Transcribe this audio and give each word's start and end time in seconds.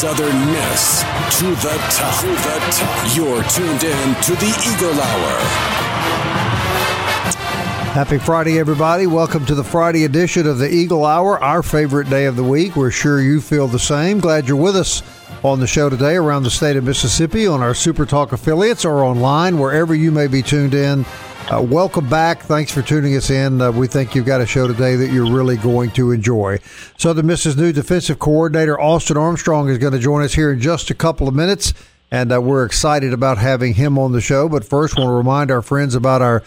Southern 0.00 0.46
Miss 0.46 1.02
to 1.38 1.44
the 1.56 1.76
top. 1.90 2.20
To 2.22 2.28
the 2.28 2.58
top. 2.72 3.14
You're 3.14 3.42
tuned 3.50 3.84
in 3.84 4.14
to 4.22 4.32
the 4.36 4.48
Eagle 4.66 4.98
Hour. 4.98 5.40
Happy 7.92 8.16
Friday, 8.16 8.58
everybody. 8.58 9.06
Welcome 9.06 9.44
to 9.44 9.54
the 9.54 9.62
Friday 9.62 10.06
edition 10.06 10.46
of 10.46 10.56
the 10.56 10.72
Eagle 10.72 11.04
Hour, 11.04 11.38
our 11.40 11.62
favorite 11.62 12.08
day 12.08 12.24
of 12.24 12.36
the 12.36 12.42
week. 12.42 12.76
We're 12.76 12.90
sure 12.90 13.20
you 13.20 13.42
feel 13.42 13.68
the 13.68 13.78
same. 13.78 14.20
Glad 14.20 14.48
you're 14.48 14.56
with 14.56 14.74
us 14.74 15.02
on 15.44 15.60
the 15.60 15.66
show 15.66 15.90
today 15.90 16.16
around 16.16 16.44
the 16.44 16.50
state 16.50 16.76
of 16.76 16.84
Mississippi 16.84 17.46
on 17.46 17.60
our 17.60 17.74
Super 17.74 18.06
Talk 18.06 18.32
affiliates 18.32 18.86
or 18.86 19.04
online, 19.04 19.58
wherever 19.58 19.94
you 19.94 20.10
may 20.10 20.28
be 20.28 20.40
tuned 20.40 20.72
in. 20.72 21.04
Uh, 21.48 21.60
welcome 21.60 22.08
back. 22.08 22.42
Thanks 22.42 22.70
for 22.70 22.80
tuning 22.80 23.16
us 23.16 23.28
in. 23.28 23.60
Uh, 23.60 23.72
we 23.72 23.88
think 23.88 24.14
you've 24.14 24.26
got 24.26 24.40
a 24.40 24.46
show 24.46 24.68
today 24.68 24.94
that 24.96 25.10
you're 25.10 25.32
really 25.32 25.56
going 25.56 25.90
to 25.92 26.12
enjoy. 26.12 26.58
Southern 26.96 27.26
Miss's 27.26 27.56
new 27.56 27.72
defensive 27.72 28.20
coordinator, 28.20 28.80
Austin 28.80 29.16
Armstrong, 29.16 29.68
is 29.68 29.78
going 29.78 29.92
to 29.92 29.98
join 29.98 30.22
us 30.22 30.34
here 30.34 30.52
in 30.52 30.60
just 30.60 30.90
a 30.90 30.94
couple 30.94 31.26
of 31.26 31.34
minutes, 31.34 31.74
and 32.12 32.32
uh, 32.32 32.40
we're 32.40 32.64
excited 32.64 33.12
about 33.12 33.38
having 33.38 33.74
him 33.74 33.98
on 33.98 34.12
the 34.12 34.20
show. 34.20 34.48
But 34.48 34.64
first, 34.64 34.96
want 34.96 35.08
to 35.08 35.12
remind 35.12 35.50
our 35.50 35.62
friends 35.62 35.96
about 35.96 36.22
our 36.22 36.44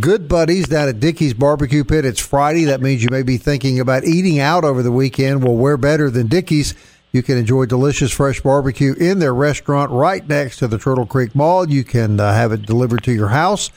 good 0.00 0.28
buddies 0.28 0.66
down 0.66 0.88
at 0.88 0.98
Dickey's 0.98 1.34
Barbecue 1.34 1.84
Pit. 1.84 2.04
It's 2.04 2.20
Friday. 2.20 2.64
That 2.64 2.80
means 2.80 3.04
you 3.04 3.10
may 3.10 3.22
be 3.22 3.36
thinking 3.36 3.78
about 3.78 4.04
eating 4.04 4.40
out 4.40 4.64
over 4.64 4.82
the 4.82 4.92
weekend. 4.92 5.44
Well, 5.44 5.56
where 5.56 5.76
better 5.76 6.10
than 6.10 6.26
Dickey's? 6.26 6.74
You 7.12 7.22
can 7.22 7.38
enjoy 7.38 7.66
delicious 7.66 8.12
fresh 8.12 8.40
barbecue 8.40 8.94
in 8.94 9.20
their 9.20 9.34
restaurant 9.34 9.90
right 9.90 10.26
next 10.28 10.58
to 10.58 10.68
the 10.68 10.78
Turtle 10.78 11.06
Creek 11.06 11.34
Mall. 11.34 11.68
You 11.68 11.84
can 11.84 12.18
uh, 12.18 12.32
have 12.34 12.52
it 12.52 12.62
delivered 12.62 13.04
to 13.04 13.12
your 13.12 13.28
house 13.28 13.70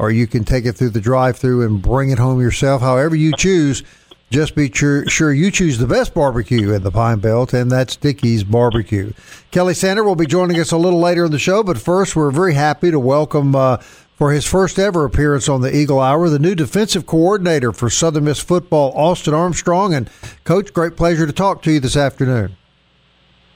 or 0.00 0.10
you 0.10 0.26
can 0.26 0.44
take 0.44 0.64
it 0.64 0.72
through 0.72 0.88
the 0.88 1.00
drive-through 1.00 1.66
and 1.66 1.82
bring 1.82 2.08
it 2.08 2.18
home 2.18 2.40
yourself. 2.40 2.80
However 2.80 3.14
you 3.14 3.34
choose, 3.36 3.82
just 4.30 4.54
be 4.54 4.72
sure, 4.72 5.06
sure 5.06 5.30
you 5.30 5.50
choose 5.50 5.76
the 5.76 5.86
best 5.86 6.14
barbecue 6.14 6.72
in 6.72 6.82
the 6.82 6.90
Pine 6.90 7.18
Belt, 7.18 7.52
and 7.52 7.70
that's 7.70 7.96
Dickey's 7.96 8.42
Barbecue. 8.42 9.12
Kelly 9.50 9.74
Sander 9.74 10.02
will 10.02 10.16
be 10.16 10.24
joining 10.24 10.58
us 10.58 10.72
a 10.72 10.78
little 10.78 11.00
later 11.00 11.26
in 11.26 11.32
the 11.32 11.38
show, 11.38 11.62
but 11.62 11.76
first, 11.76 12.16
we're 12.16 12.30
very 12.30 12.54
happy 12.54 12.90
to 12.90 12.98
welcome 12.98 13.54
uh, 13.54 13.76
for 14.14 14.32
his 14.32 14.46
first 14.46 14.78
ever 14.78 15.04
appearance 15.04 15.50
on 15.50 15.60
the 15.60 15.76
Eagle 15.76 16.00
Hour 16.00 16.30
the 16.30 16.38
new 16.38 16.54
defensive 16.54 17.04
coordinator 17.04 17.70
for 17.70 17.90
Southern 17.90 18.24
Miss 18.24 18.38
football, 18.38 18.92
Austin 18.96 19.34
Armstrong. 19.34 19.92
And 19.92 20.08
Coach, 20.44 20.72
great 20.72 20.96
pleasure 20.96 21.26
to 21.26 21.32
talk 21.32 21.60
to 21.64 21.72
you 21.72 21.78
this 21.78 21.96
afternoon. 21.96 22.56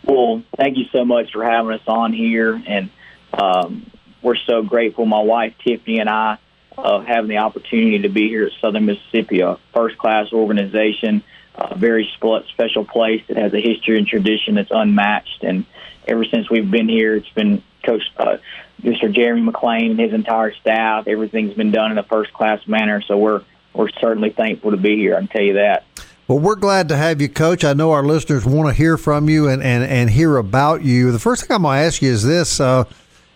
Well, 0.07 0.43
thank 0.59 0.77
you 0.77 0.85
so 0.93 1.07
much 1.07 1.33
for 1.33 1.43
having 1.43 1.73
us 1.73 1.87
on 1.87 2.13
here, 2.13 2.63
and 2.67 2.91
um, 3.33 3.91
we're 4.25 4.37
so 4.37 4.63
grateful. 4.63 5.07
My 5.07 5.23
wife 5.23 5.55
Tiffany 5.65 6.01
and 6.01 6.09
I 6.09 6.39
uh, 6.77 7.01
having 7.03 7.29
the 7.29 7.39
opportunity 7.39 8.01
to 8.01 8.09
be 8.09 8.29
here 8.29 8.47
at 8.47 8.53
Southern 8.61 8.87
Mississippi, 8.87 9.41
a 9.41 9.59
first 9.73 9.97
class 9.99 10.33
organization, 10.33 11.23
a 11.55 11.77
very 11.77 12.11
special 12.17 12.85
place 12.85 13.23
that 13.29 13.37
has 13.37 13.55
a 13.55 13.61
history 13.61 13.99
and 13.99 14.07
tradition 14.09 14.57
that's 14.57 14.73
unmatched. 14.73 15.45
And 15.45 15.67
ever 16.09 16.25
since 16.25 16.51
we've 16.51 16.69
been 16.69 16.89
here, 16.89 17.15
it's 17.15 17.29
been 17.29 17.63
Coach 17.85 18.03
uh, 18.17 18.39
Mr. 18.83 19.13
Jeremy 19.13 19.53
McClain 19.53 19.91
and 19.91 20.01
his 20.01 20.13
entire 20.13 20.53
staff. 20.55 21.07
Everything's 21.07 21.55
been 21.55 21.71
done 21.71 21.93
in 21.93 21.99
a 21.99 22.03
first 22.03 22.33
class 22.33 22.67
manner. 22.67 23.03
So 23.03 23.19
we're 23.19 23.43
we're 23.75 23.91
certainly 24.01 24.31
thankful 24.31 24.71
to 24.71 24.77
be 24.77 24.97
here. 24.97 25.17
I 25.17 25.19
can 25.19 25.29
tell 25.29 25.43
you 25.43 25.55
that. 25.55 25.85
Well, 26.27 26.39
we're 26.39 26.57
glad 26.57 26.89
to 26.89 26.97
have 26.97 27.21
you, 27.21 27.29
Coach. 27.29 27.65
I 27.65 27.75
know 27.75 27.91
our 27.91 28.03
listeners 28.03 28.47
want 28.47 28.69
to 28.69 28.75
hear 28.75 28.97
from 28.97 29.29
you 29.29 29.49
and, 29.49 29.63
and, 29.63 29.85
and 29.85 30.09
hear 30.09 30.39
about 30.39 30.83
you. 30.83 31.13
The 31.13 31.19
first 31.19 31.43
thing 31.43 31.55
I'm 31.55 31.63
going 31.63 31.79
to 31.79 31.85
ask 31.85 32.01
you 32.01 32.11
is 32.11 32.23
this, 32.23 32.61
uh, 32.61 32.85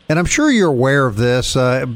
and 0.09 0.19
I'm 0.19 0.27
sure 0.27 0.51
you're 0.51 0.69
aware 0.69 1.07
of 1.07 1.17
this. 1.17 1.57
Uh, 1.57 1.87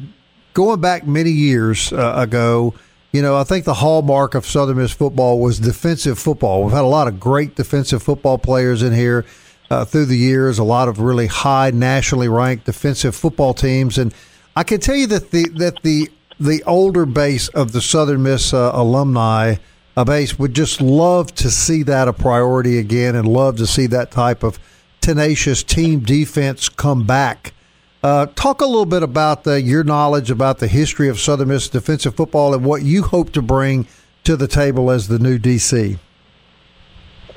going 0.55 0.81
back 0.81 1.07
many 1.07 1.31
years 1.31 1.93
uh, 1.93 2.15
ago, 2.17 2.75
you 3.13 3.23
know, 3.23 3.37
I 3.37 3.45
think 3.45 3.65
the 3.65 3.75
hallmark 3.75 4.35
of 4.35 4.47
Southern 4.47 4.79
Miss 4.79 4.93
football 4.93 5.39
was 5.39 5.59
defensive 5.59 6.19
football. 6.19 6.65
We've 6.65 6.73
had 6.73 6.85
a 6.85 6.87
lot 6.87 7.09
of 7.09 7.21
great 7.21 7.55
defensive 7.55 8.03
football 8.03 8.39
players 8.39 8.83
in 8.83 8.95
here 8.95 9.27
uh, 9.71 9.85
through 9.85 10.07
the 10.07 10.17
years, 10.17 10.59
a 10.59 10.65
lot 10.65 10.89
of 10.89 10.99
really 10.99 11.27
high 11.27 11.71
nationally 11.71 12.29
ranked 12.29 12.67
defensive 12.67 13.17
football 13.17 13.55
teams, 13.55 13.99
and 13.99 14.15
I 14.55 14.65
can 14.65 14.81
tell 14.81 14.97
you 14.97 15.07
that 15.09 15.31
the 15.31 15.49
that 15.57 15.83
the 15.83 16.11
the 16.39 16.63
older 16.65 17.07
base 17.07 17.49
of 17.49 17.73
the 17.73 17.81
Southern 17.81 18.23
Miss 18.23 18.53
uh, 18.53 18.71
alumni 18.75 19.57
uh, 19.97 20.05
base 20.05 20.39
would 20.39 20.55
just 20.55 20.81
love 20.81 21.35
to 21.37 21.51
see 21.51 21.83
that 21.85 22.09
a 22.09 22.13
priority 22.13 22.79
again, 22.79 23.15
and 23.15 23.27
love 23.27 23.57
to 23.57 23.67
see 23.67 23.87
that 23.87 24.11
type 24.11 24.43
of 24.43 24.59
tenacious 25.01 25.63
team 25.63 26.01
defense 26.01 26.69
come 26.69 27.07
back. 27.07 27.55
Uh, 28.03 28.27
talk 28.35 28.61
a 28.61 28.67
little 28.67 28.87
bit 28.87 29.03
about 29.03 29.45
the, 29.45 29.63
your 29.63 29.85
knowledge 29.85 30.31
about 30.31 30.59
the 30.59 30.67
history 30.67 31.09
of 31.09 31.21
Southern 31.21 31.49
Miss 31.49 31.69
defensive 31.69 32.17
football 32.17 32.53
and 32.53 32.65
what 32.65 32.83
you 32.83 33.05
hope 33.05 33.31
to 33.33 33.43
bring 33.43 33.87
to 34.25 34.37
the 34.37 34.49
table 34.49 34.91
as 34.91 35.07
the 35.07 35.21
new 35.21 35.39
DC. 35.39 35.99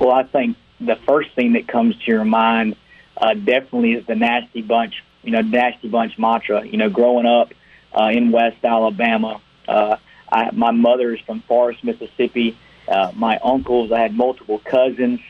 Well, 0.00 0.10
I 0.10 0.24
think 0.24 0.56
the 0.80 0.96
first 1.06 1.32
thing 1.34 1.52
that 1.52 1.68
comes 1.68 1.96
to 1.96 2.10
your 2.10 2.24
mind 2.24 2.76
uh, 3.16 3.34
definitely 3.34 3.92
is 3.92 4.06
the 4.06 4.16
nasty 4.16 4.60
bunch, 4.60 5.04
you 5.22 5.30
know, 5.30 5.40
nasty 5.40 5.88
bunch 5.88 6.18
mantra. 6.18 6.66
You 6.66 6.78
know, 6.78 6.90
growing 6.90 7.26
up 7.26 7.54
uh, 7.96 8.08
in 8.12 8.32
West 8.32 8.64
Alabama, 8.64 9.40
uh, 9.68 9.96
I, 10.30 10.50
my 10.50 10.72
mother 10.72 11.14
is 11.14 11.20
from 11.20 11.42
Forest, 11.42 11.84
Mississippi. 11.84 12.58
Uh, 12.88 13.12
my 13.14 13.38
uncles, 13.38 13.92
I 13.92 14.00
had 14.00 14.14
multiple 14.14 14.58
cousins, 14.58 15.20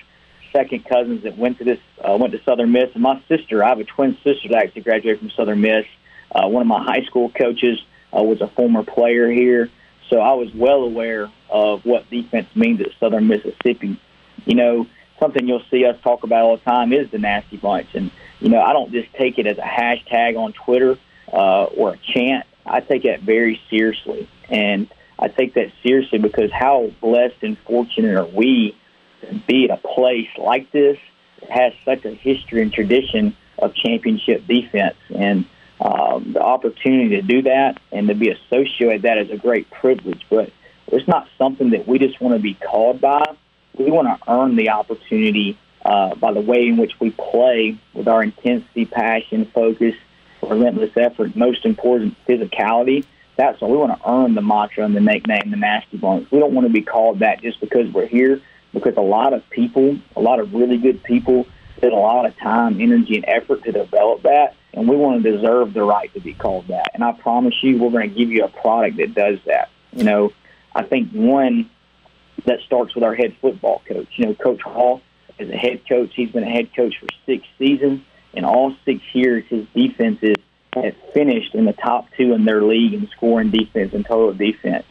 second 0.56 0.86
cousins 0.86 1.22
that 1.24 1.36
went 1.36 1.58
to 1.58 1.64
this, 1.64 1.78
uh, 2.02 2.16
went 2.18 2.32
to 2.32 2.42
Southern 2.44 2.72
Miss, 2.72 2.90
and 2.94 3.02
my 3.02 3.22
sister. 3.28 3.62
I 3.62 3.68
have 3.68 3.80
a 3.80 3.84
twin 3.84 4.16
sister 4.24 4.48
that 4.48 4.64
actually 4.64 4.82
graduated 4.82 5.20
from 5.20 5.30
Southern 5.30 5.60
Miss. 5.60 5.84
Uh, 6.34 6.48
one 6.48 6.62
of 6.62 6.66
my 6.66 6.82
high 6.82 7.04
school 7.04 7.30
coaches 7.30 7.78
uh, 8.16 8.22
was 8.22 8.40
a 8.40 8.48
former 8.48 8.82
player 8.82 9.30
here, 9.30 9.68
so 10.08 10.18
I 10.18 10.32
was 10.32 10.52
well 10.54 10.82
aware 10.82 11.30
of 11.50 11.84
what 11.84 12.08
defense 12.10 12.48
means 12.54 12.80
at 12.80 12.88
Southern 12.98 13.28
Mississippi. 13.28 14.00
You 14.46 14.54
know, 14.54 14.86
something 15.20 15.46
you'll 15.46 15.62
see 15.70 15.84
us 15.84 15.96
talk 16.02 16.24
about 16.24 16.44
all 16.44 16.56
the 16.56 16.62
time 16.62 16.92
is 16.92 17.10
the 17.10 17.18
nasty 17.18 17.58
bunch, 17.58 17.88
and 17.94 18.10
you 18.40 18.48
know, 18.48 18.60
I 18.60 18.72
don't 18.72 18.92
just 18.92 19.12
take 19.14 19.38
it 19.38 19.46
as 19.46 19.58
a 19.58 19.62
hashtag 19.62 20.38
on 20.38 20.52
Twitter 20.54 20.98
uh, 21.32 21.64
or 21.64 21.94
a 21.94 21.98
chant. 21.98 22.46
I 22.64 22.80
take 22.80 23.02
that 23.02 23.20
very 23.20 23.60
seriously, 23.68 24.28
and 24.48 24.88
I 25.18 25.28
take 25.28 25.54
that 25.54 25.70
seriously 25.82 26.18
because 26.18 26.50
how 26.50 26.90
blessed 27.00 27.42
and 27.42 27.58
fortunate 27.58 28.16
are 28.16 28.26
we 28.26 28.74
be 29.46 29.68
at 29.70 29.78
a 29.78 29.88
place 29.88 30.28
like 30.38 30.70
this 30.72 30.98
has 31.50 31.72
such 31.84 32.04
a 32.04 32.10
history 32.10 32.62
and 32.62 32.72
tradition 32.72 33.36
of 33.58 33.74
championship 33.74 34.46
defense, 34.46 34.96
and 35.14 35.44
um, 35.80 36.32
the 36.32 36.40
opportunity 36.40 37.16
to 37.16 37.22
do 37.22 37.42
that 37.42 37.80
and 37.92 38.08
to 38.08 38.14
be 38.14 38.30
associated 38.30 38.92
with 38.92 39.02
that 39.02 39.18
is 39.18 39.30
a 39.30 39.36
great 39.36 39.70
privilege. 39.70 40.24
But 40.30 40.50
it's 40.88 41.06
not 41.06 41.28
something 41.38 41.70
that 41.70 41.86
we 41.86 41.98
just 41.98 42.20
want 42.20 42.34
to 42.34 42.40
be 42.40 42.54
called 42.54 43.00
by. 43.00 43.24
We 43.74 43.90
want 43.90 44.08
to 44.08 44.30
earn 44.30 44.56
the 44.56 44.70
opportunity 44.70 45.58
uh, 45.84 46.14
by 46.16 46.32
the 46.32 46.40
way 46.40 46.66
in 46.66 46.76
which 46.76 46.98
we 46.98 47.10
play 47.10 47.78
with 47.94 48.08
our 48.08 48.22
intensity, 48.22 48.86
passion, 48.86 49.46
focus, 49.54 49.94
relentless 50.42 50.90
effort, 50.96 51.36
most 51.36 51.64
important, 51.64 52.16
physicality. 52.26 53.04
That's 53.36 53.60
what 53.60 53.70
we 53.70 53.76
want 53.76 54.00
to 54.00 54.10
earn 54.10 54.34
the 54.34 54.42
mantra 54.42 54.84
and 54.84 54.96
the 54.96 55.00
nickname, 55.00 55.50
the 55.50 55.56
Nasty 55.56 55.98
Bunch. 55.98 56.30
We 56.30 56.38
don't 56.38 56.54
want 56.54 56.66
to 56.66 56.72
be 56.72 56.82
called 56.82 57.20
that 57.20 57.42
just 57.42 57.60
because 57.60 57.92
we're 57.92 58.06
here, 58.06 58.40
because 58.76 58.96
a 58.98 59.02
lot 59.02 59.32
of 59.32 59.48
people, 59.48 59.98
a 60.16 60.20
lot 60.20 60.38
of 60.38 60.52
really 60.52 60.76
good 60.76 61.02
people, 61.02 61.46
spend 61.78 61.94
a 61.94 61.96
lot 61.96 62.26
of 62.26 62.36
time, 62.36 62.78
energy, 62.78 63.16
and 63.16 63.24
effort 63.26 63.64
to 63.64 63.72
develop 63.72 64.22
that, 64.22 64.54
and 64.74 64.86
we 64.86 64.94
want 64.96 65.22
to 65.22 65.32
deserve 65.32 65.72
the 65.72 65.82
right 65.82 66.12
to 66.12 66.20
be 66.20 66.34
called 66.34 66.68
that. 66.68 66.90
And 66.92 67.02
I 67.02 67.12
promise 67.12 67.54
you, 67.62 67.78
we're 67.78 67.90
going 67.90 68.10
to 68.10 68.14
give 68.14 68.30
you 68.30 68.44
a 68.44 68.48
product 68.48 68.98
that 68.98 69.14
does 69.14 69.38
that. 69.46 69.70
You 69.92 70.04
know, 70.04 70.32
I 70.74 70.82
think 70.82 71.10
one 71.12 71.70
that 72.44 72.60
starts 72.66 72.94
with 72.94 73.02
our 73.02 73.14
head 73.14 73.34
football 73.40 73.80
coach. 73.88 74.08
You 74.16 74.26
know, 74.26 74.34
Coach 74.34 74.60
Hall 74.60 75.00
is 75.38 75.48
a 75.48 75.56
head 75.56 75.80
coach. 75.88 76.12
He's 76.14 76.30
been 76.30 76.44
a 76.44 76.50
head 76.50 76.68
coach 76.76 76.96
for 77.00 77.06
six 77.24 77.46
seasons. 77.58 78.02
In 78.34 78.44
all 78.44 78.76
six 78.84 79.00
years, 79.14 79.44
his 79.48 79.66
defenses 79.74 80.36
have 80.74 80.94
finished 81.14 81.54
in 81.54 81.64
the 81.64 81.72
top 81.72 82.08
two 82.18 82.34
in 82.34 82.44
their 82.44 82.62
league 82.62 82.92
in 82.92 83.08
scoring 83.16 83.50
defense 83.50 83.94
and 83.94 84.04
total 84.04 84.34
defense. 84.34 84.84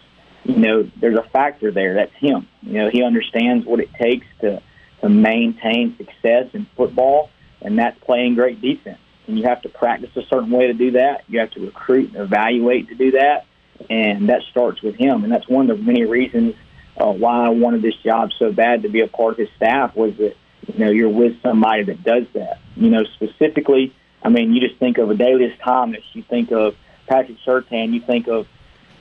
You 0.46 0.58
know, 0.58 0.92
there's 1.02 1.18
a 1.18 1.24
factor 1.24 1.72
there. 1.72 1.96
That's 1.96 2.14
him. 2.20 2.48
You 2.62 2.74
know, 2.74 2.90
he 2.90 3.04
understands 3.04 3.66
what 3.66 3.80
it 3.80 3.90
takes 3.94 4.28
to 4.42 4.62
to 5.02 5.10
maintain 5.10 5.96
success 5.98 6.48
in 6.54 6.66
football, 6.78 7.30
and 7.62 7.78
that's 7.78 8.00
playing 8.00 8.36
great 8.36 8.62
defense. 8.62 9.00
And 9.28 9.38
you 9.38 9.46
have 9.46 9.62
to 9.64 9.70
practice 9.70 10.10
a 10.16 10.22
certain 10.30 10.52
way 10.52 10.68
to 10.68 10.74
do 10.74 10.92
that. 10.92 11.24
You 11.28 11.40
have 11.40 11.52
to 11.52 11.66
recruit 11.66 12.14
and 12.14 12.18
evaluate 12.18 12.90
to 12.90 12.96
do 12.96 13.12
that, 13.12 13.46
and 13.90 14.30
that 14.30 14.42
starts 14.52 14.82
with 14.82 14.96
him. 14.96 15.24
And 15.24 15.34
that's 15.34 15.48
one 15.50 15.70
of 15.70 15.78
the 15.78 15.84
many 15.84 16.06
reasons 16.06 16.56
uh, 16.98 17.12
why 17.12 17.46
I 17.46 17.50
wanted 17.50 17.82
this 17.82 17.96
job 18.04 18.30
so 18.38 18.52
bad 18.52 18.84
to 18.84 18.90
be 18.90 19.02
a 19.02 19.08
part 19.08 19.34
of 19.34 19.40
his 19.40 19.50
staff 19.58 19.96
was 19.96 20.16
that 20.18 20.36
you 20.68 20.86
know 20.86 20.92
you're 20.92 21.10
with 21.10 21.42
somebody 21.42 21.84
that 21.84 22.04
does 22.04 22.26
that. 22.34 22.60
You 22.76 22.90
know, 22.92 23.04
specifically, 23.16 23.94
I 24.24 24.30
mean, 24.30 24.54
you 24.54 24.62
just 24.62 24.80
think 24.80 24.98
of 24.98 25.10
Adalius 25.10 25.58
Thomas, 25.64 26.04
you 26.14 26.24
think 26.24 26.52
of 26.52 26.76
Patrick 27.08 27.38
Surtain, 27.46 27.94
you 27.94 28.02
think 28.02 28.28
of 28.28 28.48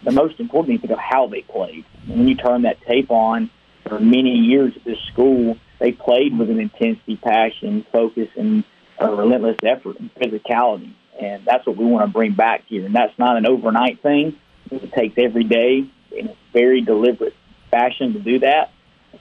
the 0.05 0.13
most 0.13 0.41
important 0.41 0.81
thing, 0.81 0.91
of 0.91 0.99
how 0.99 1.27
they 1.27 1.43
played. 1.43 1.85
When 2.07 2.29
you 2.29 2.35
turn 2.35 2.63
that 2.63 2.81
tape 2.83 3.11
on 3.11 3.51
for 3.87 3.99
many 3.99 4.31
years 4.31 4.75
at 4.77 4.85
this 4.85 4.99
school, 5.13 5.59
they 5.79 5.93
played 5.93 6.39
with 6.39 6.51
an 6.51 6.61
intensity, 6.61 7.17
passion, 7.17 7.85
focus, 7.91 8.29
and 8.37 8.65
a 8.99 9.11
relentless 9.15 9.59
effort 9.63 9.99
and 9.99 10.15
physicality. 10.15 10.93
And 11.21 11.45
that's 11.45 11.67
what 11.67 11.77
we 11.77 11.85
want 11.85 12.07
to 12.07 12.13
bring 12.13 12.33
back 12.33 12.65
here. 12.67 12.85
And 12.87 12.95
that's 12.95 13.17
not 13.19 13.37
an 13.37 13.47
overnight 13.47 14.03
thing. 14.03 14.37
It 14.71 14.93
takes 14.93 15.15
every 15.19 15.45
day 15.45 15.87
in 16.13 16.29
a 16.29 16.37
very 16.53 16.81
deliberate 16.81 17.35
fashion 17.71 18.13
to 18.15 18.21
do 18.21 18.39
that. 18.41 18.73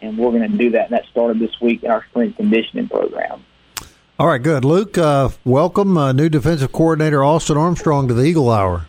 And 0.02 0.18
we're 0.18 0.32
going 0.32 0.50
to 0.52 0.58
do 0.58 0.72
that. 0.72 0.86
And 0.86 0.94
that 0.94 1.06
started 1.12 1.40
this 1.40 1.60
week 1.62 1.84
in 1.84 1.92
our 1.92 2.06
strength 2.10 2.38
conditioning 2.38 2.90
program. 2.90 3.44
All 4.20 4.28
right, 4.28 4.42
good. 4.42 4.64
Luke, 4.64 4.98
uh, 4.98 5.30
welcome, 5.44 5.98
uh, 5.98 6.12
new 6.14 6.30
defensive 6.30 6.72
coordinator 6.72 7.24
Austin 7.24 7.58
Armstrong 7.58 8.08
to 8.08 8.14
the 8.14 8.24
Eagle 8.24 8.50
Hour. 8.50 8.86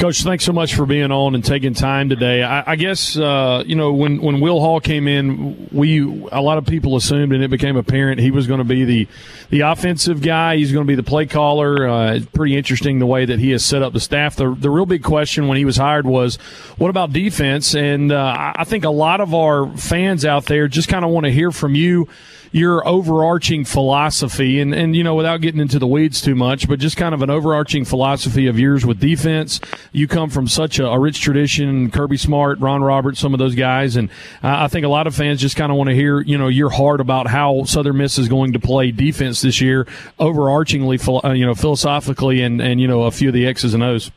Coach, 0.00 0.22
thanks 0.22 0.44
so 0.44 0.54
much 0.54 0.74
for 0.74 0.86
being 0.86 1.12
on 1.12 1.34
and 1.34 1.44
taking 1.44 1.74
time 1.74 2.08
today. 2.08 2.42
I, 2.42 2.72
I 2.72 2.76
guess 2.76 3.18
uh, 3.18 3.62
you 3.66 3.76
know 3.76 3.92
when 3.92 4.22
when 4.22 4.40
Will 4.40 4.58
Hall 4.58 4.80
came 4.80 5.06
in, 5.06 5.68
we 5.70 6.00
a 6.32 6.40
lot 6.40 6.56
of 6.56 6.64
people 6.64 6.96
assumed, 6.96 7.34
and 7.34 7.44
it 7.44 7.50
became 7.50 7.76
apparent 7.76 8.18
he 8.18 8.30
was 8.30 8.46
going 8.46 8.60
to 8.60 8.64
be 8.64 8.86
the 8.86 9.08
the 9.50 9.60
offensive 9.60 10.22
guy. 10.22 10.56
He's 10.56 10.72
going 10.72 10.86
to 10.86 10.88
be 10.90 10.94
the 10.94 11.02
play 11.02 11.26
caller. 11.26 11.86
Uh, 11.86 12.14
it's 12.14 12.24
pretty 12.24 12.56
interesting 12.56 12.98
the 12.98 13.04
way 13.04 13.26
that 13.26 13.38
he 13.38 13.50
has 13.50 13.62
set 13.62 13.82
up 13.82 13.92
the 13.92 14.00
staff. 14.00 14.36
The 14.36 14.54
the 14.58 14.70
real 14.70 14.86
big 14.86 15.02
question 15.04 15.48
when 15.48 15.58
he 15.58 15.66
was 15.66 15.76
hired 15.76 16.06
was, 16.06 16.36
what 16.78 16.88
about 16.88 17.12
defense? 17.12 17.74
And 17.74 18.10
uh, 18.10 18.54
I 18.56 18.64
think 18.64 18.84
a 18.84 18.90
lot 18.90 19.20
of 19.20 19.34
our 19.34 19.68
fans 19.76 20.24
out 20.24 20.46
there 20.46 20.66
just 20.66 20.88
kind 20.88 21.04
of 21.04 21.10
want 21.10 21.26
to 21.26 21.30
hear 21.30 21.50
from 21.50 21.74
you 21.74 22.08
your 22.52 22.86
overarching 22.86 23.64
philosophy 23.64 24.60
and, 24.60 24.74
and 24.74 24.96
you 24.96 25.04
know 25.04 25.14
without 25.14 25.40
getting 25.40 25.60
into 25.60 25.78
the 25.78 25.86
weeds 25.86 26.20
too 26.20 26.34
much 26.34 26.68
but 26.68 26.80
just 26.80 26.96
kind 26.96 27.14
of 27.14 27.22
an 27.22 27.30
overarching 27.30 27.84
philosophy 27.84 28.46
of 28.46 28.58
yours 28.58 28.84
with 28.84 28.98
defense. 28.98 29.60
You 29.92 30.08
come 30.08 30.30
from 30.30 30.48
such 30.48 30.78
a, 30.78 30.86
a 30.86 30.98
rich 30.98 31.20
tradition 31.20 31.90
kirby 31.90 32.16
smart 32.16 32.58
ron 32.58 32.82
roberts 32.82 33.20
some 33.20 33.34
of 33.34 33.38
those 33.38 33.54
guys 33.54 33.96
and 33.96 34.10
i 34.42 34.66
think 34.66 34.84
a 34.84 34.88
lot 34.88 35.06
of 35.06 35.14
fans 35.14 35.40
just 35.40 35.56
kind 35.56 35.70
of 35.70 35.78
want 35.78 35.88
to 35.88 35.94
hear 35.94 36.20
you 36.20 36.36
know 36.36 36.48
your 36.48 36.70
heart 36.70 37.00
about 37.00 37.28
how 37.28 37.64
southern 37.64 37.98
miss 37.98 38.18
is 38.18 38.28
going 38.28 38.52
to 38.52 38.58
play 38.58 38.90
defense 38.90 39.40
this 39.40 39.60
year 39.60 39.84
overarchingly 40.18 41.24
uh, 41.24 41.32
you 41.32 41.46
know 41.46 41.54
philosophically 41.54 42.42
and 42.42 42.60
and 42.60 42.80
you 42.80 42.88
know 42.88 43.02
a 43.02 43.10
few 43.10 43.28
of 43.28 43.34
the 43.34 43.46
x's 43.46 43.74
and 43.74 43.82
o's. 43.82 44.10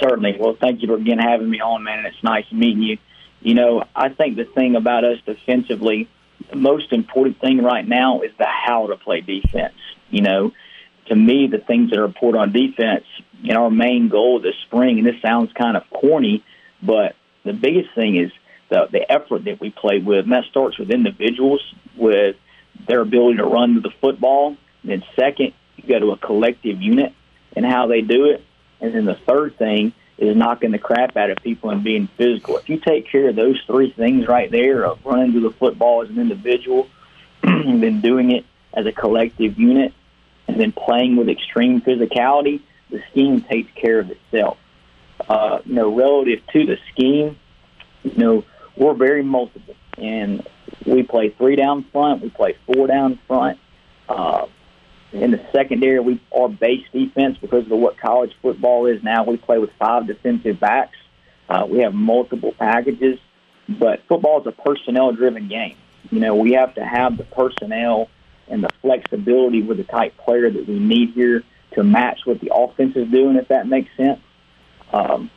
Certainly. 0.00 0.36
Well 0.40 0.56
thank 0.60 0.82
you 0.82 0.88
for 0.88 0.96
again 0.96 1.18
having 1.18 1.48
me 1.48 1.60
on 1.60 1.84
man 1.84 1.98
And 1.98 2.08
it's 2.08 2.22
nice 2.22 2.50
meeting 2.50 2.82
you. 2.82 2.98
You 3.40 3.54
know 3.54 3.84
i 3.94 4.08
think 4.08 4.36
the 4.36 4.44
thing 4.44 4.74
about 4.74 5.04
us 5.04 5.18
defensively 5.26 6.08
the 6.50 6.56
most 6.56 6.92
important 6.92 7.40
thing 7.40 7.62
right 7.62 7.86
now 7.86 8.22
is 8.22 8.30
the 8.38 8.46
how 8.46 8.86
to 8.88 8.96
play 8.96 9.20
defense. 9.20 9.74
You 10.10 10.22
know, 10.22 10.52
to 11.06 11.16
me, 11.16 11.46
the 11.46 11.58
things 11.58 11.90
that 11.90 11.98
are 11.98 12.04
important 12.04 12.42
on 12.42 12.52
defense, 12.52 13.04
and 13.42 13.56
our 13.56 13.70
main 13.70 14.08
goal 14.08 14.40
this 14.40 14.54
spring, 14.66 14.98
and 14.98 15.06
this 15.06 15.20
sounds 15.20 15.50
kind 15.54 15.76
of 15.76 15.82
corny, 15.90 16.44
but 16.82 17.16
the 17.44 17.52
biggest 17.52 17.94
thing 17.94 18.16
is 18.16 18.30
the, 18.70 18.88
the 18.90 19.10
effort 19.10 19.44
that 19.44 19.60
we 19.60 19.70
play 19.70 19.98
with, 19.98 20.20
and 20.20 20.32
that 20.32 20.44
starts 20.50 20.78
with 20.78 20.90
individuals, 20.90 21.60
with 21.96 22.36
their 22.86 23.00
ability 23.00 23.38
to 23.38 23.44
run 23.44 23.74
to 23.74 23.80
the 23.80 23.92
football. 24.00 24.56
And 24.82 24.90
then 24.90 25.02
second, 25.16 25.52
you 25.76 25.88
go 25.88 25.98
to 25.98 26.12
a 26.12 26.16
collective 26.16 26.80
unit 26.80 27.12
and 27.54 27.66
how 27.66 27.86
they 27.86 28.00
do 28.00 28.26
it. 28.26 28.44
And 28.80 28.94
then 28.94 29.04
the 29.04 29.18
third 29.26 29.58
thing 29.58 29.92
is 30.18 30.36
knocking 30.36 30.70
the 30.70 30.78
crap 30.78 31.16
out 31.16 31.30
of 31.30 31.38
people 31.38 31.70
and 31.70 31.82
being 31.82 32.08
physical. 32.16 32.56
If 32.58 32.68
you 32.68 32.78
take 32.78 33.08
care 33.08 33.28
of 33.28 33.36
those 33.36 33.60
three 33.66 33.90
things 33.90 34.28
right 34.28 34.50
there 34.50 34.84
of 34.84 35.04
running 35.04 35.32
to 35.32 35.40
the 35.40 35.50
football 35.50 36.02
as 36.02 36.10
an 36.10 36.18
individual, 36.18 36.88
and 37.42 37.82
then 37.82 38.00
doing 38.00 38.30
it 38.30 38.44
as 38.74 38.86
a 38.86 38.92
collective 38.92 39.58
unit, 39.58 39.92
and 40.48 40.60
then 40.60 40.72
playing 40.72 41.16
with 41.16 41.28
extreme 41.28 41.80
physicality, 41.80 42.60
the 42.90 43.02
scheme 43.10 43.42
takes 43.42 43.72
care 43.74 43.98
of 43.98 44.10
itself. 44.10 44.58
Uh, 45.28 45.60
you 45.64 45.74
know, 45.74 45.94
relative 45.94 46.40
to 46.52 46.66
the 46.66 46.78
scheme, 46.90 47.38
you 48.02 48.12
know, 48.16 48.44
we're 48.76 48.94
very 48.94 49.22
multiple, 49.22 49.74
and 49.98 50.46
we 50.86 51.02
play 51.02 51.28
three 51.30 51.56
down 51.56 51.84
front, 51.92 52.22
we 52.22 52.30
play 52.30 52.56
four 52.66 52.86
down 52.86 53.18
front. 53.26 53.58
Uh, 54.08 54.46
in 55.12 55.30
the 55.30 55.40
secondary, 55.52 56.00
we 56.00 56.20
our 56.36 56.48
base 56.48 56.84
defense 56.92 57.36
because 57.38 57.64
of 57.64 57.78
what 57.78 57.98
college 57.98 58.32
football 58.40 58.86
is 58.86 59.02
now. 59.02 59.24
We 59.24 59.36
play 59.36 59.58
with 59.58 59.70
five 59.78 60.06
defensive 60.06 60.58
backs. 60.58 60.96
Uh, 61.48 61.66
we 61.68 61.80
have 61.80 61.92
multiple 61.92 62.52
packages, 62.52 63.18
but 63.68 64.02
football 64.08 64.40
is 64.40 64.46
a 64.46 64.52
personnel-driven 64.52 65.48
game. 65.48 65.76
You 66.10 66.20
know, 66.20 66.34
we 66.34 66.52
have 66.52 66.74
to 66.76 66.84
have 66.84 67.18
the 67.18 67.24
personnel 67.24 68.08
and 68.48 68.64
the 68.64 68.70
flexibility 68.80 69.62
with 69.62 69.76
the 69.76 69.84
type 69.84 70.16
player 70.16 70.50
that 70.50 70.66
we 70.66 70.78
need 70.78 71.10
here 71.10 71.42
to 71.72 71.84
match 71.84 72.20
what 72.24 72.40
the 72.40 72.50
offense 72.54 72.96
is 72.96 73.08
doing, 73.08 73.36
if 73.36 73.48
that 73.48 73.66
makes 73.66 73.90
sense. 73.96 74.20
Um, 74.92 75.30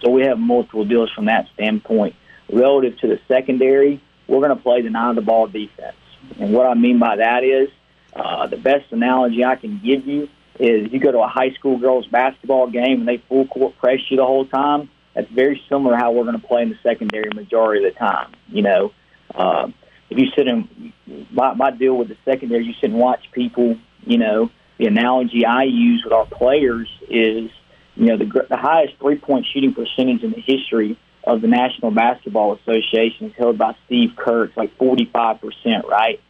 so 0.00 0.10
we 0.10 0.22
have 0.22 0.38
multiple 0.38 0.84
deals 0.84 1.10
from 1.12 1.26
that 1.26 1.48
standpoint. 1.54 2.14
Relative 2.52 2.98
to 2.98 3.06
the 3.06 3.20
secondary, 3.28 4.00
we're 4.26 4.40
going 4.40 4.56
to 4.56 4.62
play 4.62 4.82
the 4.82 4.88
deny-the-ball 4.88 5.48
defense, 5.48 5.96
and 6.38 6.52
what 6.52 6.66
I 6.66 6.74
mean 6.74 6.98
by 6.98 7.16
that 7.16 7.44
is 7.44 7.68
uh, 8.14 8.46
the 8.46 8.56
best 8.56 8.92
analogy 8.92 9.44
I 9.44 9.56
can 9.56 9.80
give 9.84 10.06
you 10.06 10.28
is 10.58 10.92
you 10.92 11.00
go 11.00 11.10
to 11.10 11.20
a 11.20 11.28
high 11.28 11.50
school 11.52 11.78
girls 11.78 12.06
basketball 12.06 12.70
game 12.70 13.00
and 13.00 13.08
they 13.08 13.18
full 13.28 13.46
court 13.46 13.76
press 13.78 13.98
you 14.08 14.16
the 14.16 14.24
whole 14.24 14.46
time. 14.46 14.88
That's 15.14 15.30
very 15.30 15.62
similar 15.68 15.92
to 15.92 15.98
how 15.98 16.12
we're 16.12 16.24
going 16.24 16.40
to 16.40 16.46
play 16.46 16.62
in 16.62 16.70
the 16.70 16.78
secondary 16.82 17.30
majority 17.34 17.84
of 17.84 17.92
the 17.92 17.98
time. 17.98 18.32
You 18.48 18.62
know, 18.62 18.92
uh, 19.34 19.68
if 20.10 20.18
you 20.18 20.26
sit 20.36 20.46
in 20.46 20.92
my, 21.30 21.54
my 21.54 21.70
deal 21.70 21.96
with 21.96 22.08
the 22.08 22.16
secondary, 22.24 22.64
you 22.64 22.74
sit 22.74 22.90
and 22.90 22.98
watch 22.98 23.24
people. 23.32 23.76
You 24.06 24.18
know, 24.18 24.50
the 24.78 24.86
analogy 24.86 25.44
I 25.44 25.64
use 25.64 26.02
with 26.04 26.12
our 26.12 26.26
players 26.26 26.88
is, 27.08 27.50
you 27.96 28.06
know, 28.06 28.16
the, 28.16 28.46
the 28.48 28.56
highest 28.56 28.94
three 28.98 29.18
point 29.18 29.46
shooting 29.52 29.72
percentage 29.72 30.22
in 30.22 30.32
the 30.32 30.40
history 30.40 30.98
of 31.24 31.40
the 31.40 31.48
National 31.48 31.90
Basketball 31.90 32.54
Association 32.54 33.28
is 33.28 33.32
held 33.36 33.56
by 33.56 33.74
Steve 33.86 34.10
Kerr. 34.16 34.50
Like 34.56 34.76
45%, 34.78 35.84
right? 35.84 36.20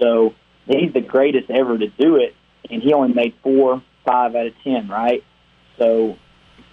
So 0.00 0.34
he's 0.66 0.92
the 0.92 1.00
greatest 1.00 1.50
ever 1.50 1.76
to 1.78 1.88
do 1.88 2.16
it, 2.16 2.34
and 2.70 2.82
he 2.82 2.92
only 2.92 3.12
made 3.12 3.34
four, 3.42 3.82
five 4.04 4.34
out 4.34 4.46
of 4.46 4.54
ten, 4.62 4.88
right? 4.88 5.24
So 5.78 6.16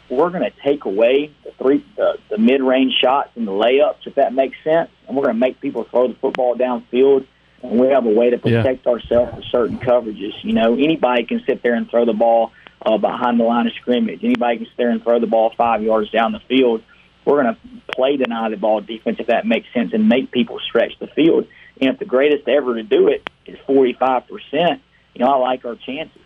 we're 0.10 0.30
going 0.30 0.44
to 0.44 0.54
take 0.64 0.86
away 0.86 1.32
the 1.44 1.52
three, 1.62 1.86
the, 1.96 2.18
the 2.30 2.38
mid-range 2.38 2.94
shots 3.02 3.30
and 3.36 3.48
the 3.48 3.52
layups, 3.52 4.06
if 4.06 4.16
that 4.16 4.34
makes 4.34 4.58
sense, 4.64 4.90
and 5.08 5.16
we're 5.16 5.24
going 5.24 5.36
to 5.36 5.40
make 5.40 5.60
people 5.60 5.84
throw 5.86 6.08
the 6.08 6.16
football 6.16 6.56
downfield. 6.56 7.26
And 7.64 7.80
we 7.80 7.88
have 7.88 8.06
a 8.06 8.10
way 8.10 8.30
to 8.30 8.38
protect 8.38 8.86
yeah. 8.86 8.92
ourselves 8.92 9.36
with 9.36 9.46
certain 9.52 9.80
coverages. 9.80 10.34
You 10.44 10.54
know, 10.54 10.76
anybody 10.76 11.26
can 11.26 11.42
sit 11.48 11.64
there 11.64 11.74
and 11.74 11.90
throw 11.90 12.06
the 12.06 12.14
ball 12.14 12.52
uh, 12.86 13.00
behind 13.00 13.40
the 13.40 13.46
line 13.46 13.66
of 13.66 13.74
scrimmage. 13.74 14.24
Anybody 14.24 14.58
can 14.58 14.66
sit 14.68 14.78
there 14.78 14.92
and 14.92 15.02
throw 15.02 15.20
the 15.20 15.26
ball 15.26 15.52
five 15.58 15.82
yards 15.82 16.12
down 16.12 16.34
the 16.34 16.40
field. 16.48 16.84
We're 17.26 17.42
going 17.42 17.56
to 17.56 17.92
play 17.96 18.16
deny 18.16 18.50
the 18.50 18.58
ball 18.58 18.82
defense, 18.82 19.18
if 19.20 19.28
that 19.28 19.46
makes 19.46 19.68
sense, 19.74 19.92
and 19.92 20.08
make 20.08 20.32
people 20.32 20.60
stretch 20.70 20.94
the 21.00 21.08
field. 21.08 21.48
And 21.80 21.92
if 21.92 22.00
the 22.00 22.06
greatest 22.06 22.48
ever 22.48 22.76
to 22.76 22.84
do 22.84 23.08
it 23.08 23.30
is 23.46 23.58
45%, 23.68 24.80
you 25.14 25.26
know, 25.26 25.32
I 25.32 25.38
like 25.38 25.66
our 25.66 25.76
chances. 25.76 26.22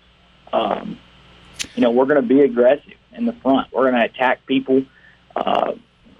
Um, 0.51 1.00
you 1.75 1.81
know, 1.81 1.91
we're 1.91 2.05
going 2.05 2.22
to 2.22 2.27
be 2.27 2.41
aggressive 2.41 2.93
in 3.13 3.25
the 3.25 3.34
front. 3.34 3.72
We're 3.72 3.89
going 3.89 4.01
to 4.01 4.05
attack 4.05 4.46
people, 4.46 4.84
uh, 5.36 5.74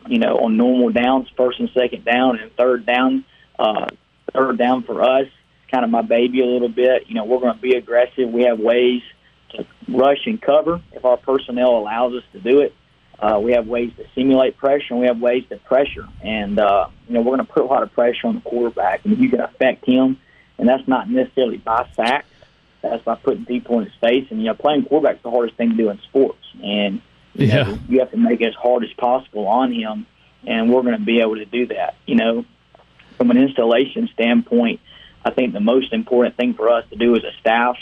you 0.07 0.19
know, 0.19 0.39
on 0.39 0.57
normal 0.57 0.91
downs, 0.91 1.29
first 1.35 1.59
and 1.59 1.69
second 1.73 2.05
down, 2.05 2.39
and 2.39 2.53
third 2.55 2.85
down. 2.85 3.25
Uh, 3.57 3.88
third 4.33 4.57
down 4.57 4.83
for 4.83 5.03
us, 5.03 5.27
kind 5.69 5.83
of 5.83 5.91
my 5.91 6.01
baby 6.01 6.41
a 6.41 6.45
little 6.45 6.69
bit. 6.69 7.07
You 7.07 7.15
know, 7.15 7.25
we're 7.25 7.39
going 7.39 7.55
to 7.55 7.61
be 7.61 7.75
aggressive. 7.75 8.29
We 8.29 8.43
have 8.43 8.59
ways 8.59 9.01
to 9.51 9.65
rush 9.88 10.25
and 10.25 10.41
cover 10.41 10.81
if 10.93 11.05
our 11.05 11.17
personnel 11.17 11.77
allows 11.77 12.13
us 12.13 12.23
to 12.33 12.39
do 12.39 12.61
it. 12.61 12.73
Uh, 13.21 13.39
we 13.39 13.51
have 13.51 13.67
ways 13.67 13.91
to 13.97 14.05
simulate 14.15 14.57
pressure, 14.57 14.87
and 14.91 14.99
we 14.99 15.05
have 15.05 15.19
ways 15.19 15.43
to 15.49 15.57
pressure. 15.57 16.07
And 16.23 16.57
uh, 16.59 16.87
you 17.07 17.13
know, 17.13 17.21
we're 17.21 17.35
going 17.35 17.45
to 17.45 17.53
put 17.53 17.61
a 17.61 17.65
lot 17.65 17.83
of 17.83 17.93
pressure 17.93 18.27
on 18.27 18.35
the 18.35 18.41
quarterback, 18.41 19.05
and 19.05 19.17
you 19.17 19.29
can 19.29 19.41
affect 19.41 19.85
him, 19.85 20.19
and 20.57 20.67
that's 20.67 20.87
not 20.87 21.09
necessarily 21.09 21.57
by 21.57 21.87
sacks, 21.95 22.27
that's 22.81 23.03
by 23.03 23.15
putting 23.15 23.45
people 23.45 23.77
in 23.79 23.85
his 23.85 23.93
face. 24.01 24.25
And 24.31 24.39
you 24.39 24.47
know, 24.47 24.55
playing 24.55 24.85
quarterback 24.85 25.17
is 25.17 25.21
the 25.21 25.29
hardest 25.29 25.55
thing 25.55 25.71
to 25.71 25.75
do 25.75 25.89
in 25.89 25.99
sports, 25.99 26.43
and 26.63 27.01
you 27.35 27.45
yeah. 27.45 27.63
know, 27.63 27.79
you 27.87 27.99
have 27.99 28.09
to 28.11 28.17
make 28.17 28.41
it 28.41 28.47
as 28.47 28.55
hard 28.55 28.83
as 28.83 28.91
possible 28.93 29.47
on 29.47 29.71
him, 29.71 30.07
and 30.47 30.73
we're 30.73 30.81
going 30.81 30.97
to 30.97 31.05
be 31.05 31.21
able 31.21 31.35
to 31.35 31.45
do 31.45 31.67
that. 31.67 31.95
You 32.07 32.15
know, 32.15 32.45
from 33.17 33.29
an 33.29 33.37
installation 33.37 34.09
standpoint, 34.13 34.79
I 35.23 35.29
think 35.29 35.53
the 35.53 35.59
most 35.59 35.93
important 35.93 36.37
thing 36.37 36.55
for 36.55 36.69
us 36.69 36.85
to 36.89 36.95
do 36.95 37.15
as 37.15 37.23
a 37.23 37.33
staff 37.39 37.77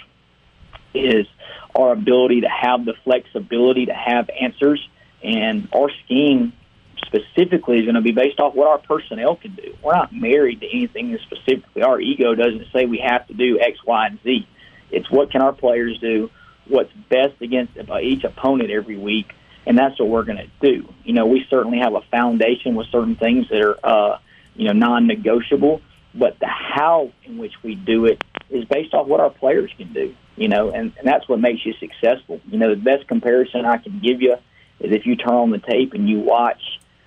is 0.93 1.27
our 1.73 1.93
ability 1.93 2.41
to 2.41 2.49
have 2.49 2.83
the 2.83 2.95
flexibility 3.05 3.85
to 3.85 3.93
have 3.93 4.29
answers 4.29 4.85
and 5.23 5.67
our 5.73 5.89
scheme 6.05 6.53
specifically 7.05 7.79
is 7.79 7.85
going 7.85 7.95
to 7.95 8.01
be 8.01 8.11
based 8.11 8.39
off 8.39 8.53
what 8.53 8.67
our 8.67 8.77
personnel 8.77 9.35
can 9.35 9.53
do. 9.55 9.75
We're 9.81 9.95
not 9.95 10.13
married 10.13 10.61
to 10.61 10.67
anything 10.67 11.17
specifically. 11.23 11.81
Our 11.81 11.99
ego 11.99 12.35
doesn't 12.35 12.67
say 12.71 12.85
we 12.85 12.99
have 12.99 13.25
to 13.27 13.33
do 13.33 13.59
X, 13.59 13.83
Y, 13.85 14.07
and 14.07 14.19
Z. 14.23 14.47
It's 14.91 15.09
what 15.09 15.31
can 15.31 15.41
our 15.41 15.53
players 15.53 15.97
do, 15.99 16.29
what's 16.67 16.91
best 17.09 17.41
against 17.41 17.73
each 18.01 18.23
opponent 18.23 18.69
every 18.69 18.97
week, 18.97 19.33
and 19.65 19.77
that's 19.77 19.99
what 19.99 20.09
we're 20.09 20.23
going 20.23 20.37
to 20.37 20.49
do. 20.61 20.87
You 21.03 21.13
know, 21.13 21.25
we 21.25 21.45
certainly 21.49 21.79
have 21.79 21.93
a 21.93 22.01
foundation 22.01 22.75
with 22.75 22.87
certain 22.87 23.15
things 23.15 23.49
that 23.49 23.61
are, 23.61 23.77
uh, 23.83 24.19
you 24.55 24.67
know, 24.67 24.73
non-negotiable, 24.73 25.81
but 26.13 26.39
the 26.39 26.47
how 26.47 27.11
in 27.25 27.37
which 27.37 27.53
we 27.63 27.75
do 27.75 28.05
it 28.05 28.23
is 28.49 28.65
based 28.65 28.93
off 28.93 29.07
what 29.07 29.19
our 29.19 29.29
players 29.29 29.71
can 29.77 29.93
do. 29.93 30.15
You 30.35 30.47
know, 30.47 30.69
and, 30.69 30.93
and 30.97 31.05
that's 31.05 31.27
what 31.27 31.39
makes 31.39 31.65
you 31.65 31.73
successful. 31.73 32.39
You 32.47 32.57
know, 32.57 32.69
the 32.69 32.81
best 32.81 33.07
comparison 33.07 33.65
I 33.65 33.77
can 33.77 33.99
give 33.99 34.21
you 34.21 34.37
is 34.79 34.91
if 34.91 35.05
you 35.05 35.15
turn 35.15 35.33
on 35.33 35.51
the 35.51 35.59
tape 35.59 35.93
and 35.93 36.09
you 36.09 36.19
watch 36.19 36.61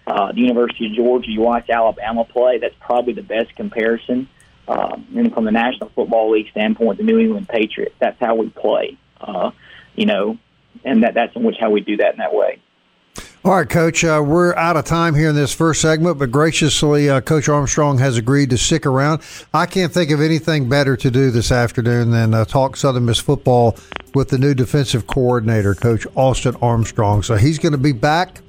uh, 0.06 0.32
the 0.32 0.40
University 0.40 0.86
of 0.86 0.92
Georgia, 0.94 1.30
you 1.30 1.40
watch 1.40 1.70
Alabama 1.70 2.24
play. 2.24 2.58
That's 2.58 2.74
probably 2.80 3.12
the 3.12 3.22
best 3.22 3.54
comparison. 3.54 4.28
Um, 4.68 5.06
and 5.16 5.32
from 5.34 5.44
the 5.44 5.50
National 5.50 5.90
Football 5.90 6.30
League 6.32 6.50
standpoint, 6.50 6.98
the 6.98 7.04
New 7.04 7.18
England 7.18 7.48
Patriots. 7.48 7.94
That's 7.98 8.18
how 8.20 8.36
we 8.36 8.48
play. 8.48 8.96
Uh, 9.20 9.50
you 9.94 10.06
know, 10.06 10.38
and 10.84 11.02
that 11.02 11.14
that's 11.14 11.34
in 11.36 11.42
which 11.42 11.56
how 11.60 11.70
we 11.70 11.80
do 11.80 11.96
that 11.98 12.12
in 12.14 12.18
that 12.18 12.34
way. 12.34 12.61
All 13.44 13.56
right, 13.56 13.68
Coach. 13.68 14.04
Uh, 14.04 14.22
we're 14.24 14.54
out 14.54 14.76
of 14.76 14.84
time 14.84 15.16
here 15.16 15.28
in 15.28 15.34
this 15.34 15.52
first 15.52 15.80
segment, 15.80 16.16
but 16.16 16.30
graciously, 16.30 17.10
uh, 17.10 17.20
Coach 17.20 17.48
Armstrong 17.48 17.98
has 17.98 18.16
agreed 18.16 18.50
to 18.50 18.56
stick 18.56 18.86
around. 18.86 19.20
I 19.52 19.66
can't 19.66 19.92
think 19.92 20.12
of 20.12 20.20
anything 20.20 20.68
better 20.68 20.96
to 20.98 21.10
do 21.10 21.32
this 21.32 21.50
afternoon 21.50 22.12
than 22.12 22.34
uh, 22.34 22.44
talk 22.44 22.76
Southern 22.76 23.04
Miss 23.04 23.18
football 23.18 23.76
with 24.14 24.28
the 24.28 24.38
new 24.38 24.54
defensive 24.54 25.08
coordinator, 25.08 25.74
Coach 25.74 26.06
Austin 26.14 26.54
Armstrong. 26.62 27.24
So 27.24 27.34
he's 27.34 27.58
going 27.58 27.72
to 27.72 27.78
be 27.78 27.90
back 27.90 28.42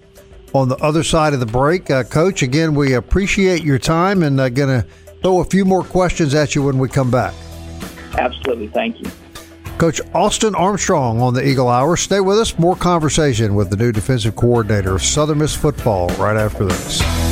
on 0.54 0.70
the 0.70 0.78
other 0.78 1.02
side 1.02 1.34
of 1.34 1.40
the 1.40 1.48
break. 1.48 1.90
Uh, 1.90 2.04
Coach, 2.04 2.44
again, 2.44 2.76
we 2.76 2.94
appreciate 2.94 3.64
your 3.64 3.80
time 3.80 4.22
and 4.22 4.40
uh, 4.40 4.50
going 4.50 4.84
to 4.84 4.88
throw 5.24 5.40
a 5.40 5.46
few 5.46 5.66
more 5.66 5.84
questions 5.84 6.36
at 6.36 6.54
you 6.54 6.62
when 6.62 6.78
we 6.78 6.88
come 6.88 7.10
back. 7.10 7.34
Absolutely. 8.16 8.68
Thank 8.68 9.00
you. 9.00 9.10
Coach 9.78 10.02
Austin 10.14 10.56
Armstrong 10.56 11.22
on 11.22 11.34
the 11.34 11.46
Eagle 11.46 11.68
Hour. 11.68 11.98
Stay 11.98 12.20
with 12.20 12.40
us. 12.40 12.58
More 12.58 12.76
conversation 12.76 13.56
with 13.56 13.70
the 13.70 13.78
new 13.78 13.92
defensive 13.92 14.36
coordinator 14.36 14.96
of 14.96 15.04
Southern 15.04 15.40
Miss 15.40 15.56
football 15.56 16.08
right 16.10 16.38
after 16.38 16.66
this. 16.66 17.23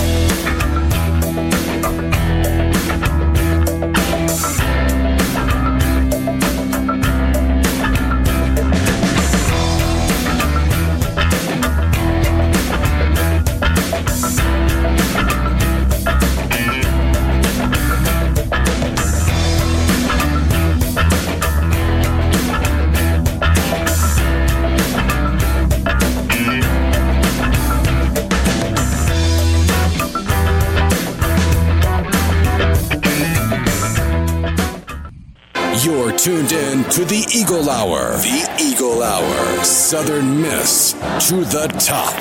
To 36.91 37.05
the 37.05 37.25
Eagle 37.33 37.69
Hour. 37.69 38.17
The 38.17 38.53
Eagle 38.61 39.01
Hour. 39.01 39.63
Southern 39.63 40.41
Miss 40.41 40.91
to 41.29 41.35
the 41.45 41.73
top. 41.79 42.13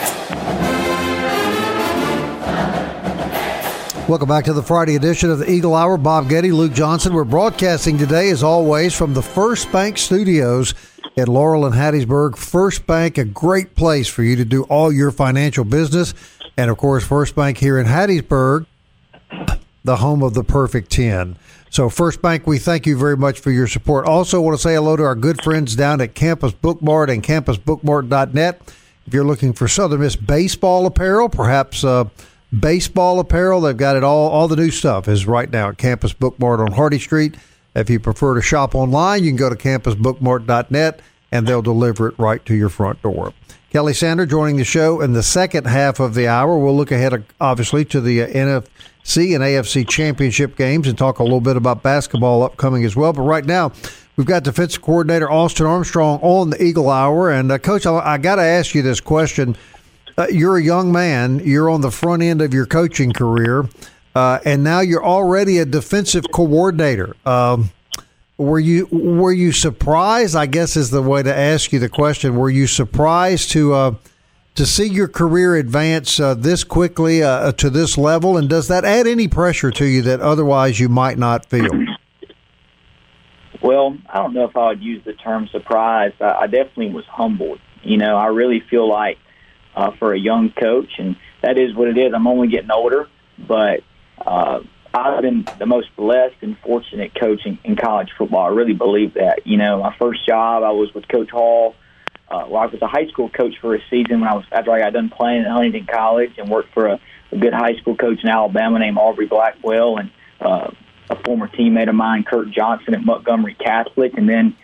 Welcome 4.09 4.29
back 4.29 4.45
to 4.45 4.53
the 4.53 4.63
Friday 4.63 4.95
edition 4.95 5.29
of 5.29 5.41
the 5.41 5.51
Eagle 5.51 5.75
Hour. 5.75 5.97
Bob 5.97 6.29
Getty, 6.29 6.53
Luke 6.53 6.73
Johnson. 6.73 7.15
We're 7.15 7.25
broadcasting 7.25 7.99
today, 7.99 8.31
as 8.31 8.45
always, 8.45 8.95
from 8.95 9.13
the 9.13 9.23
First 9.23 9.73
Bank 9.73 9.99
Studios 9.99 10.75
at 11.17 11.29
Laurel 11.29 11.67
and 11.67 11.75
Hattiesburg. 11.75 12.37
First 12.37 12.87
Bank, 12.87 13.19
a 13.19 13.25
great 13.25 13.75
place 13.75 14.07
for 14.07 14.23
you 14.23 14.37
to 14.37 14.45
do 14.45 14.63
all 14.65 14.93
your 14.93 15.11
financial 15.11 15.65
business. 15.65 16.15
And 16.57 16.71
of 16.71 16.79
course, 16.79 17.05
First 17.05 17.35
Bank 17.35 17.59
here 17.59 17.77
in 17.77 17.87
Hattiesburg, 17.89 18.67
the 19.83 19.97
home 19.97 20.23
of 20.23 20.35
the 20.35 20.45
perfect 20.45 20.93
10. 20.93 21.37
So, 21.71 21.89
First 21.89 22.21
Bank, 22.21 22.49
we 22.49 22.59
thank 22.59 22.85
you 22.85 22.99
very 22.99 23.17
much 23.17 23.39
for 23.39 23.53
your 23.53 23.69
support. 23.69 24.05
Also, 24.05 24.41
want 24.41 24.57
to 24.57 24.63
say 24.63 24.75
hello 24.75 24.97
to 24.97 25.05
our 25.05 25.15
good 25.15 25.41
friends 25.41 25.77
down 25.77 26.01
at 26.01 26.17
Campus 26.17 26.53
Bookmart 26.53 27.13
and 27.13 27.23
campusbookmart.net. 27.23 28.61
If 29.07 29.15
you're 29.15 29.25
looking 29.25 29.53
for 29.53 29.69
Southern 29.69 30.01
Miss 30.01 30.17
baseball 30.17 30.85
apparel, 30.87 31.29
perhaps 31.29 31.85
uh, 31.85 32.07
baseball 32.59 33.21
apparel, 33.21 33.61
they've 33.61 33.77
got 33.77 33.95
it 33.95 34.03
all. 34.03 34.31
All 34.31 34.49
the 34.49 34.57
new 34.57 34.73
stuff 34.73 35.07
is 35.07 35.29
right 35.29 35.49
now 35.49 35.69
at 35.69 35.79
Campus 35.79 36.13
Bookmart 36.13 36.59
on 36.59 36.73
Hardy 36.73 36.99
Street. 36.99 37.37
If 37.77 37.89
you 37.89 38.01
prefer 38.01 38.35
to 38.35 38.43
shop 38.43 38.75
online, 38.75 39.23
you 39.23 39.31
can 39.31 39.37
go 39.37 39.49
to 39.49 39.55
campusbookmart.net 39.55 41.01
and 41.31 41.47
they'll 41.47 41.63
deliver 41.63 42.09
it 42.09 42.19
right 42.19 42.45
to 42.47 42.55
your 42.57 42.69
front 42.69 43.01
door. 43.03 43.33
Kelly 43.71 43.95
Sander 43.95 44.27
joining 44.27 44.57
the 44.57 44.65
show 44.65 45.01
in 45.01 45.13
the 45.13 45.23
second 45.23 45.65
half 45.69 46.01
of 46.01 46.15
the 46.15 46.27
hour. 46.27 46.59
We'll 46.59 46.77
look 46.77 46.91
ahead, 46.91 47.25
obviously, 47.41 47.85
to 47.85 48.01
the 48.01 48.23
uh, 48.23 48.27
NFC 48.27 49.33
and 49.33 49.45
AFC 49.45 49.89
championship 49.89 50.57
games 50.57 50.89
and 50.89 50.99
talk 50.99 51.21
a 51.21 51.23
little 51.23 51.41
bit 51.41 51.57
about 51.57 51.81
basketball 51.81 52.43
upcoming 52.43 52.85
as 52.85 52.97
well. 52.97 53.13
But 53.13 53.23
right 53.23 53.45
now, 53.45 53.71
we've 54.17 54.27
got 54.27 54.43
defensive 54.43 54.83
coordinator 54.83 55.31
Austin 55.31 55.67
Armstrong 55.67 56.19
on 56.21 56.51
the 56.51 56.61
Eagle 56.61 56.91
Hour. 56.91 57.31
And, 57.31 57.53
uh, 57.53 57.59
Coach, 57.59 57.87
I, 57.87 57.97
I 58.15 58.19
got 58.19 58.37
to 58.37 58.43
ask 58.43 58.75
you 58.75 58.83
this 58.83 59.01
question. 59.01 59.57
Uh, 60.19 60.27
you're 60.33 60.57
a 60.57 60.63
young 60.63 60.91
man, 60.91 61.39
you're 61.39 61.71
on 61.71 61.81
the 61.81 61.93
front 61.93 62.25
end 62.25 62.43
of 62.43 62.53
your 62.53 62.67
coaching 62.67 63.13
career, 63.13 63.69
uh, 64.17 64.41
and 64.45 64.65
now 64.65 64.81
you're 64.81 65.05
already 65.05 65.59
a 65.59 65.65
defensive 65.65 66.25
coordinator. 66.33 67.15
Um, 67.25 67.71
were 68.41 68.59
you 68.59 68.89
were 68.91 69.33
you 69.33 69.53
surprised? 69.53 70.35
I 70.35 70.47
guess 70.47 70.77
is 70.77 70.91
the 70.91 71.03
way 71.03 71.23
to 71.23 71.35
ask 71.35 71.73
you 71.73 71.79
the 71.79 71.91
question. 71.91 72.37
Were 72.37 72.49
you 72.49 72.67
surprised 72.67 73.51
to 73.53 73.75
uh, 73.75 73.95
to 74.55 74.65
see 74.65 74.87
your 74.87 75.09
career 75.09 75.57
advance 75.57 76.19
uh, 76.19 76.35
this 76.35 76.65
quickly 76.65 77.23
uh, 77.23 77.53
to 77.53 77.69
this 77.69 77.99
level? 77.99 78.39
And 78.39 78.49
does 78.49 78.69
that 78.69 78.85
add 78.85 79.07
any 79.07 79.29
pressure 79.29 79.71
to 79.73 79.85
you 79.85 80.01
that 80.03 80.21
otherwise 80.21 80.81
you 80.81 80.89
might 80.89 81.19
not 81.19 81.47
feel? 81.47 81.69
Well, 83.63 83.99
I 84.09 84.19
don't 84.19 84.33
know 84.33 84.45
if 84.45 84.57
I 84.57 84.69
would 84.69 84.83
use 84.83 85.05
the 85.05 85.13
term 85.13 85.47
surprised. 85.49 86.23
I, 86.23 86.41
I 86.41 86.47
definitely 86.47 86.91
was 86.91 87.05
humbled. 87.05 87.61
You 87.83 87.99
know, 87.99 88.17
I 88.17 88.29
really 88.29 88.61
feel 88.61 88.89
like 88.89 89.19
uh, 89.77 89.91
for 89.99 90.15
a 90.15 90.19
young 90.19 90.51
coach, 90.51 90.93
and 90.99 91.17
that 91.43 91.59
is 91.59 91.75
what 91.75 91.89
it 91.89 91.99
is. 91.99 92.15
I'm 92.15 92.27
only 92.27 92.49
getting 92.49 92.71
older, 92.71 93.07
but 93.39 93.83
uh, 94.19 94.61
I've 94.93 95.23
been 95.23 95.47
the 95.59 95.67
most 95.67 95.95
blessed 95.97 96.37
and 96.41 96.59
fortunate 96.59 97.15
coach 97.15 97.47
in, 97.47 97.59
in 97.63 97.77
college 97.77 98.11
football. 98.19 98.47
I 98.47 98.49
really 98.49 98.73
believe 98.73 99.15
that. 99.15 99.47
You 99.47 99.57
know, 99.57 99.81
my 99.81 99.95
first 99.99 100.27
job, 100.27 100.63
I 100.63 100.73
was 100.73 100.93
with 100.95 101.07
Coach 101.09 101.31
Hall. 101.31 101.77
Uh, 102.29 102.47
well, 102.49 102.63
I 102.63 102.67
was 102.67 102.81
a 102.83 102.87
high 102.87 103.07
school 103.09 103.29
coach 103.29 103.55
for 103.61 103.75
a 103.75 103.81
season 103.91 104.21
when 104.21 104.29
I 104.29 104.35
was 104.35 104.45
after 104.53 104.71
I 104.71 104.81
got 104.81 104.93
done 104.93 105.09
playing 105.09 105.43
at 105.43 105.51
Huntington 105.51 105.87
College 105.87 106.33
and 106.39 106.49
worked 106.49 106.73
for 106.73 106.87
a, 106.87 107.01
a 107.33 107.37
good 107.37 107.53
high 107.53 107.75
school 107.77 107.97
coach 107.97 108.23
in 108.23 108.29
Alabama 108.29 108.79
named 108.79 108.99
Aubrey 108.99 109.27
Blackwell 109.27 109.97
and 109.99 110.11
uh, 110.41 110.71
a 111.09 111.17
former 111.25 111.49
teammate 111.49 111.89
of 111.89 111.95
mine, 111.95 112.25
Kurt 112.25 112.51
Johnson 112.51 112.95
at 112.95 113.05
Montgomery 113.05 113.55
Catholic, 113.55 114.17
and 114.17 114.29
then 114.29 114.57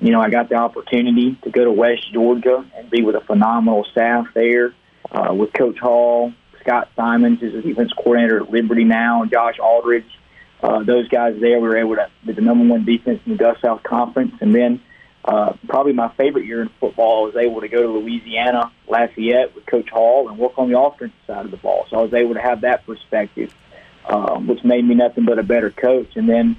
you 0.00 0.12
know 0.12 0.20
I 0.20 0.28
got 0.30 0.48
the 0.50 0.56
opportunity 0.56 1.36
to 1.42 1.50
go 1.50 1.64
to 1.64 1.72
West 1.72 2.12
Georgia 2.12 2.64
and 2.76 2.90
be 2.90 3.02
with 3.02 3.16
a 3.16 3.22
phenomenal 3.22 3.84
staff 3.90 4.26
there 4.34 4.74
uh, 5.10 5.32
with 5.34 5.52
Coach 5.52 5.78
Hall, 5.78 6.32
Scott 6.64 6.88
Symons 6.96 7.42
is 7.42 7.52
the 7.52 7.62
defense 7.62 7.92
coordinator 7.92 8.42
at 8.42 8.50
Liberty 8.50 8.84
now, 8.84 9.22
and 9.22 9.30
Josh 9.30 9.58
Aldridge. 9.58 10.06
Uh, 10.62 10.82
those 10.82 11.08
guys 11.08 11.38
there, 11.40 11.60
we 11.60 11.68
were 11.68 11.76
able 11.76 11.96
to 11.96 12.10
be 12.24 12.32
the 12.32 12.40
number 12.40 12.66
one 12.66 12.84
defense 12.84 13.20
in 13.26 13.32
the 13.32 13.38
Gulf 13.38 13.58
South 13.60 13.82
Conference. 13.82 14.34
And 14.40 14.54
then 14.54 14.80
uh, 15.24 15.52
probably 15.68 15.92
my 15.92 16.08
favorite 16.16 16.46
year 16.46 16.62
in 16.62 16.70
football, 16.80 17.24
I 17.24 17.26
was 17.26 17.36
able 17.36 17.60
to 17.60 17.68
go 17.68 17.82
to 17.82 17.88
Louisiana, 17.98 18.72
Lafayette 18.88 19.54
with 19.54 19.66
Coach 19.66 19.90
Hall 19.90 20.28
and 20.28 20.38
work 20.38 20.52
on 20.56 20.70
the 20.70 20.78
offensive 20.78 21.18
side 21.26 21.44
of 21.44 21.50
the 21.50 21.58
ball. 21.58 21.86
So 21.90 21.98
I 21.98 22.02
was 22.02 22.14
able 22.14 22.34
to 22.34 22.40
have 22.40 22.62
that 22.62 22.86
perspective, 22.86 23.54
um, 24.08 24.46
which 24.46 24.64
made 24.64 24.86
me 24.86 24.94
nothing 24.94 25.26
but 25.26 25.38
a 25.38 25.42
better 25.42 25.70
coach. 25.70 26.16
And 26.16 26.26
then, 26.26 26.56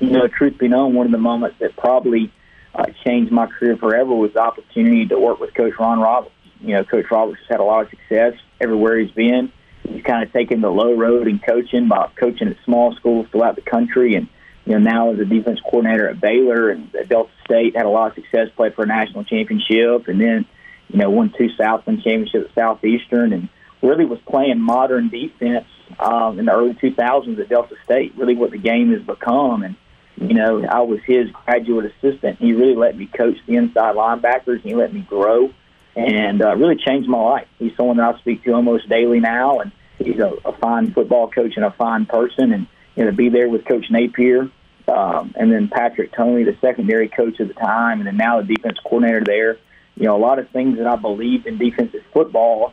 you 0.00 0.10
know, 0.10 0.26
truth 0.26 0.56
be 0.56 0.68
known, 0.68 0.94
one 0.94 1.04
of 1.04 1.12
the 1.12 1.18
moments 1.18 1.58
that 1.58 1.76
probably 1.76 2.32
uh, 2.74 2.86
changed 3.04 3.30
my 3.30 3.46
career 3.46 3.76
forever 3.76 4.14
was 4.14 4.32
the 4.32 4.40
opportunity 4.40 5.06
to 5.06 5.18
work 5.18 5.38
with 5.38 5.52
Coach 5.52 5.74
Ron 5.78 6.00
Roberts. 6.00 6.32
You 6.60 6.74
know, 6.74 6.84
Coach 6.84 7.06
Roberts 7.10 7.40
has 7.40 7.48
had 7.48 7.60
a 7.60 7.64
lot 7.64 7.84
of 7.84 7.90
success 7.90 8.34
everywhere 8.60 8.98
he's 8.98 9.10
been. 9.12 9.52
He's 9.88 10.02
kind 10.02 10.22
of 10.22 10.32
taken 10.32 10.60
the 10.60 10.70
low 10.70 10.94
road 10.94 11.28
in 11.28 11.38
coaching 11.38 11.88
by 11.88 12.10
coaching 12.16 12.48
at 12.48 12.56
small 12.64 12.94
schools 12.96 13.26
throughout 13.30 13.56
the 13.56 13.62
country, 13.62 14.14
and 14.14 14.28
you 14.64 14.72
know 14.72 14.78
now 14.78 15.12
as 15.12 15.18
a 15.18 15.24
defense 15.24 15.60
coordinator 15.60 16.08
at 16.08 16.20
Baylor 16.20 16.70
and 16.70 16.94
at 16.94 17.08
Delta 17.08 17.30
State, 17.44 17.76
had 17.76 17.86
a 17.86 17.88
lot 17.88 18.10
of 18.10 18.14
success, 18.14 18.48
played 18.56 18.74
for 18.74 18.84
a 18.84 18.86
national 18.86 19.24
championship, 19.24 20.08
and 20.08 20.20
then 20.20 20.46
you 20.88 20.98
know 20.98 21.10
won 21.10 21.32
two 21.36 21.48
Southland 21.56 22.02
championships 22.02 22.50
at 22.50 22.54
Southeastern, 22.54 23.32
and 23.32 23.48
really 23.82 24.04
was 24.04 24.18
playing 24.28 24.60
modern 24.60 25.08
defense 25.08 25.66
um, 26.00 26.38
in 26.38 26.46
the 26.46 26.52
early 26.52 26.74
2000s 26.74 27.38
at 27.38 27.48
Delta 27.48 27.76
State. 27.84 28.14
Really, 28.16 28.34
what 28.34 28.50
the 28.50 28.58
game 28.58 28.92
has 28.92 29.02
become, 29.02 29.62
and 29.62 29.76
you 30.16 30.34
know 30.34 30.64
I 30.64 30.80
was 30.80 30.98
his 31.06 31.30
graduate 31.30 31.92
assistant. 31.94 32.38
He 32.40 32.52
really 32.52 32.76
let 32.76 32.96
me 32.96 33.06
coach 33.06 33.36
the 33.46 33.56
inside 33.56 33.94
linebackers, 33.94 34.62
and 34.62 34.64
he 34.64 34.74
let 34.74 34.92
me 34.92 35.00
grow 35.00 35.50
and 35.98 36.42
uh, 36.42 36.54
really 36.54 36.76
changed 36.76 37.08
my 37.08 37.18
life. 37.18 37.48
He's 37.58 37.76
someone 37.76 37.96
that 37.96 38.14
I 38.14 38.18
speak 38.18 38.44
to 38.44 38.52
almost 38.52 38.88
daily 38.88 39.18
now, 39.18 39.58
and 39.58 39.72
he's 39.98 40.20
a, 40.20 40.32
a 40.44 40.52
fine 40.52 40.92
football 40.92 41.28
coach 41.28 41.54
and 41.56 41.64
a 41.64 41.72
fine 41.72 42.06
person. 42.06 42.52
And 42.52 42.66
you 42.94 43.04
know, 43.04 43.10
to 43.10 43.16
be 43.16 43.28
there 43.28 43.48
with 43.48 43.64
Coach 43.64 43.86
Napier, 43.90 44.48
um, 44.86 45.34
and 45.36 45.52
then 45.52 45.68
Patrick 45.68 46.12
Toney, 46.12 46.44
the 46.44 46.56
secondary 46.60 47.08
coach 47.08 47.40
at 47.40 47.48
the 47.48 47.54
time, 47.54 47.98
and 47.98 48.06
then 48.06 48.16
now 48.16 48.40
the 48.40 48.54
defense 48.54 48.78
coordinator 48.84 49.24
there. 49.24 49.58
you 49.96 50.04
know, 50.04 50.16
a 50.16 50.22
lot 50.22 50.38
of 50.38 50.48
things 50.50 50.78
that 50.78 50.86
I 50.86 50.94
believed 50.94 51.46
in 51.46 51.58
defensive 51.58 52.04
football, 52.12 52.72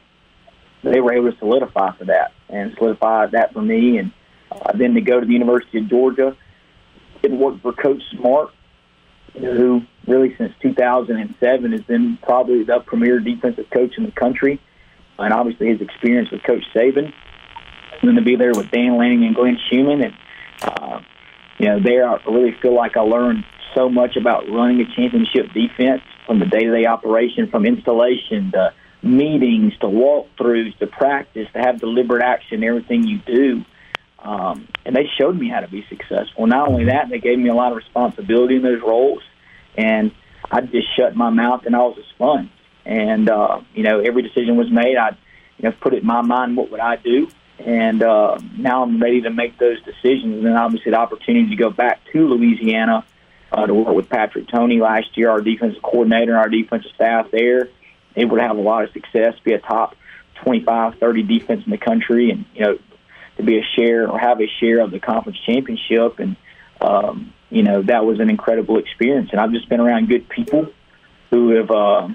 they 0.84 1.01
were 1.01 1.13
able 1.13 1.32
to 1.32 1.38
solidify 1.39 1.98
for 1.98 2.05
that 2.05 2.32
and 2.48 2.75
solidify 2.77 3.25
that 3.27 3.53
for 3.53 3.62
me. 3.62 3.98
And 3.98 4.12
uh, 4.51 4.72
then 4.77 4.94
to 4.94 5.01
go 5.01 5.20
to 5.20 5.25
the 5.25 5.34
University 5.34 5.79
of 5.79 5.89
Georgia, 5.89 6.38
it 7.24 7.32
worked 7.32 7.63
for 7.63 7.74
Coach 7.74 8.03
Smart, 8.12 8.51
who 9.34 9.82
really 10.07 10.35
since 10.38 10.53
2007 10.62 11.71
has 11.71 11.81
been 11.81 12.17
probably 12.21 12.63
the 12.63 12.79
premier 12.85 13.19
defensive 13.19 13.69
coach 13.71 13.97
in 13.97 14.05
the 14.05 14.12
country, 14.12 14.62
and 15.17 15.33
obviously 15.33 15.67
his 15.67 15.81
experience 15.81 16.29
with 16.31 16.43
Coach 16.43 16.63
Saban. 16.75 17.12
And 18.01 18.09
then 18.09 18.15
to 18.15 18.21
be 18.21 18.35
there 18.35 18.51
with 18.53 18.71
Dan 18.71 18.97
Lanning 18.97 19.24
and 19.25 19.35
Glenn 19.35 19.57
Schumann, 19.69 20.01
and 20.01 20.13
uh, 20.63 21.00
you 21.57 21.67
know, 21.67 21.79
there 21.79 22.07
I 22.09 22.17
really 22.25 22.55
feel 22.62 22.75
like 22.75 22.97
I 22.97 23.01
learned 23.01 23.43
so 23.74 23.89
much 23.89 24.15
about 24.15 24.50
running 24.50 24.81
a 24.81 24.95
championship 24.95 25.53
defense 25.53 26.01
from 26.25 26.39
the 26.39 26.45
day-to-day 26.45 26.85
operation, 26.85 27.50
from 27.50 27.65
installation 27.65 28.51
to 28.51 28.74
meetings 29.03 29.74
to 29.79 29.88
walkthroughs 29.88 30.77
to 30.79 30.88
practice 30.88 31.47
to 31.53 31.59
have 31.59 31.79
deliberate 31.79 32.24
action, 32.24 32.63
everything 32.63 33.03
you 33.05 33.19
do. 33.19 33.63
Um, 34.19 34.67
and 34.85 34.95
they 34.95 35.07
showed 35.19 35.38
me 35.38 35.50
how 35.50 35.59
to 35.59 35.67
be 35.67 35.85
successful. 35.88 36.47
Not 36.47 36.67
only 36.67 36.85
that, 36.85 37.09
they 37.09 37.19
gave 37.19 37.38
me 37.38 37.50
a 37.50 37.53
lot 37.53 37.71
of 37.71 37.77
responsibility 37.77 38.55
in 38.55 38.63
those 38.63 38.81
roles, 38.81 39.21
and 39.77 40.12
I 40.51 40.62
just 40.62 40.96
shut 40.96 41.15
my 41.15 41.29
mouth 41.29 41.65
and 41.65 41.75
I 41.75 41.79
was 41.79 41.98
a 41.98 42.08
sponge. 42.13 42.50
And 42.86 43.29
uh, 43.29 43.62
you 43.74 43.84
know, 43.84 44.00
every 44.00 44.22
decision 44.22 44.58
was 44.58 44.70
made. 44.72 44.98
I, 44.98 45.17
you 45.58 45.70
know, 45.70 45.72
put 45.72 45.94
it 45.94 46.01
in 46.01 46.05
my 46.05 46.22
mind 46.22 46.55
what 46.58 46.70
would 46.72 46.79
I 46.79 46.98
do, 46.98 47.29
and 47.60 48.03
uh, 48.03 48.38
now 48.58 48.84
I'm 48.84 49.01
ready 49.01 49.22
to 49.22 49.29
make 49.29 49.58
those 49.58 49.82
decisions. 49.82 50.36
And 50.36 50.46
then 50.46 50.55
obviously 50.55 50.91
the 50.91 50.98
opportunity 50.98 51.50
to 51.50 51.55
go 51.55 51.70
back 51.70 52.01
to 52.12 52.27
Louisiana 52.27 53.05
uh, 53.51 53.65
to 53.65 53.74
work 53.74 53.96
with 53.96 54.10
Patrick 54.10 54.48
Toney 54.50 54.79
last 54.79 55.17
year, 55.17 55.29
our 55.29 55.41
defensive 55.41 55.82
coordinator 55.82 56.32
and 56.32 56.39
our 56.39 56.50
defensive 56.50 56.91
staff 56.94 57.32
there, 57.32 57.70
able 58.15 58.38
to 58.38 58.44
have 58.44 58.58
a 58.58 58.62
lot 58.62 58.84
of 58.84 58.91
success, 58.91 59.34
be 59.44 59.53
a 59.53 59.60
top 59.60 59.96
25, 60.44 61.00
30 61.00 61.24
defense 61.24 61.63
in 61.65 61.72
the 61.72 61.77
country, 61.77 62.32
and 62.32 62.46
you 62.53 62.62
know 62.62 62.77
to 63.38 63.44
be 63.44 63.58
a 63.58 63.63
share 63.75 64.10
or 64.10 64.20
have 64.20 64.39
a 64.41 64.48
share 64.60 64.79
of 64.79 64.91
the 64.91 65.00
conference 65.00 65.39
championship. 65.46 66.20
And 66.20 66.36
um, 66.82 67.34
you 67.50 67.64
know 67.64 67.82
that 67.84 68.06
was 68.06 68.20
an 68.20 68.30
incredible 68.30 68.78
experience. 68.78 69.30
And 69.32 69.40
I've 69.40 69.52
just 69.52 69.70
been 69.70 69.80
around 69.80 70.10
good 70.10 70.28
people 70.30 70.68
who 71.30 71.50
have 71.56 71.72
uh, 71.72 72.10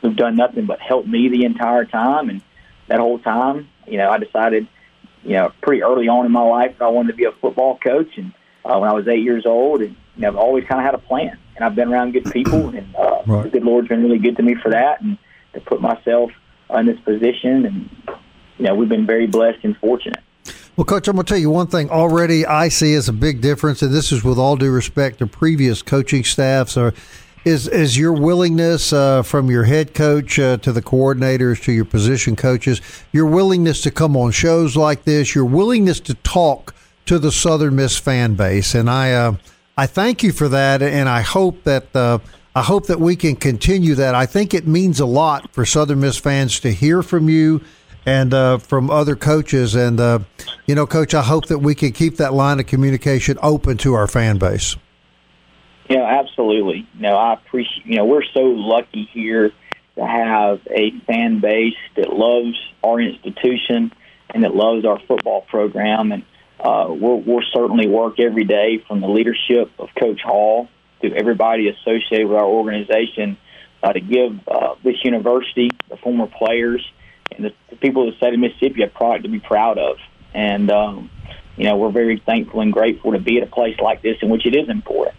who've 0.00 0.16
done 0.16 0.36
nothing 0.36 0.66
but 0.66 0.80
help 0.80 1.06
me 1.06 1.28
the 1.28 1.44
entire 1.44 1.84
time. 1.84 2.28
And 2.28 2.42
that 2.88 2.98
whole 2.98 3.18
time, 3.18 3.68
you 3.86 3.98
know, 3.98 4.10
I 4.10 4.18
decided, 4.18 4.66
you 5.22 5.34
know, 5.34 5.52
pretty 5.62 5.82
early 5.82 6.08
on 6.08 6.26
in 6.26 6.32
my 6.32 6.42
life 6.42 6.76
that 6.78 6.84
I 6.84 6.88
wanted 6.88 7.12
to 7.12 7.16
be 7.16 7.24
a 7.24 7.32
football 7.32 7.78
coach. 7.78 8.16
And 8.16 8.32
uh, 8.64 8.78
when 8.78 8.90
I 8.90 8.92
was 8.92 9.08
eight 9.08 9.22
years 9.22 9.46
old, 9.46 9.80
and 9.80 9.96
you 10.16 10.22
know, 10.22 10.28
I've 10.28 10.36
always 10.36 10.64
kind 10.64 10.80
of 10.80 10.84
had 10.84 10.94
a 10.94 10.98
plan. 10.98 11.38
And 11.54 11.64
I've 11.64 11.74
been 11.74 11.92
around 11.92 12.12
good 12.12 12.30
people, 12.32 12.68
and 12.68 12.94
uh, 12.96 13.22
right. 13.26 13.44
the 13.44 13.50
good 13.50 13.64
Lord's 13.64 13.88
been 13.88 14.02
really 14.02 14.18
good 14.18 14.36
to 14.36 14.42
me 14.42 14.54
for 14.54 14.70
that, 14.70 15.00
and 15.02 15.18
to 15.54 15.60
put 15.60 15.80
myself 15.80 16.30
in 16.70 16.86
this 16.86 16.98
position. 17.00 17.66
And 17.66 17.90
you 18.58 18.64
know, 18.66 18.74
we've 18.74 18.88
been 18.88 19.06
very 19.06 19.26
blessed 19.26 19.58
and 19.62 19.76
fortunate. 19.76 20.20
Well, 20.74 20.86
Coach, 20.86 21.06
I'm 21.06 21.16
going 21.16 21.26
to 21.26 21.28
tell 21.28 21.38
you 21.38 21.50
one 21.50 21.66
thing 21.66 21.90
already 21.90 22.46
I 22.46 22.68
see 22.68 22.94
as 22.94 23.06
a 23.06 23.12
big 23.12 23.42
difference, 23.42 23.82
and 23.82 23.92
this 23.92 24.10
is 24.10 24.24
with 24.24 24.38
all 24.38 24.56
due 24.56 24.70
respect 24.70 25.18
to 25.18 25.26
previous 25.26 25.82
coaching 25.82 26.24
staffs, 26.24 26.78
or 26.78 26.94
is 27.44 27.68
is 27.68 27.98
your 27.98 28.14
willingness 28.14 28.90
uh, 28.90 29.20
from 29.20 29.50
your 29.50 29.64
head 29.64 29.92
coach 29.92 30.38
uh, 30.38 30.56
to 30.58 30.72
the 30.72 30.80
coordinators 30.80 31.62
to 31.64 31.72
your 31.72 31.84
position 31.84 32.36
coaches, 32.36 32.80
your 33.12 33.26
willingness 33.26 33.82
to 33.82 33.90
come 33.90 34.16
on 34.16 34.30
shows 34.30 34.74
like 34.74 35.04
this, 35.04 35.34
your 35.34 35.44
willingness 35.44 36.00
to 36.00 36.14
talk 36.14 36.74
to 37.04 37.18
the 37.18 37.32
Southern 37.32 37.76
Miss 37.76 37.98
fan 37.98 38.34
base, 38.34 38.74
and 38.74 38.88
I 38.88 39.12
uh, 39.12 39.34
I 39.76 39.84
thank 39.84 40.22
you 40.22 40.32
for 40.32 40.48
that, 40.48 40.80
and 40.80 41.06
I 41.06 41.20
hope 41.20 41.64
that 41.64 41.94
uh, 41.94 42.18
I 42.54 42.62
hope 42.62 42.86
that 42.86 42.98
we 42.98 43.14
can 43.14 43.36
continue 43.36 43.94
that. 43.96 44.14
I 44.14 44.24
think 44.24 44.54
it 44.54 44.66
means 44.66 45.00
a 45.00 45.06
lot 45.06 45.52
for 45.52 45.66
Southern 45.66 46.00
Miss 46.00 46.16
fans 46.16 46.60
to 46.60 46.72
hear 46.72 47.02
from 47.02 47.28
you 47.28 47.60
and 48.06 48.34
uh, 48.34 48.58
from 48.58 48.90
other 48.90 49.16
coaches, 49.16 49.74
and 49.74 50.00
uh, 50.00 50.20
you 50.66 50.74
know, 50.74 50.86
Coach, 50.86 51.14
I 51.14 51.22
hope 51.22 51.46
that 51.46 51.58
we 51.58 51.74
can 51.74 51.92
keep 51.92 52.16
that 52.16 52.34
line 52.34 52.60
of 52.60 52.66
communication 52.66 53.38
open 53.42 53.76
to 53.78 53.94
our 53.94 54.06
fan 54.06 54.38
base. 54.38 54.76
Yeah, 55.88 56.04
absolutely. 56.04 56.86
You 56.94 57.02
know, 57.02 57.16
I 57.16 57.34
appreciate. 57.34 57.86
You 57.86 57.96
know, 57.96 58.04
we're 58.04 58.24
so 58.32 58.40
lucky 58.40 59.08
here 59.12 59.52
to 59.96 60.06
have 60.06 60.60
a 60.70 60.90
fan 61.06 61.40
base 61.40 61.76
that 61.96 62.12
loves 62.12 62.56
our 62.82 63.00
institution 63.00 63.92
and 64.34 64.44
that 64.44 64.54
loves 64.54 64.84
our 64.84 64.98
football 65.00 65.42
program, 65.42 66.12
and 66.12 66.24
uh, 66.58 66.86
we'll, 66.88 67.20
we'll 67.20 67.44
certainly 67.52 67.86
work 67.86 68.18
every 68.18 68.44
day 68.44 68.82
from 68.88 69.00
the 69.00 69.08
leadership 69.08 69.70
of 69.78 69.90
Coach 69.98 70.22
Hall 70.22 70.68
to 71.02 71.12
everybody 71.12 71.68
associated 71.68 72.28
with 72.28 72.38
our 72.38 72.46
organization 72.46 73.36
uh, 73.82 73.92
to 73.92 74.00
give 74.00 74.48
uh, 74.48 74.74
this 74.82 74.96
university, 75.04 75.70
the 75.88 75.96
former 75.96 76.26
players, 76.26 76.88
and 77.36 77.46
the, 77.46 77.52
the 77.70 77.76
people 77.76 78.06
of 78.06 78.14
the 78.14 78.16
state 78.18 78.34
of 78.34 78.40
Mississippi 78.40 78.82
a 78.82 78.88
product 78.88 79.24
to 79.24 79.30
be 79.30 79.40
proud 79.40 79.78
of. 79.78 79.98
And, 80.34 80.70
um, 80.70 81.10
you 81.56 81.64
know, 81.64 81.76
we're 81.76 81.90
very 81.90 82.22
thankful 82.24 82.60
and 82.60 82.72
grateful 82.72 83.12
to 83.12 83.18
be 83.18 83.38
at 83.38 83.42
a 83.42 83.50
place 83.50 83.78
like 83.80 84.02
this 84.02 84.16
in 84.22 84.28
which 84.28 84.46
it 84.46 84.54
is 84.54 84.68
important. 84.68 85.16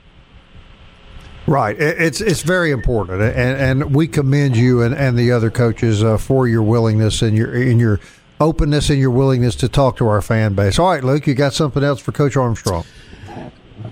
Right, 1.46 1.78
it's 1.78 2.22
it's 2.22 2.42
very 2.42 2.72
important, 2.72 3.22
and 3.22 3.84
and 3.84 3.94
we 3.94 4.08
commend 4.08 4.56
you 4.56 4.82
and, 4.82 4.96
and 4.96 5.20
the 5.20 5.34
other 5.34 5.52
coaches 5.52 6.02
uh, 6.02 6.18
for 6.18 6.48
your 6.48 6.64
willingness 6.64 7.22
and 7.22 7.36
your 7.36 7.54
in 7.54 7.80
your 7.80 8.00
openness 8.40 8.90
and 8.90 8.98
your 8.98 9.12
willingness 9.12 9.54
to 9.56 9.68
talk 9.68 9.98
to 9.98 10.08
our 10.08 10.22
fan 10.22 10.54
base. 10.54 10.80
All 10.80 10.92
right, 10.92 11.04
Luke, 11.04 11.28
you 11.28 11.34
got 11.34 11.54
something 11.54 11.84
else 11.84 12.00
for 12.00 12.14
Coach 12.14 12.38
Armstrong? 12.38 12.86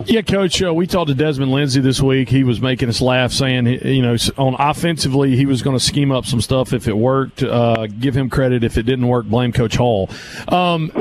Yeah, 0.06 0.22
Coach. 0.22 0.62
Uh, 0.62 0.74
we 0.74 0.88
talked 0.88 1.10
to 1.10 1.14
Desmond 1.14 1.52
Lindsay 1.52 1.80
this 1.80 2.02
week. 2.02 2.30
He 2.30 2.44
was 2.44 2.62
making 2.62 2.90
us 2.90 3.02
laugh, 3.02 3.32
saying, 3.32 3.68
you 3.68 4.02
know, 4.02 4.16
on 4.38 4.56
offensively, 4.58 5.36
he 5.36 5.46
was 5.46 5.62
going 5.62 5.78
to 5.78 5.84
scheme 5.84 6.12
up 6.12 6.26
some 6.26 6.42
stuff 6.42 6.74
if 6.74 6.88
it 6.88 6.98
worked. 6.98 7.44
Uh, 7.44 7.88
give 7.88 8.16
him 8.16 8.30
credit 8.30 8.64
if 8.64 8.78
it 8.78 8.84
didn't 8.84 9.08
work. 9.08 9.26
Blame 9.26 9.52
Coach 9.52 9.76
Hall. 9.76 10.10
Um, 10.48 10.92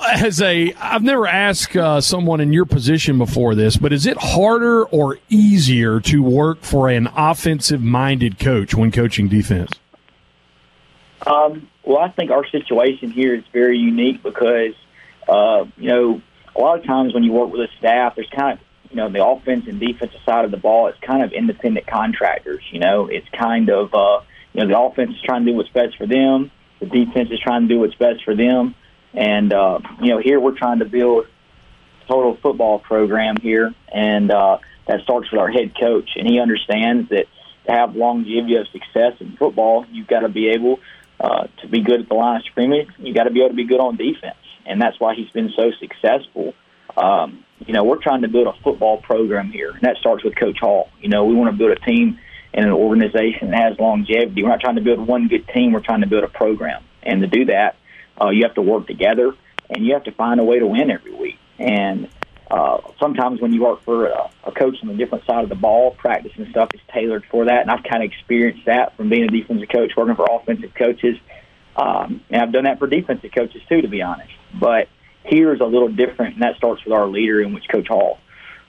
as 0.00 0.40
a, 0.40 0.72
I've 0.74 1.02
never 1.02 1.26
asked 1.26 1.76
uh, 1.76 2.00
someone 2.00 2.40
in 2.40 2.52
your 2.52 2.64
position 2.64 3.18
before 3.18 3.54
this, 3.54 3.76
but 3.76 3.92
is 3.92 4.06
it 4.06 4.16
harder 4.18 4.84
or 4.84 5.18
easier 5.28 6.00
to 6.00 6.22
work 6.22 6.62
for 6.62 6.88
an 6.88 7.08
offensive-minded 7.16 8.38
coach 8.38 8.74
when 8.74 8.90
coaching 8.92 9.28
defense? 9.28 9.72
Um, 11.26 11.68
well, 11.84 11.98
I 11.98 12.08
think 12.08 12.30
our 12.30 12.46
situation 12.46 13.10
here 13.10 13.34
is 13.34 13.44
very 13.52 13.78
unique 13.78 14.22
because, 14.22 14.74
uh, 15.28 15.66
you 15.76 15.88
know, 15.88 16.22
a 16.56 16.60
lot 16.60 16.78
of 16.78 16.84
times 16.84 17.14
when 17.14 17.22
you 17.22 17.32
work 17.32 17.50
with 17.50 17.60
a 17.60 17.68
staff, 17.78 18.14
there's 18.16 18.30
kind 18.30 18.58
of, 18.58 18.64
you 18.90 18.96
know, 18.96 19.08
the 19.08 19.24
offense 19.24 19.66
and 19.68 19.78
defensive 19.78 20.20
side 20.24 20.44
of 20.44 20.50
the 20.50 20.56
ball, 20.56 20.88
it's 20.88 20.98
kind 21.00 21.22
of 21.22 21.32
independent 21.32 21.86
contractors. 21.86 22.62
You 22.72 22.80
know, 22.80 23.06
it's 23.06 23.28
kind 23.30 23.70
of, 23.70 23.94
uh, 23.94 24.20
you 24.52 24.62
know, 24.62 24.68
the 24.68 24.78
offense 24.78 25.14
is 25.14 25.22
trying 25.22 25.44
to 25.44 25.52
do 25.52 25.56
what's 25.56 25.70
best 25.70 25.96
for 25.96 26.06
them, 26.06 26.50
the 26.80 26.86
defense 26.86 27.30
is 27.30 27.38
trying 27.40 27.68
to 27.68 27.68
do 27.68 27.80
what's 27.80 27.94
best 27.94 28.24
for 28.24 28.34
them. 28.34 28.74
And, 29.12 29.52
uh, 29.52 29.80
you 30.00 30.10
know, 30.10 30.18
here 30.18 30.40
we're 30.40 30.56
trying 30.56 30.78
to 30.78 30.84
build 30.84 31.26
total 32.08 32.36
football 32.42 32.78
program 32.78 33.36
here, 33.40 33.72
and 33.92 34.30
uh, 34.30 34.58
that 34.86 35.00
starts 35.02 35.30
with 35.30 35.40
our 35.40 35.50
head 35.50 35.72
coach. 35.78 36.10
And 36.16 36.26
he 36.26 36.40
understands 36.40 37.08
that 37.10 37.26
to 37.66 37.72
have 37.72 37.94
longevity 37.94 38.56
of 38.56 38.66
success 38.68 39.14
in 39.20 39.36
football, 39.36 39.84
you've 39.90 40.08
got 40.08 40.20
to 40.20 40.28
be 40.28 40.48
able 40.48 40.80
uh, 41.20 41.46
to 41.60 41.68
be 41.68 41.82
good 41.82 42.00
at 42.00 42.08
the 42.08 42.14
line 42.14 42.38
of 42.38 42.44
scrimmage, 42.46 42.88
you 42.98 43.12
got 43.12 43.24
to 43.24 43.30
be 43.30 43.40
able 43.40 43.50
to 43.50 43.54
be 43.54 43.64
good 43.64 43.80
on 43.80 43.96
defense, 43.96 44.38
and 44.66 44.80
that's 44.80 44.98
why 45.00 45.14
he's 45.14 45.30
been 45.30 45.50
so 45.56 45.70
successful. 45.78 46.54
Um, 46.96 47.44
you 47.66 47.72
know, 47.72 47.84
we're 47.84 48.02
trying 48.02 48.22
to 48.22 48.28
build 48.28 48.46
a 48.46 48.52
football 48.62 48.98
program 48.98 49.50
here, 49.50 49.70
and 49.70 49.82
that 49.82 49.96
starts 49.98 50.24
with 50.24 50.36
Coach 50.36 50.58
Hall. 50.60 50.88
You 51.00 51.08
know, 51.08 51.24
we 51.24 51.34
want 51.34 51.52
to 51.52 51.56
build 51.56 51.70
a 51.70 51.80
team 51.80 52.18
and 52.52 52.64
an 52.64 52.72
organization 52.72 53.50
that 53.50 53.60
has 53.60 53.78
longevity. 53.78 54.42
We're 54.42 54.48
not 54.48 54.60
trying 54.60 54.76
to 54.76 54.82
build 54.82 55.06
one 55.06 55.28
good 55.28 55.46
team; 55.48 55.72
we're 55.72 55.80
trying 55.80 56.00
to 56.00 56.08
build 56.08 56.24
a 56.24 56.28
program, 56.28 56.82
and 57.02 57.20
to 57.20 57.26
do 57.26 57.46
that, 57.46 57.76
uh, 58.20 58.30
you 58.30 58.42
have 58.44 58.54
to 58.54 58.62
work 58.62 58.86
together, 58.86 59.34
and 59.68 59.84
you 59.84 59.94
have 59.94 60.04
to 60.04 60.12
find 60.12 60.40
a 60.40 60.44
way 60.44 60.58
to 60.58 60.66
win 60.66 60.90
every 60.90 61.14
week. 61.14 61.38
And 61.58 62.08
uh, 62.50 62.80
sometimes 62.98 63.40
when 63.40 63.52
you 63.52 63.62
work 63.62 63.82
for 63.84 64.06
a, 64.06 64.30
a 64.44 64.50
coach 64.50 64.76
on 64.82 64.88
the 64.88 64.94
different 64.94 65.24
side 65.24 65.44
of 65.44 65.48
the 65.48 65.54
ball, 65.54 65.92
practice 65.92 66.32
and 66.36 66.48
stuff 66.48 66.70
is 66.74 66.80
tailored 66.92 67.24
for 67.30 67.44
that. 67.44 67.62
And 67.62 67.70
I've 67.70 67.84
kind 67.84 68.02
of 68.02 68.10
experienced 68.10 68.66
that 68.66 68.96
from 68.96 69.08
being 69.08 69.24
a 69.24 69.28
defensive 69.28 69.68
coach, 69.68 69.92
working 69.96 70.16
for 70.16 70.26
offensive 70.28 70.74
coaches. 70.74 71.16
Um, 71.76 72.22
and 72.28 72.42
I've 72.42 72.52
done 72.52 72.64
that 72.64 72.80
for 72.80 72.88
defensive 72.88 73.30
coaches 73.32 73.62
too, 73.68 73.82
to 73.82 73.88
be 73.88 74.02
honest. 74.02 74.32
But 74.58 74.88
here 75.24 75.54
is 75.54 75.60
a 75.60 75.64
little 75.64 75.88
different, 75.88 76.34
and 76.34 76.42
that 76.42 76.56
starts 76.56 76.84
with 76.84 76.92
our 76.92 77.06
leader, 77.06 77.40
in 77.40 77.54
which 77.54 77.68
Coach 77.68 77.88
Hall. 77.88 78.18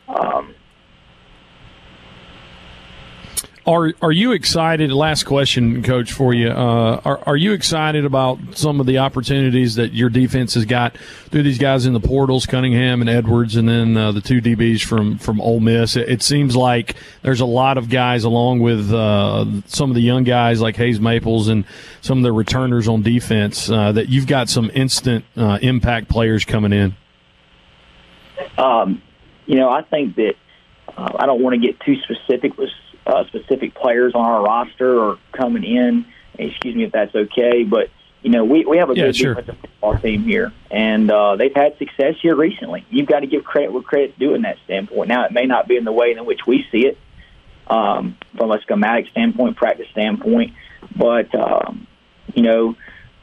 Um, 0.08 0.54
are 3.66 3.94
are 4.02 4.12
you 4.12 4.32
excited? 4.32 4.92
Last 4.92 5.26
question, 5.26 5.84
Coach, 5.84 6.12
for 6.12 6.34
you. 6.34 6.50
Uh, 6.50 7.00
are 7.06 7.20
are 7.28 7.38
you 7.38 7.54
excited 7.54 8.06
about 8.06 8.40
some 8.54 8.80
of 8.80 8.88
the 8.88 8.98
opportunities 8.98 9.76
that 9.76 9.94
your 9.94 10.10
defense 10.10 10.56
has 10.56 10.66
got 10.66 10.98
through 11.30 11.44
these 11.44 11.60
guys 11.60 11.86
in 11.86 11.94
the 11.94 12.00
portals, 12.00 12.48
Cunningham 12.48 13.02
and 13.02 13.10
Edwards, 13.10 13.56
and 13.56 13.70
then 13.70 13.96
uh, 13.96 14.12
the 14.12 14.22
two 14.22 14.42
DBs 14.42 14.84
from 14.84 15.20
from 15.20 15.40
Ole 15.40 15.60
Miss? 15.60 15.96
It, 15.96 16.10
it, 16.10 16.24
seems 16.24 16.56
like 16.56 16.96
there's 17.22 17.42
a 17.42 17.46
lot 17.46 17.78
of 17.78 17.90
guys, 17.90 18.24
along 18.24 18.62
with 18.62 18.92
uh, 18.92 19.46
some 19.68 19.92
of 19.92 19.96
the 19.96 20.02
young 20.02 20.24
guys 20.24 20.60
like 20.60 20.76
Hayes 20.78 21.00
Maples 21.00 21.48
and 21.48 21.64
some 22.02 22.18
of 22.18 22.24
the 22.24 22.32
returners 22.32 22.88
on 22.88 23.04
defense, 23.04 23.70
uh, 23.70 23.92
that 23.92 24.10
you've 24.10 24.28
got 24.28 24.50
some 24.50 24.72
instant 24.74 25.24
uh, 25.38 25.60
impact 25.62 26.10
players 26.10 26.46
coming 26.46 26.74
in. 26.74 26.96
Um, 28.58 29.04
you 29.46 29.58
know, 29.58 29.70
I 29.70 29.84
think 29.84 30.16
that 30.16 30.34
uh, 30.98 31.10
I 31.20 31.28
don't 31.28 31.44
want 31.44 31.62
to 31.62 31.68
get 31.68 31.80
too 31.82 31.96
specific 32.02 32.58
with 32.58 32.70
uh, 33.06 33.26
specific 33.26 33.76
players 33.76 34.14
on 34.16 34.26
our 34.26 34.44
roster 34.44 35.00
or 35.00 35.18
coming 35.32 35.64
in. 35.64 36.06
Excuse 36.38 36.76
me 36.76 36.84
if 36.84 36.92
that's 36.92 37.14
okay, 37.14 37.64
but 37.64 37.90
you 38.22 38.32
know 38.32 38.46
we 38.46 38.66
we 38.66 38.78
have 38.78 38.90
a 38.90 38.96
yeah, 38.96 39.06
good 39.06 39.16
sure. 39.16 39.36
defensive 39.36 39.62
football 39.62 39.98
team 39.98 40.24
here, 40.24 40.52
and 40.70 41.12
uh, 41.12 41.36
they've 41.36 41.54
had 41.54 41.78
success 41.78 42.16
here 42.22 42.36
recently. 42.36 42.86
You've 42.90 43.08
got 43.08 43.20
to 43.20 43.28
give 43.28 43.44
credit 43.44 43.72
where 43.72 43.84
credit's 43.84 44.18
due 44.18 44.34
in 44.34 44.44
that 44.44 44.58
standpoint. 44.66 45.10
Now 45.10 45.26
it 45.26 45.32
may 45.32 45.46
not 45.46 45.68
be 45.68 45.78
in 45.78 45.84
the 45.84 45.92
way 45.92 46.12
in 46.12 46.26
which 46.26 46.42
we 46.48 46.66
see 46.72 46.88
it 46.88 46.98
um, 47.68 48.18
from 48.38 48.52
a 48.52 48.62
schematic 48.62 49.08
standpoint, 49.12 49.58
practice 49.58 49.88
standpoint, 49.92 50.54
but 50.96 51.34
um, 51.36 51.88
you 52.34 52.44
know 52.44 52.76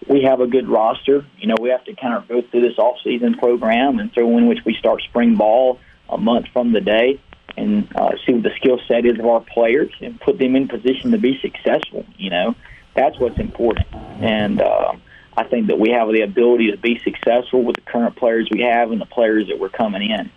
we 0.07 0.23
have 0.23 0.41
a 0.41 0.47
good 0.47 0.69
roster. 0.69 1.25
You 1.39 1.49
know, 1.49 1.57
we 1.61 1.71
have 1.71 1.85
to 1.85 1.95
kind 1.95 2.15
of 2.15 2.29
go 2.29 2.43
through 2.43 2.63
this 2.63 2.79
off-season 2.79 3.35
program 3.35 3.99
and 3.99 4.13
through 4.13 4.39
in 4.39 4.47
which 4.49 4.61
we 4.65 4.75
start 4.75 5.03
spring 5.03 5.37
ball 5.37 5.79
a 6.09 6.17
month 6.17 6.47
from 6.53 6.73
the 6.73 6.81
day 6.81 7.21
and 7.59 7.89
uh, 7.97 8.11
see 8.25 8.35
what 8.35 8.45
the 8.45 8.51
skill 8.57 8.79
set 8.87 9.05
is 9.05 9.19
of 9.19 9.27
our 9.27 9.41
players 9.41 9.91
and 10.01 10.21
put 10.21 10.39
them 10.39 10.55
in 10.55 10.69
position 10.69 11.11
to 11.11 11.19
be 11.19 11.39
successful. 11.41 12.07
You 12.17 12.31
know, 12.31 12.55
that's 12.95 13.19
what's 13.19 13.39
important. 13.39 13.87
And 14.21 14.61
uh, 14.61 14.93
I 15.37 15.45
think 15.45 15.67
that 15.67 15.79
we 15.79 15.91
have 15.91 16.09
the 16.09 16.23
ability 16.23 16.71
to 16.71 16.77
be 16.77 17.01
successful 17.03 17.63
with 17.65 17.75
the 17.77 17.83
current 17.83 18.17
players 18.17 18.49
we 18.51 18.61
have 18.63 18.93
and 18.93 19.01
the 19.01 19.07
players 19.07 19.49
that 19.49 19.59
we're 19.59 19.69
coming 19.71 20.11
in. 20.11 20.31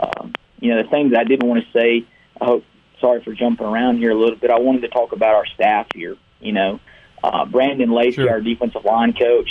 Um, 0.00 0.34
you 0.60 0.74
know, 0.74 0.82
the 0.82 0.88
things 0.88 1.14
I 1.16 1.24
didn't 1.24 1.48
want 1.48 1.64
to 1.64 1.72
say, 1.72 2.04
I 2.40 2.44
hope, 2.44 2.64
sorry 3.00 3.22
for 3.22 3.32
jumping 3.32 3.66
around 3.66 3.98
here 3.98 4.10
a 4.10 4.14
little 4.18 4.36
bit. 4.36 4.50
I 4.50 4.58
wanted 4.58 4.82
to 4.82 4.88
talk 4.88 5.12
about 5.12 5.34
our 5.34 5.46
staff 5.46 5.86
here. 5.94 6.16
You 6.40 6.52
know, 6.52 6.80
uh, 7.24 7.46
Brandon 7.46 7.90
Lacey, 7.90 8.16
Sure. 8.16 8.30
our 8.30 8.40
defensive 8.40 8.84
line 8.84 9.14
coach, 9.14 9.48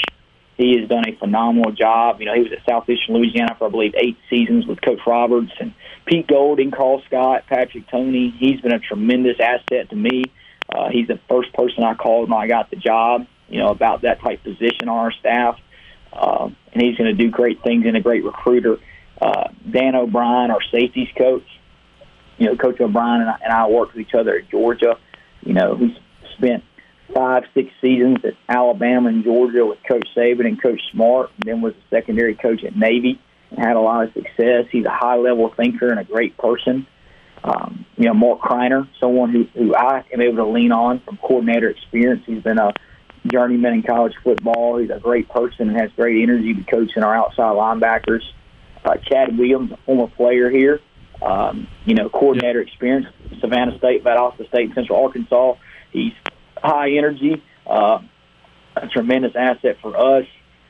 he 0.58 0.80
has 0.80 0.88
done 0.88 1.04
a 1.08 1.16
phenomenal 1.18 1.72
job. 1.72 2.20
You 2.20 2.28
know, 2.28 2.34
he 2.34 2.42
was 2.42 2.52
at 2.52 2.66
Southeastern 2.68 3.16
Louisiana 3.16 3.56
for 3.58 3.68
I 3.68 3.70
believe 3.70 3.94
eight 3.98 4.18
seasons 4.30 4.66
with 4.66 4.82
Coach 4.82 5.00
Roberts 5.06 5.52
and 5.60 5.74
Pete 6.06 6.28
Golding, 6.28 6.72
Carl 6.72 7.02
Scott, 7.08 7.46
Patrick 7.48 7.90
Toney. 7.90 8.34
He's 8.38 8.62
been 8.62 8.74
a 8.74 8.80
tremendous 8.80 9.38
asset 9.40 9.90
to 9.90 9.96
me. 9.96 10.24
Uh, 10.74 10.90
he's 10.90 11.08
the 11.08 11.20
first 11.30 11.54
person 11.54 11.84
I 11.84 11.94
called 11.94 12.30
when 12.30 12.40
I 12.40 12.48
got 12.48 12.70
the 12.70 12.78
job. 12.78 13.28
You 13.50 13.60
know 13.60 13.70
about 13.70 14.02
that 14.02 14.22
type 14.22 14.44
position 14.44 14.90
on 14.90 14.98
our 14.98 15.12
staff, 15.12 15.60
uh, 16.12 16.50
and 16.74 16.82
he's 16.82 16.98
going 16.98 17.16
to 17.16 17.24
do 17.24 17.30
great 17.30 17.62
things 17.62 17.86
and 17.86 17.96
a 17.96 18.02
great 18.02 18.24
recruiter. 18.24 18.80
Uh, 19.22 19.50
Dan 19.70 19.96
O'Brien, 19.96 20.52
our 20.52 20.62
safeties 20.72 21.10
coach. 21.18 21.46
You 22.38 22.48
know, 22.48 22.56
Coach 22.56 22.82
O'Brien 22.82 23.22
and 23.22 23.30
I, 23.30 23.38
and 23.44 23.54
I 23.54 23.68
worked 23.68 23.96
with 23.96 24.08
each 24.08 24.14
other 24.14 24.36
at 24.38 24.50
Georgia. 24.50 24.98
You 25.42 25.54
know, 25.54 25.76
he's 25.76 25.96
spent 26.38 26.64
five, 27.14 27.44
six 27.54 27.72
seasons 27.82 28.18
at 28.24 28.34
Alabama 28.50 29.10
and 29.10 29.24
Georgia 29.24 29.66
with 29.66 29.80
Coach 29.88 30.08
Saban 30.16 30.48
and 30.48 30.62
Coach 30.62 30.82
Smart, 30.92 31.32
and 31.36 31.44
then 31.44 31.62
was 31.62 31.74
a 31.74 31.96
secondary 31.96 32.36
coach 32.36 32.64
at 32.64 32.76
Navy 32.76 33.20
and 33.52 33.60
had 33.60 33.76
a 33.76 33.80
lot 33.80 34.08
of 34.08 34.14
success. 34.14 34.66
He's 34.72 34.86
a 34.86 34.92
high 34.92 35.18
level 35.18 35.54
thinker 35.56 35.90
and 35.90 36.00
a 36.00 36.04
great 36.04 36.38
person. 36.38 36.88
Um, 37.44 37.86
you 37.96 38.06
know, 38.06 38.14
Mark 38.14 38.42
Kreiner, 38.42 38.88
someone 39.00 39.32
who, 39.32 39.44
who 39.54 39.76
I 39.76 40.04
am 40.12 40.22
able 40.22 40.38
to 40.38 40.48
lean 40.48 40.72
on 40.72 41.00
from 41.02 41.18
coordinator 41.18 41.70
experience. 41.70 42.24
He's 42.26 42.42
been 42.42 42.58
a 42.58 42.74
journeyman 43.32 43.74
in 43.74 43.84
college 43.84 44.14
football. 44.24 44.78
He's 44.78 44.90
a 44.90 45.00
great 45.00 45.30
person 45.30 45.70
and 45.70 45.80
has 45.80 45.92
great 45.96 46.24
energy 46.24 46.54
to 46.54 46.64
coach 46.64 46.92
in 46.96 47.04
our 47.04 47.16
outside 47.16 47.56
linebackers. 47.56 48.24
Uh, 48.84 48.96
Chad 48.98 49.38
Williams, 49.38 49.72
a 49.72 49.78
former 49.86 50.08
player 50.08 50.50
here, 50.50 50.80
um, 51.22 51.68
you 51.86 51.96
know, 51.96 52.10
coordinator 52.10 52.62
experience, 52.62 53.08
Savannah 53.40 53.78
State, 53.78 54.04
Valdosta 54.04 54.48
State, 54.48 54.74
Central 54.76 55.04
Arkansas. 55.04 55.56
He's 55.92 56.14
high 56.66 56.92
energy, 56.92 57.44
uh, 57.68 58.00
a 58.76 58.88
tremendous 58.88 59.36
asset 59.36 59.78
for 59.82 59.96
us, 59.96 60.26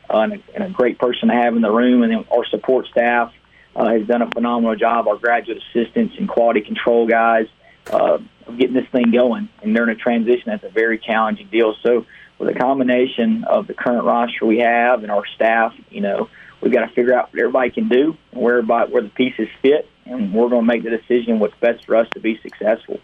uh, 0.10 0.20
and, 0.20 0.34
a, 0.34 0.38
and 0.54 0.64
a 0.64 0.70
great 0.70 1.00
person 1.00 1.30
to 1.30 1.34
have 1.34 1.56
in 1.56 1.62
the 1.62 1.72
room. 1.72 2.04
And 2.04 2.12
then 2.12 2.26
our 2.32 2.46
support 2.46 2.88
staff 2.88 3.34
uh, 3.76 3.90
has 3.90 4.08
done 4.08 4.22
a 4.22 4.30
phenomenal 4.30 4.76
job. 4.76 5.08
Our 5.08 5.18
graduate 5.18 5.62
assistants 5.70 6.16
and 6.18 6.30
quality 6.30 6.62
control 6.62 7.08
guys 7.08 7.48
uh, 7.92 8.20
of 8.48 8.58
getting 8.58 8.76
this 8.76 8.88
thing 8.92 9.12
going. 9.12 9.50
And 9.62 9.76
during 9.76 9.90
a 9.90 9.96
transition, 9.96 10.44
that's 10.46 10.64
a 10.64 10.70
very 10.70 11.00
challenging 11.00 11.48
deal. 11.48 11.76
So, 11.84 12.06
with 12.38 12.54
a 12.54 12.60
combination 12.60 13.46
of 13.46 13.66
the 13.66 13.74
current 13.74 14.04
roster 14.04 14.46
we 14.46 14.60
have 14.60 15.04
and 15.04 15.12
our 15.12 15.26
staff, 15.36 15.74
you 15.90 16.02
know, 16.02 16.30
we've 16.60 16.74
got 16.74 16.82
to 16.82 16.94
figure 16.94 17.14
out 17.14 17.32
what 17.32 17.40
everybody 17.40 17.70
can 17.70 17.88
do 17.88 18.18
where 18.32 18.62
where 18.62 19.02
the 19.02 19.12
pieces 19.16 19.48
fit, 19.62 19.88
and 20.06 20.34
we're 20.34 20.50
going 20.50 20.64
to 20.64 20.68
make 20.68 20.84
the 20.84 20.90
decision 20.90 21.40
what's 21.40 21.56
best 21.62 21.86
for 21.86 21.96
us 21.96 22.08
to 22.14 22.20
be 22.20 22.38
successful. 22.42 23.00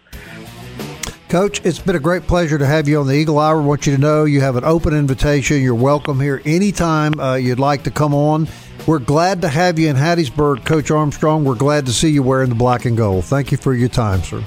Coach, 1.32 1.64
it's 1.64 1.78
been 1.78 1.96
a 1.96 1.98
great 1.98 2.26
pleasure 2.26 2.58
to 2.58 2.66
have 2.66 2.86
you 2.86 3.00
on 3.00 3.06
the 3.06 3.14
Eagle 3.14 3.38
Hour. 3.38 3.62
I 3.62 3.64
want 3.64 3.86
you 3.86 3.94
to 3.94 3.98
know 3.98 4.26
you 4.26 4.42
have 4.42 4.56
an 4.56 4.64
open 4.64 4.92
invitation. 4.92 5.62
You're 5.62 5.74
welcome 5.74 6.20
here 6.20 6.42
anytime 6.44 7.18
uh, 7.18 7.36
you'd 7.36 7.58
like 7.58 7.84
to 7.84 7.90
come 7.90 8.12
on. 8.12 8.46
We're 8.86 8.98
glad 8.98 9.40
to 9.40 9.48
have 9.48 9.78
you 9.78 9.88
in 9.88 9.96
Hattiesburg, 9.96 10.66
Coach 10.66 10.90
Armstrong. 10.90 11.42
We're 11.46 11.54
glad 11.54 11.86
to 11.86 11.92
see 11.94 12.10
you 12.10 12.22
wearing 12.22 12.50
the 12.50 12.54
black 12.54 12.84
and 12.84 12.98
gold. 12.98 13.24
Thank 13.24 13.50
you 13.50 13.56
for 13.56 13.72
your 13.72 13.88
time, 13.88 14.22
sir. 14.22 14.44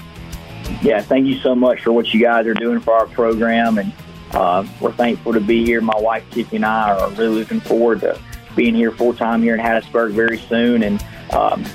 Yeah, 0.83 1.01
thank 1.01 1.25
you 1.25 1.39
so 1.39 1.55
much 1.55 1.81
for 1.81 1.91
what 1.91 2.13
you 2.13 2.21
guys 2.21 2.45
are 2.45 2.53
doing 2.53 2.79
for 2.79 2.93
our 2.93 3.07
program, 3.07 3.79
and 3.79 3.91
uh, 4.33 4.63
we're 4.79 4.91
thankful 4.91 5.33
to 5.33 5.41
be 5.41 5.65
here. 5.65 5.81
My 5.81 5.97
wife 5.97 6.23
Tiffany 6.29 6.57
and 6.57 6.65
I 6.67 6.99
are 6.99 7.09
really 7.13 7.39
looking 7.39 7.61
forward 7.61 8.01
to 8.01 8.21
being 8.55 8.75
here 8.75 8.91
full 8.91 9.15
time 9.15 9.41
here 9.41 9.55
in 9.55 9.59
Hattiesburg 9.59 10.11
very 10.11 10.37
soon, 10.37 10.83
and 10.83 11.03
um, 11.33 11.65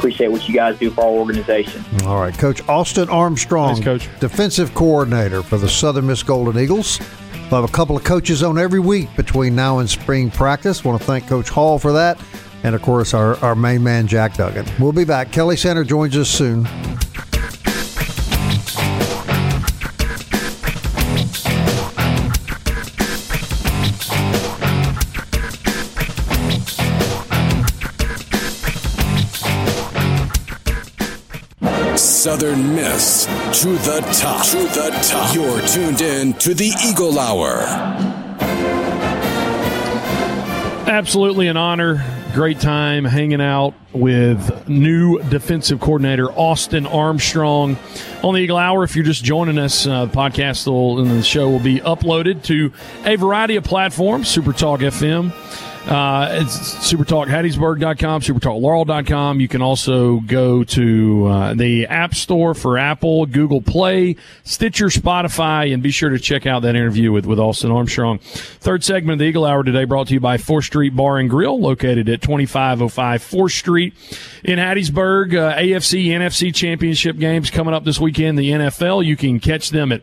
appreciate 0.00 0.28
what 0.32 0.48
you 0.48 0.54
guys 0.54 0.78
do 0.78 0.90
for 0.90 1.02
our 1.02 1.10
organization. 1.10 1.84
All 2.04 2.18
right, 2.18 2.36
Coach 2.36 2.66
Austin 2.68 3.08
Armstrong, 3.10 3.74
Thanks, 3.74 3.84
Coach. 4.06 4.20
defensive 4.20 4.74
coordinator 4.74 5.42
for 5.42 5.58
the 5.58 5.68
Southern 5.68 6.06
Miss 6.06 6.22
Golden 6.22 6.60
Eagles. 6.60 6.98
We'll 7.50 7.60
have 7.60 7.68
a 7.68 7.72
couple 7.72 7.96
of 7.96 8.04
coaches 8.04 8.42
on 8.42 8.58
every 8.58 8.80
week 8.80 9.14
between 9.16 9.54
now 9.54 9.78
and 9.80 9.90
spring 9.90 10.30
practice. 10.30 10.84
Want 10.84 11.00
to 11.00 11.06
thank 11.06 11.26
Coach 11.28 11.50
Hall 11.50 11.78
for 11.78 11.92
that, 11.92 12.18
and 12.62 12.74
of 12.74 12.80
course 12.82 13.12
our, 13.12 13.36
our 13.44 13.54
main 13.54 13.82
man 13.82 14.06
Jack 14.06 14.34
Duggan. 14.34 14.64
We'll 14.78 14.92
be 14.92 15.04
back. 15.04 15.32
Kelly 15.32 15.56
Sander 15.56 15.84
joins 15.84 16.16
us 16.16 16.28
soon. 16.30 16.66
Southern 32.20 32.74
Miss 32.74 33.24
to 33.62 33.68
the 33.78 34.06
top. 34.12 34.44
To 34.48 34.58
the 34.58 34.90
top. 35.02 35.34
You're 35.34 35.66
tuned 35.66 36.02
in 36.02 36.34
to 36.34 36.52
the 36.52 36.70
Eagle 36.86 37.18
Hour. 37.18 37.62
Absolutely 40.86 41.46
an 41.46 41.56
honor. 41.56 42.04
Great 42.34 42.60
time 42.60 43.06
hanging 43.06 43.40
out 43.40 43.72
with 43.94 44.68
new 44.68 45.18
defensive 45.30 45.80
coordinator 45.80 46.30
Austin 46.32 46.84
Armstrong 46.84 47.78
on 48.22 48.34
the 48.34 48.40
Eagle 48.40 48.58
Hour. 48.58 48.84
If 48.84 48.96
you're 48.96 49.04
just 49.06 49.24
joining 49.24 49.56
us, 49.56 49.86
uh, 49.86 50.04
the 50.04 50.12
podcast 50.12 50.66
will, 50.66 51.00
and 51.00 51.10
the 51.10 51.22
show 51.22 51.48
will 51.48 51.58
be 51.58 51.80
uploaded 51.80 52.42
to 52.44 52.70
a 53.06 53.16
variety 53.16 53.56
of 53.56 53.64
platforms. 53.64 54.28
Super 54.28 54.52
Talk 54.52 54.80
FM. 54.80 55.32
Uh, 55.86 56.28
it's 56.32 56.58
supertalkhattiesburg.com, 56.92 58.20
supertalklaurel.com. 58.20 59.40
You 59.40 59.48
can 59.48 59.62
also 59.62 60.20
go 60.20 60.62
to 60.62 61.26
uh, 61.26 61.54
the 61.54 61.86
App 61.86 62.14
Store 62.14 62.54
for 62.54 62.76
Apple, 62.76 63.24
Google 63.26 63.62
Play, 63.62 64.16
Stitcher, 64.44 64.86
Spotify, 64.86 65.72
and 65.72 65.82
be 65.82 65.90
sure 65.90 66.10
to 66.10 66.18
check 66.18 66.46
out 66.46 66.60
that 66.62 66.76
interview 66.76 67.12
with, 67.12 67.24
with 67.24 67.38
Austin 67.38 67.70
Armstrong. 67.70 68.18
Third 68.18 68.84
segment 68.84 69.14
of 69.14 69.18
the 69.20 69.24
Eagle 69.24 69.46
Hour 69.46 69.62
today 69.62 69.84
brought 69.84 70.08
to 70.08 70.14
you 70.14 70.20
by 70.20 70.36
4th 70.36 70.64
Street 70.64 70.94
Bar 70.94 71.18
and 71.18 71.30
Grill, 71.30 71.58
located 71.58 72.08
at 72.10 72.20
2505 72.20 73.22
4th 73.22 73.58
Street 73.58 73.94
in 74.44 74.58
Hattiesburg. 74.58 75.34
Uh, 75.34 75.56
AFC, 75.56 76.06
NFC 76.08 76.54
championship 76.54 77.16
games 77.16 77.50
coming 77.50 77.72
up 77.72 77.84
this 77.84 77.98
weekend. 77.98 78.38
The 78.38 78.50
NFL, 78.50 79.04
you 79.04 79.16
can 79.16 79.40
catch 79.40 79.70
them 79.70 79.92
at 79.92 80.02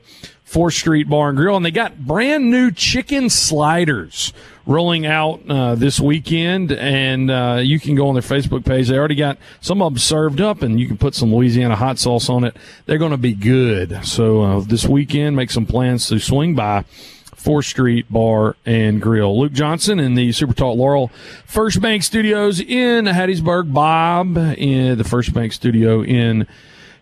4th 0.50 0.74
Street 0.74 1.10
Bar 1.10 1.30
and 1.30 1.38
Grill, 1.38 1.58
and 1.58 1.66
they 1.66 1.72
got 1.72 2.00
brand 2.00 2.50
new 2.50 2.72
chicken 2.72 3.30
sliders 3.30 4.32
rolling 4.66 5.06
out 5.06 5.42
uh, 5.50 5.76
this 5.76 6.00
weekend, 6.00 6.72
and 6.72 7.30
uh, 7.30 7.60
you 7.62 7.80
can 7.80 7.96
go 7.96 8.08
on 8.08 8.16
their 8.16 8.22
Facebook 8.22 8.66
page. 8.66 8.88
They 8.88 8.98
already 8.98 9.16
got 9.16 9.38
some 9.60 9.82
of 9.82 9.94
them 9.94 10.00
served 10.00 10.40
up, 10.40 10.62
and 10.62 10.80
you 10.80 10.88
can 10.88 10.98
put 10.98 11.16
some 11.16 11.34
Louisiana 11.34 11.76
hot 11.76 12.00
sauce 12.00 12.30
on 12.30 12.46
it. 12.46 12.56
They're 12.86 12.98
going 12.98 13.12
to 13.12 13.18
be 13.18 13.34
good. 13.34 14.06
So 14.06 14.42
uh, 14.42 14.60
this 14.62 14.86
weekend, 14.86 15.36
make 15.36 15.52
some 15.52 15.66
plans 15.66 16.08
to 16.08 16.20
swing 16.20 16.56
by. 16.56 16.86
4th 17.36 17.66
Street 17.66 18.12
Bar 18.12 18.56
and 18.66 19.02
Grill. 19.02 19.40
Luke 19.40 19.54
Johnson 19.54 20.00
in 20.00 20.16
the 20.16 20.32
Super 20.32 20.54
Talk 20.54 20.76
Laurel 20.76 21.10
First 21.46 21.82
Bank 21.82 22.04
Studios 22.04 22.60
in 22.60 23.06
Hattiesburg. 23.06 23.72
Bob 23.72 24.38
in 24.38 24.98
the 24.98 25.04
First 25.04 25.34
Bank 25.34 25.54
Studio 25.54 26.04
in 26.04 26.48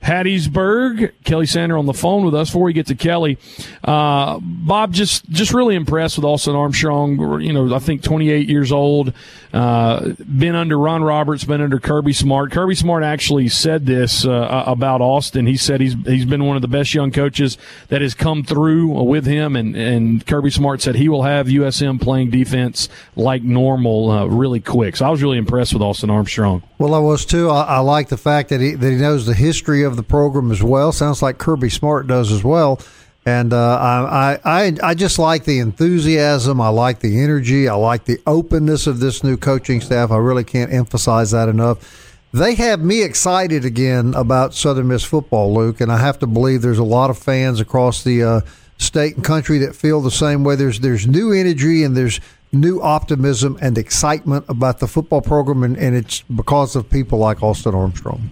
Hattiesburg. 0.03 1.11
Kelly 1.23 1.45
Sander 1.45 1.77
on 1.77 1.85
the 1.85 1.93
phone 1.93 2.25
with 2.25 2.35
us. 2.35 2.49
Before 2.49 2.63
we 2.63 2.73
get 2.73 2.87
to 2.87 2.95
Kelly, 2.95 3.37
uh, 3.83 4.39
Bob, 4.41 4.93
just 4.93 5.29
just 5.29 5.53
really 5.53 5.75
impressed 5.75 6.17
with 6.17 6.25
Austin 6.25 6.55
Armstrong. 6.55 7.41
You 7.41 7.53
know, 7.53 7.73
I 7.73 7.79
think 7.79 8.03
28 8.03 8.47
years 8.47 8.71
old, 8.71 9.13
uh, 9.53 10.13
been 10.19 10.55
under 10.55 10.77
Ron 10.77 11.03
Roberts, 11.03 11.43
been 11.43 11.61
under 11.61 11.79
Kirby 11.79 12.13
Smart. 12.13 12.51
Kirby 12.51 12.75
Smart 12.75 13.03
actually 13.03 13.47
said 13.47 13.85
this 13.85 14.25
uh, 14.25 14.63
about 14.67 15.01
Austin. 15.01 15.45
He 15.45 15.57
said 15.57 15.81
he's 15.81 15.95
he's 16.05 16.25
been 16.25 16.45
one 16.45 16.55
of 16.55 16.61
the 16.61 16.67
best 16.67 16.93
young 16.93 17.11
coaches 17.11 17.57
that 17.87 18.01
has 18.01 18.13
come 18.13 18.43
through 18.43 18.87
with 19.03 19.25
him, 19.25 19.55
and 19.55 19.75
and 19.75 20.25
Kirby 20.25 20.51
Smart 20.51 20.81
said 20.81 20.95
he 20.95 21.09
will 21.09 21.23
have 21.23 21.47
USM 21.47 21.99
playing 21.99 22.29
defense 22.29 22.89
like 23.15 23.43
normal 23.43 24.11
uh, 24.11 24.25
really 24.25 24.59
quick. 24.59 24.95
So 24.97 25.05
I 25.05 25.09
was 25.09 25.23
really 25.23 25.37
impressed 25.37 25.73
with 25.73 25.81
Austin 25.81 26.09
Armstrong. 26.09 26.63
Well, 26.77 26.93
I 26.93 26.99
was 26.99 27.25
too. 27.25 27.49
I, 27.49 27.63
I 27.63 27.79
like 27.79 28.09
the 28.09 28.17
fact 28.17 28.49
that 28.49 28.59
he 28.59 28.75
that 28.75 28.91
he 28.91 28.97
knows 28.97 29.25
the 29.25 29.33
history 29.33 29.83
of 29.83 29.94
of 29.97 30.05
the 30.05 30.09
program 30.09 30.51
as 30.51 30.61
well. 30.61 30.91
Sounds 30.91 31.21
like 31.21 31.37
Kirby 31.37 31.69
Smart 31.69 32.07
does 32.07 32.31
as 32.31 32.43
well. 32.43 32.79
And 33.25 33.53
uh, 33.53 33.79
I, 33.79 34.39
I, 34.45 34.77
I 34.83 34.93
just 34.93 35.17
like 35.17 35.45
the 35.45 35.57
enthusiasm. 35.59 36.61
I 36.61 36.69
like 36.69 36.99
the 36.99 37.23
energy. 37.23 37.67
I 37.67 37.73
like 37.73 38.05
the 38.05 38.19
openness 38.27 38.85
of 38.85 38.99
this 38.99 39.23
new 39.23 39.35
coaching 39.35 39.81
staff. 39.81 40.11
I 40.11 40.17
really 40.17 40.43
can't 40.43 40.71
emphasize 40.71 41.31
that 41.31 41.49
enough. 41.49 42.13
They 42.33 42.53
have 42.55 42.81
me 42.81 43.01
excited 43.01 43.65
again 43.65 44.13
about 44.13 44.53
Southern 44.53 44.89
Miss 44.89 45.03
football, 45.03 45.53
Luke, 45.53 45.81
and 45.81 45.91
I 45.91 45.97
have 45.97 46.19
to 46.19 46.27
believe 46.27 46.61
there's 46.61 46.77
a 46.77 46.83
lot 46.83 47.09
of 47.09 47.17
fans 47.17 47.61
across 47.61 48.03
the 48.03 48.23
uh, 48.23 48.41
state 48.77 49.15
and 49.15 49.23
country 49.23 49.57
that 49.59 49.75
feel 49.75 50.01
the 50.01 50.11
same 50.11 50.43
way. 50.43 50.55
There's 50.55 50.81
there's 50.81 51.07
new 51.07 51.31
energy 51.31 51.83
and 51.83 51.95
there's 51.95 52.19
new 52.51 52.81
optimism 52.81 53.57
and 53.61 53.77
excitement 53.77 54.45
about 54.49 54.79
the 54.79 54.87
football 54.87 55.21
program, 55.21 55.63
and, 55.63 55.77
and 55.77 55.95
it's 55.95 56.21
because 56.23 56.75
of 56.75 56.89
people 56.89 57.19
like 57.19 57.41
Austin 57.41 57.73
Armstrong. 57.73 58.29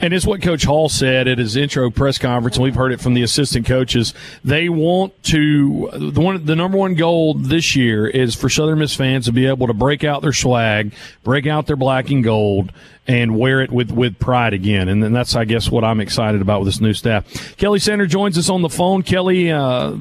And 0.00 0.12
it's 0.12 0.26
what 0.26 0.42
Coach 0.42 0.64
Hall 0.64 0.88
said 0.88 1.28
at 1.28 1.38
his 1.38 1.56
intro 1.56 1.90
press 1.90 2.18
conference, 2.18 2.56
and 2.56 2.64
we've 2.64 2.74
heard 2.74 2.92
it 2.92 3.00
from 3.00 3.14
the 3.14 3.22
assistant 3.22 3.66
coaches. 3.66 4.14
They 4.44 4.68
want 4.68 5.20
to 5.24 5.90
the 5.92 6.20
one 6.20 6.44
the 6.44 6.56
number 6.56 6.78
one 6.78 6.94
goal 6.94 7.34
this 7.34 7.76
year 7.76 8.06
is 8.06 8.34
for 8.34 8.48
Southern 8.48 8.78
Miss 8.78 8.94
fans 8.94 9.26
to 9.26 9.32
be 9.32 9.46
able 9.46 9.66
to 9.66 9.74
break 9.74 10.04
out 10.04 10.22
their 10.22 10.32
swag, 10.32 10.92
break 11.24 11.46
out 11.46 11.66
their 11.66 11.76
black 11.76 12.10
and 12.10 12.22
gold, 12.22 12.72
and 13.06 13.38
wear 13.38 13.60
it 13.60 13.70
with 13.70 13.90
with 13.90 14.18
pride 14.18 14.54
again. 14.54 14.88
And 14.88 15.02
then 15.02 15.12
that's 15.12 15.34
I 15.34 15.44
guess 15.44 15.70
what 15.70 15.84
I'm 15.84 16.00
excited 16.00 16.40
about 16.40 16.60
with 16.60 16.68
this 16.68 16.80
new 16.80 16.94
staff. 16.94 17.56
Kelly 17.56 17.78
Sander 17.78 18.06
joins 18.06 18.38
us 18.38 18.48
on 18.48 18.62
the 18.62 18.68
phone. 18.68 19.02
Kelly. 19.02 19.50
Uh, 19.50 19.96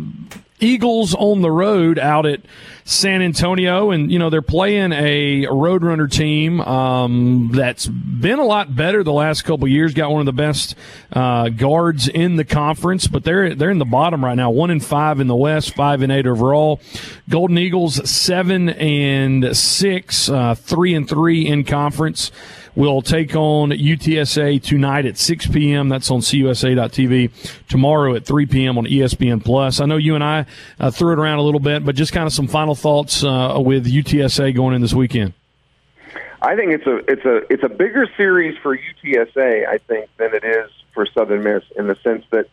Eagles 0.59 1.13
on 1.13 1.41
the 1.41 1.51
road 1.51 1.99
out 1.99 2.25
at 2.25 2.41
San 2.83 3.21
Antonio, 3.21 3.91
and 3.91 4.11
you 4.11 4.17
know 4.17 4.29
they're 4.29 4.41
playing 4.41 4.91
a 4.91 5.43
Roadrunner 5.45 6.09
team 6.09 6.61
um, 6.61 7.51
that's 7.53 7.85
been 7.85 8.39
a 8.39 8.45
lot 8.45 8.75
better 8.75 9.03
the 9.03 9.13
last 9.13 9.43
couple 9.43 9.67
years. 9.67 9.93
Got 9.93 10.09
one 10.11 10.21
of 10.21 10.25
the 10.25 10.33
best 10.33 10.75
uh, 11.13 11.49
guards 11.49 12.07
in 12.07 12.37
the 12.37 12.45
conference, 12.45 13.07
but 13.07 13.23
they're 13.23 13.53
they're 13.53 13.69
in 13.69 13.77
the 13.77 13.85
bottom 13.85 14.25
right 14.25 14.35
now. 14.35 14.49
One 14.49 14.71
and 14.71 14.83
five 14.83 15.19
in 15.19 15.27
the 15.27 15.35
West, 15.35 15.75
five 15.75 16.01
and 16.01 16.11
eight 16.11 16.25
overall. 16.25 16.79
Golden 17.29 17.57
Eagles 17.57 18.09
seven 18.09 18.69
and 18.69 19.55
six, 19.55 20.29
uh, 20.29 20.55
three 20.55 20.95
and 20.95 21.07
three 21.07 21.45
in 21.45 21.65
conference 21.65 22.31
will 22.77 23.01
take 23.01 23.35
on 23.35 23.71
UTSA 23.71 24.61
tonight 24.61 25.05
at 25.07 25.17
6 25.17 25.47
p.m. 25.47 25.89
That's 25.89 26.11
on 26.11 26.19
CUSA.tv. 26.19 27.67
Tomorrow 27.67 28.13
at 28.15 28.25
3 28.25 28.45
p.m. 28.45 28.77
on 28.77 28.85
ESPN 28.85 29.43
Plus. 29.43 29.81
I 29.81 29.85
know 29.85 29.97
you 29.97 30.13
and 30.13 30.23
I 30.23 30.45
uh, 30.79 30.91
threw 30.91 31.13
it 31.13 31.19
around 31.19 31.39
a 31.39 31.41
little 31.41 31.59
bit, 31.59 31.83
but 31.83 31.95
just 31.95 32.13
kind 32.13 32.27
of 32.27 32.33
some 32.33 32.47
final 32.47 32.75
thoughts 32.75 33.23
uh, 33.23 33.55
with 33.57 33.87
UTSA 33.87 34.55
going 34.55 34.75
in 34.75 34.81
this 34.81 34.93
weekend. 34.93 35.33
I 36.39 36.55
think 36.55 36.71
it's 36.71 36.85
a 36.85 36.97
it's 37.11 37.25
a 37.25 37.51
it's 37.51 37.63
a 37.63 37.69
bigger 37.69 38.07
series 38.15 38.55
for 38.61 38.77
UTSA, 38.77 39.67
I 39.67 39.79
think, 39.79 40.07
than 40.17 40.35
it 40.35 40.43
is 40.43 40.69
for 40.93 41.07
Southern 41.07 41.43
Miss 41.43 41.63
in 41.75 41.87
the 41.87 41.95
sense 42.03 42.25
that 42.29 42.45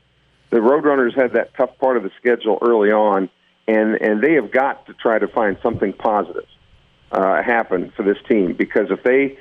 the 0.48 0.56
Roadrunners 0.56 1.14
had 1.14 1.34
that 1.34 1.54
tough 1.54 1.76
part 1.78 1.98
of 1.98 2.02
the 2.02 2.10
schedule 2.18 2.58
early 2.62 2.90
on, 2.90 3.28
and 3.68 4.00
and 4.00 4.22
they 4.22 4.32
have 4.34 4.50
got 4.50 4.86
to 4.86 4.94
try 4.94 5.18
to 5.18 5.28
find 5.28 5.58
something 5.62 5.92
positive 5.92 6.46
uh, 7.12 7.42
happen 7.42 7.92
for 7.94 8.04
this 8.04 8.16
team 8.26 8.54
because 8.54 8.90
if 8.90 9.02
they 9.02 9.36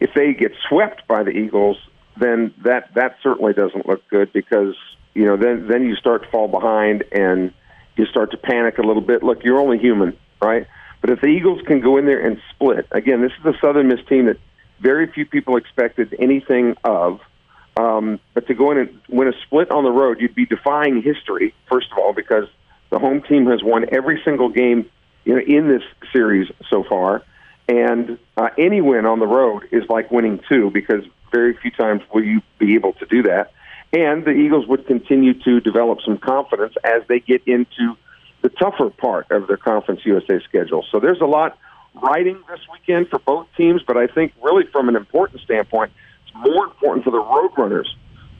if 0.00 0.10
they 0.14 0.32
get 0.34 0.52
swept 0.68 1.06
by 1.06 1.22
the 1.22 1.30
Eagles, 1.30 1.76
then 2.16 2.52
that 2.64 2.92
that 2.94 3.16
certainly 3.22 3.52
doesn't 3.52 3.86
look 3.86 4.06
good 4.08 4.32
because 4.32 4.74
you 5.14 5.24
know 5.24 5.36
then 5.36 5.66
then 5.68 5.84
you 5.84 5.96
start 5.96 6.24
to 6.24 6.30
fall 6.30 6.48
behind 6.48 7.04
and 7.12 7.52
you 7.96 8.06
start 8.06 8.30
to 8.30 8.36
panic 8.36 8.78
a 8.78 8.82
little 8.82 9.02
bit. 9.02 9.22
Look, 9.22 9.44
you're 9.44 9.58
only 9.58 9.78
human, 9.78 10.16
right? 10.40 10.66
But 11.00 11.10
if 11.10 11.20
the 11.20 11.26
Eagles 11.26 11.60
can 11.66 11.80
go 11.80 11.98
in 11.98 12.06
there 12.06 12.24
and 12.24 12.40
split, 12.50 12.86
again, 12.90 13.22
this 13.22 13.32
is 13.40 13.44
a 13.44 13.58
Southern 13.60 13.88
Miss 13.88 14.00
team 14.08 14.26
that 14.26 14.38
very 14.80 15.10
few 15.10 15.26
people 15.26 15.56
expected 15.56 16.14
anything 16.18 16.76
of. 16.84 17.20
Um, 17.76 18.20
but 18.34 18.46
to 18.48 18.54
go 18.54 18.70
in 18.70 18.78
and 18.78 19.00
win 19.08 19.28
a 19.28 19.32
split 19.46 19.70
on 19.70 19.84
the 19.84 19.90
road, 19.90 20.20
you'd 20.20 20.34
be 20.34 20.46
defying 20.46 21.02
history, 21.02 21.54
first 21.68 21.90
of 21.90 21.98
all, 21.98 22.12
because 22.12 22.46
the 22.90 22.98
home 22.98 23.22
team 23.22 23.46
has 23.46 23.62
won 23.62 23.86
every 23.90 24.20
single 24.24 24.50
game 24.50 24.90
you 25.24 25.34
know, 25.34 25.40
in 25.40 25.68
this 25.68 25.82
series 26.12 26.50
so 26.68 26.84
far. 26.84 27.22
And 27.68 28.18
uh, 28.36 28.48
any 28.58 28.80
win 28.80 29.06
on 29.06 29.18
the 29.18 29.26
road 29.26 29.68
is 29.70 29.84
like 29.88 30.10
winning 30.10 30.40
two 30.48 30.70
because 30.70 31.04
very 31.30 31.56
few 31.56 31.70
times 31.70 32.02
will 32.12 32.24
you 32.24 32.42
be 32.58 32.74
able 32.74 32.92
to 32.94 33.06
do 33.06 33.22
that. 33.22 33.52
And 33.92 34.24
the 34.24 34.30
Eagles 34.30 34.66
would 34.66 34.86
continue 34.86 35.34
to 35.42 35.60
develop 35.60 36.00
some 36.04 36.18
confidence 36.18 36.74
as 36.82 37.02
they 37.08 37.20
get 37.20 37.42
into 37.46 37.96
the 38.40 38.48
tougher 38.48 38.90
part 38.90 39.30
of 39.30 39.46
their 39.46 39.56
Conference 39.56 40.00
USA 40.04 40.40
schedule. 40.40 40.84
So 40.90 40.98
there's 40.98 41.20
a 41.20 41.26
lot 41.26 41.58
riding 41.94 42.42
this 42.48 42.60
weekend 42.72 43.08
for 43.08 43.18
both 43.18 43.46
teams, 43.56 43.82
but 43.86 43.96
I 43.96 44.06
think 44.06 44.32
really 44.42 44.66
from 44.66 44.88
an 44.88 44.96
important 44.96 45.42
standpoint, 45.42 45.92
it's 46.26 46.34
more 46.34 46.64
important 46.64 47.04
for 47.04 47.10
the 47.10 47.22
Roadrunners 47.22 47.88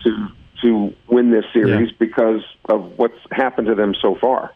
to 0.05 0.29
to 0.63 0.95
win 1.09 1.33
this 1.33 1.45
series 1.53 1.91
yeah. 1.91 1.97
because 1.99 2.43
of 2.67 2.97
what's 2.97 3.19
happened 3.33 3.67
to 3.67 3.75
them 3.75 3.95
so 4.01 4.15
far. 4.15 4.55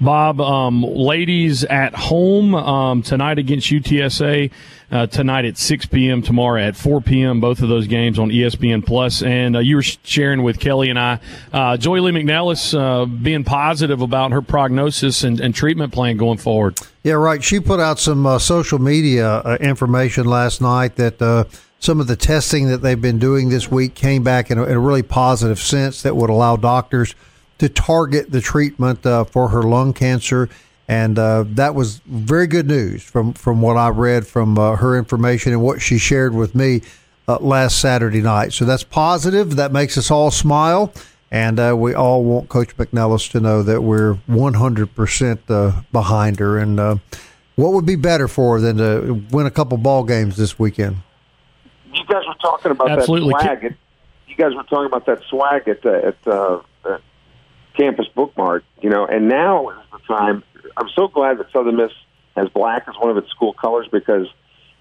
Bob, 0.00 0.40
um, 0.40 0.82
ladies 0.82 1.64
at 1.64 1.94
home 1.94 2.54
um, 2.54 3.02
tonight 3.02 3.38
against 3.38 3.68
UTSA. 3.68 4.50
Uh, 4.90 5.06
tonight 5.06 5.46
at 5.46 5.56
6 5.56 5.86
p.m. 5.86 6.20
Tomorrow 6.20 6.60
at 6.60 6.76
4 6.76 7.00
p.m. 7.00 7.40
Both 7.40 7.62
of 7.62 7.70
those 7.70 7.86
games 7.86 8.18
on 8.18 8.28
ESPN 8.28 8.84
Plus. 8.84 9.22
And 9.22 9.56
uh, 9.56 9.60
you 9.60 9.76
were 9.76 9.82
sharing 9.82 10.42
with 10.42 10.60
Kelly 10.60 10.90
and 10.90 10.98
I, 10.98 11.18
uh, 11.50 11.78
Joye 11.78 12.00
Lee 12.00 12.12
McNelis 12.12 12.78
uh, 12.78 13.06
being 13.06 13.42
positive 13.42 14.02
about 14.02 14.32
her 14.32 14.42
prognosis 14.42 15.24
and, 15.24 15.40
and, 15.40 15.54
treatment 15.54 15.94
plan 15.94 16.18
going 16.18 16.36
forward. 16.36 16.78
Yeah, 17.04 17.14
right. 17.14 17.42
She 17.42 17.58
put 17.58 17.80
out 17.80 18.00
some 18.00 18.26
uh, 18.26 18.38
social 18.38 18.78
media 18.78 19.26
uh, 19.26 19.56
information 19.62 20.26
last 20.26 20.60
night 20.60 20.96
that 20.96 21.48
some 21.78 21.98
of 21.98 22.06
the 22.06 22.16
testing 22.16 22.68
that 22.68 22.82
they've 22.82 23.00
been 23.00 23.18
doing 23.18 23.48
this 23.48 23.70
week 23.70 23.94
came 23.94 24.22
back 24.22 24.50
in 24.50 24.58
a, 24.58 24.64
in 24.64 24.72
a 24.72 24.80
really 24.80 25.02
positive 25.02 25.58
sense 25.58 26.02
that 26.02 26.16
would 26.16 26.28
allow 26.28 26.56
doctors– 26.56 27.14
to 27.62 27.68
target 27.68 28.28
the 28.32 28.40
treatment 28.40 29.06
uh, 29.06 29.22
for 29.22 29.50
her 29.50 29.62
lung 29.62 29.92
cancer. 29.92 30.48
And 30.88 31.16
uh, 31.16 31.44
that 31.50 31.76
was 31.76 31.98
very 32.06 32.48
good 32.48 32.66
news 32.66 33.04
from, 33.04 33.34
from 33.34 33.62
what 33.62 33.76
I 33.76 33.88
read 33.90 34.26
from 34.26 34.58
uh, 34.58 34.74
her 34.74 34.98
information 34.98 35.52
and 35.52 35.62
what 35.62 35.80
she 35.80 35.96
shared 35.96 36.34
with 36.34 36.56
me 36.56 36.82
uh, 37.28 37.38
last 37.38 37.80
Saturday 37.80 38.20
night. 38.20 38.52
So 38.52 38.64
that's 38.64 38.82
positive. 38.82 39.54
That 39.54 39.70
makes 39.70 39.96
us 39.96 40.10
all 40.10 40.32
smile. 40.32 40.92
And 41.30 41.60
uh, 41.60 41.76
we 41.78 41.94
all 41.94 42.24
want 42.24 42.48
Coach 42.48 42.76
McNelis 42.76 43.30
to 43.30 43.38
know 43.38 43.62
that 43.62 43.80
we're 43.82 44.14
100% 44.28 45.38
uh, 45.48 45.82
behind 45.92 46.40
her. 46.40 46.58
And 46.58 47.00
what 47.54 47.74
would 47.74 47.86
be 47.86 47.94
better 47.94 48.26
for 48.26 48.58
her 48.58 48.60
than 48.60 48.78
to 48.78 49.22
win 49.30 49.46
a 49.46 49.52
couple 49.52 49.78
ball 49.78 50.02
games 50.02 50.36
this 50.36 50.58
weekend? 50.58 50.96
You 51.94 52.04
guys 52.06 52.24
were 52.26 52.34
talking 52.42 52.72
about 52.72 52.90
Absolutely. 52.90 53.34
that 53.34 53.42
swag. 53.44 53.64
At, 53.66 53.74
you 54.26 54.34
guys 54.34 54.52
were 54.52 54.64
talking 54.64 54.86
about 54.86 55.06
that 55.06 55.22
swag 55.28 55.68
at, 55.68 55.86
at 55.86 56.64
campus 57.76 58.06
Bookmart, 58.16 58.62
you 58.80 58.90
know, 58.90 59.06
and 59.06 59.28
now 59.28 59.70
is 59.70 59.76
the 59.92 59.98
time. 60.06 60.42
I'm 60.76 60.88
so 60.94 61.08
glad 61.08 61.38
that 61.38 61.50
Southern 61.52 61.76
Miss 61.76 61.92
has 62.36 62.48
black 62.48 62.84
as 62.88 62.94
one 62.98 63.10
of 63.10 63.16
its 63.16 63.30
school 63.30 63.52
colors 63.52 63.88
because 63.90 64.26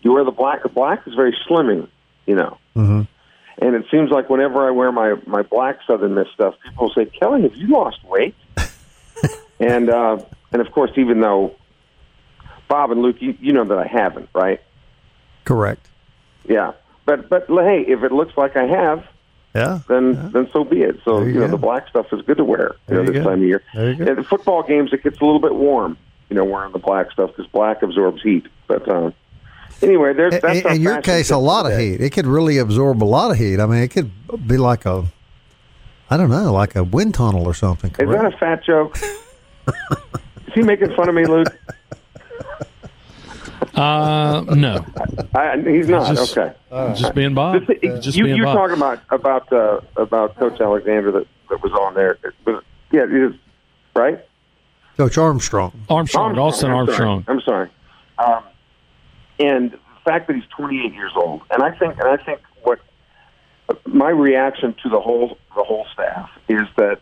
you 0.01 0.13
wear 0.13 0.23
the 0.23 0.31
black. 0.31 0.63
The 0.63 0.69
black 0.69 1.07
is 1.07 1.13
very 1.13 1.35
slimming, 1.47 1.87
you 2.25 2.35
know. 2.35 2.57
Mm-hmm. 2.75 3.01
And 3.63 3.75
it 3.75 3.85
seems 3.91 4.09
like 4.09 4.29
whenever 4.29 4.67
I 4.67 4.71
wear 4.71 4.91
my 4.91 5.15
my 5.27 5.41
black 5.43 5.79
Southern 5.85 6.15
Miss 6.15 6.27
stuff, 6.33 6.55
people 6.63 6.91
say, 6.95 7.05
"Kelly, 7.05 7.43
have 7.43 7.55
you 7.55 7.67
lost 7.67 8.03
weight?" 8.03 8.35
and 9.59 9.89
uh, 9.89 10.17
and 10.51 10.61
of 10.61 10.71
course, 10.71 10.91
even 10.95 11.19
though 11.19 11.55
Bob 12.67 12.91
and 12.91 13.01
Luke, 13.01 13.17
you, 13.19 13.37
you 13.39 13.53
know 13.53 13.65
that 13.65 13.77
I 13.77 13.85
haven't, 13.85 14.29
right? 14.33 14.61
Correct. 15.43 15.87
Yeah, 16.47 16.73
but 17.05 17.29
but 17.29 17.47
hey, 17.47 17.85
if 17.87 18.03
it 18.03 18.11
looks 18.11 18.35
like 18.37 18.55
I 18.55 18.65
have, 18.65 19.05
yeah, 19.53 19.79
then 19.87 20.13
yeah. 20.13 20.29
then 20.31 20.49
so 20.51 20.63
be 20.63 20.81
it. 20.81 20.99
So 21.03 21.21
you, 21.21 21.33
you 21.33 21.39
know 21.39 21.47
the 21.47 21.57
black 21.57 21.87
stuff 21.89 22.07
is 22.13 22.21
good 22.21 22.37
to 22.37 22.43
wear 22.43 22.75
you 22.87 22.95
know 22.95 23.03
this 23.03 23.13
go. 23.13 23.23
time 23.23 23.41
of 23.41 23.47
year. 23.47 23.63
There 23.73 23.91
you 23.91 23.97
go. 23.97 24.05
And 24.05 24.17
the 24.17 24.23
football 24.23 24.63
games 24.63 24.93
it 24.93 25.03
gets 25.03 25.19
a 25.19 25.25
little 25.25 25.41
bit 25.41 25.55
warm, 25.55 25.97
you 26.29 26.35
know, 26.35 26.45
wearing 26.45 26.71
the 26.71 26.79
black 26.79 27.11
stuff 27.11 27.31
because 27.35 27.51
black 27.51 27.81
absorbs 27.81 28.21
heat. 28.21 28.47
But 28.67 28.87
uh, 28.87 29.11
anyway, 29.81 30.13
there's 30.13 30.39
that's 30.41 30.59
in, 30.61 30.75
in 30.75 30.81
your 30.81 31.01
case 31.01 31.31
a 31.31 31.37
lot 31.37 31.69
of 31.69 31.77
heat. 31.77 32.01
It 32.01 32.11
could 32.11 32.27
really 32.27 32.57
absorb 32.57 33.03
a 33.03 33.05
lot 33.05 33.31
of 33.31 33.37
heat. 33.37 33.59
I 33.59 33.65
mean, 33.65 33.83
it 33.83 33.89
could 33.89 34.11
be 34.47 34.57
like 34.57 34.85
a 34.85 35.05
I 36.09 36.17
don't 36.17 36.29
know, 36.29 36.51
like 36.51 36.75
a 36.75 36.83
wind 36.83 37.13
tunnel 37.13 37.45
or 37.45 37.53
something. 37.53 37.89
Correct? 37.91 38.11
Is 38.11 38.15
that 38.17 38.33
a 38.33 38.37
fat 38.37 38.63
joke? 38.65 38.97
is 40.47 40.53
he 40.53 40.61
making 40.61 40.93
fun 40.93 41.07
of 41.07 41.15
me, 41.15 41.25
Luke? 41.25 41.57
Uh, 43.73 44.43
no, 44.55 44.85
I, 45.33 45.57
he's 45.57 45.87
not. 45.87 46.13
Just, 46.13 46.37
okay, 46.37 46.53
just 46.93 47.15
being 47.15 47.33
Bob. 47.33 47.65
Just, 47.65 48.03
just 48.03 48.17
you, 48.17 48.25
being 48.25 48.35
you're 48.35 48.45
Bob. 48.45 48.57
talking 48.57 48.77
about 48.77 48.99
about 49.09 49.53
uh, 49.53 49.79
about 49.95 50.37
Coach 50.37 50.59
Alexander 50.59 51.11
that, 51.11 51.27
that 51.49 51.63
was 51.63 51.71
on 51.71 51.93
there. 51.93 52.17
Was, 52.45 52.63
yeah, 52.91 53.03
it 53.03 53.13
is 53.13 53.33
right. 53.95 54.19
Coach 54.97 55.17
Armstrong. 55.17 55.71
Armstrong, 55.89 56.37
Armstrong 56.37 56.47
Austin 56.47 56.69
I'm 56.69 56.75
Armstrong. 56.75 57.23
Sorry. 57.23 57.37
I'm 57.37 57.41
sorry. 57.41 57.69
Um, 58.19 58.43
and 59.39 59.71
the 59.71 59.79
fact 60.03 60.27
that 60.27 60.35
he's 60.35 60.45
28 60.55 60.93
years 60.93 61.13
old, 61.15 61.41
and 61.49 61.63
I 61.63 61.71
think, 61.71 61.97
and 61.97 62.07
I 62.07 62.17
think 62.17 62.41
what 62.63 62.79
my 63.85 64.09
reaction 64.09 64.75
to 64.83 64.89
the 64.89 64.99
whole 64.99 65.37
the 65.55 65.63
whole 65.63 65.85
staff 65.93 66.29
is 66.49 66.67
that 66.75 66.99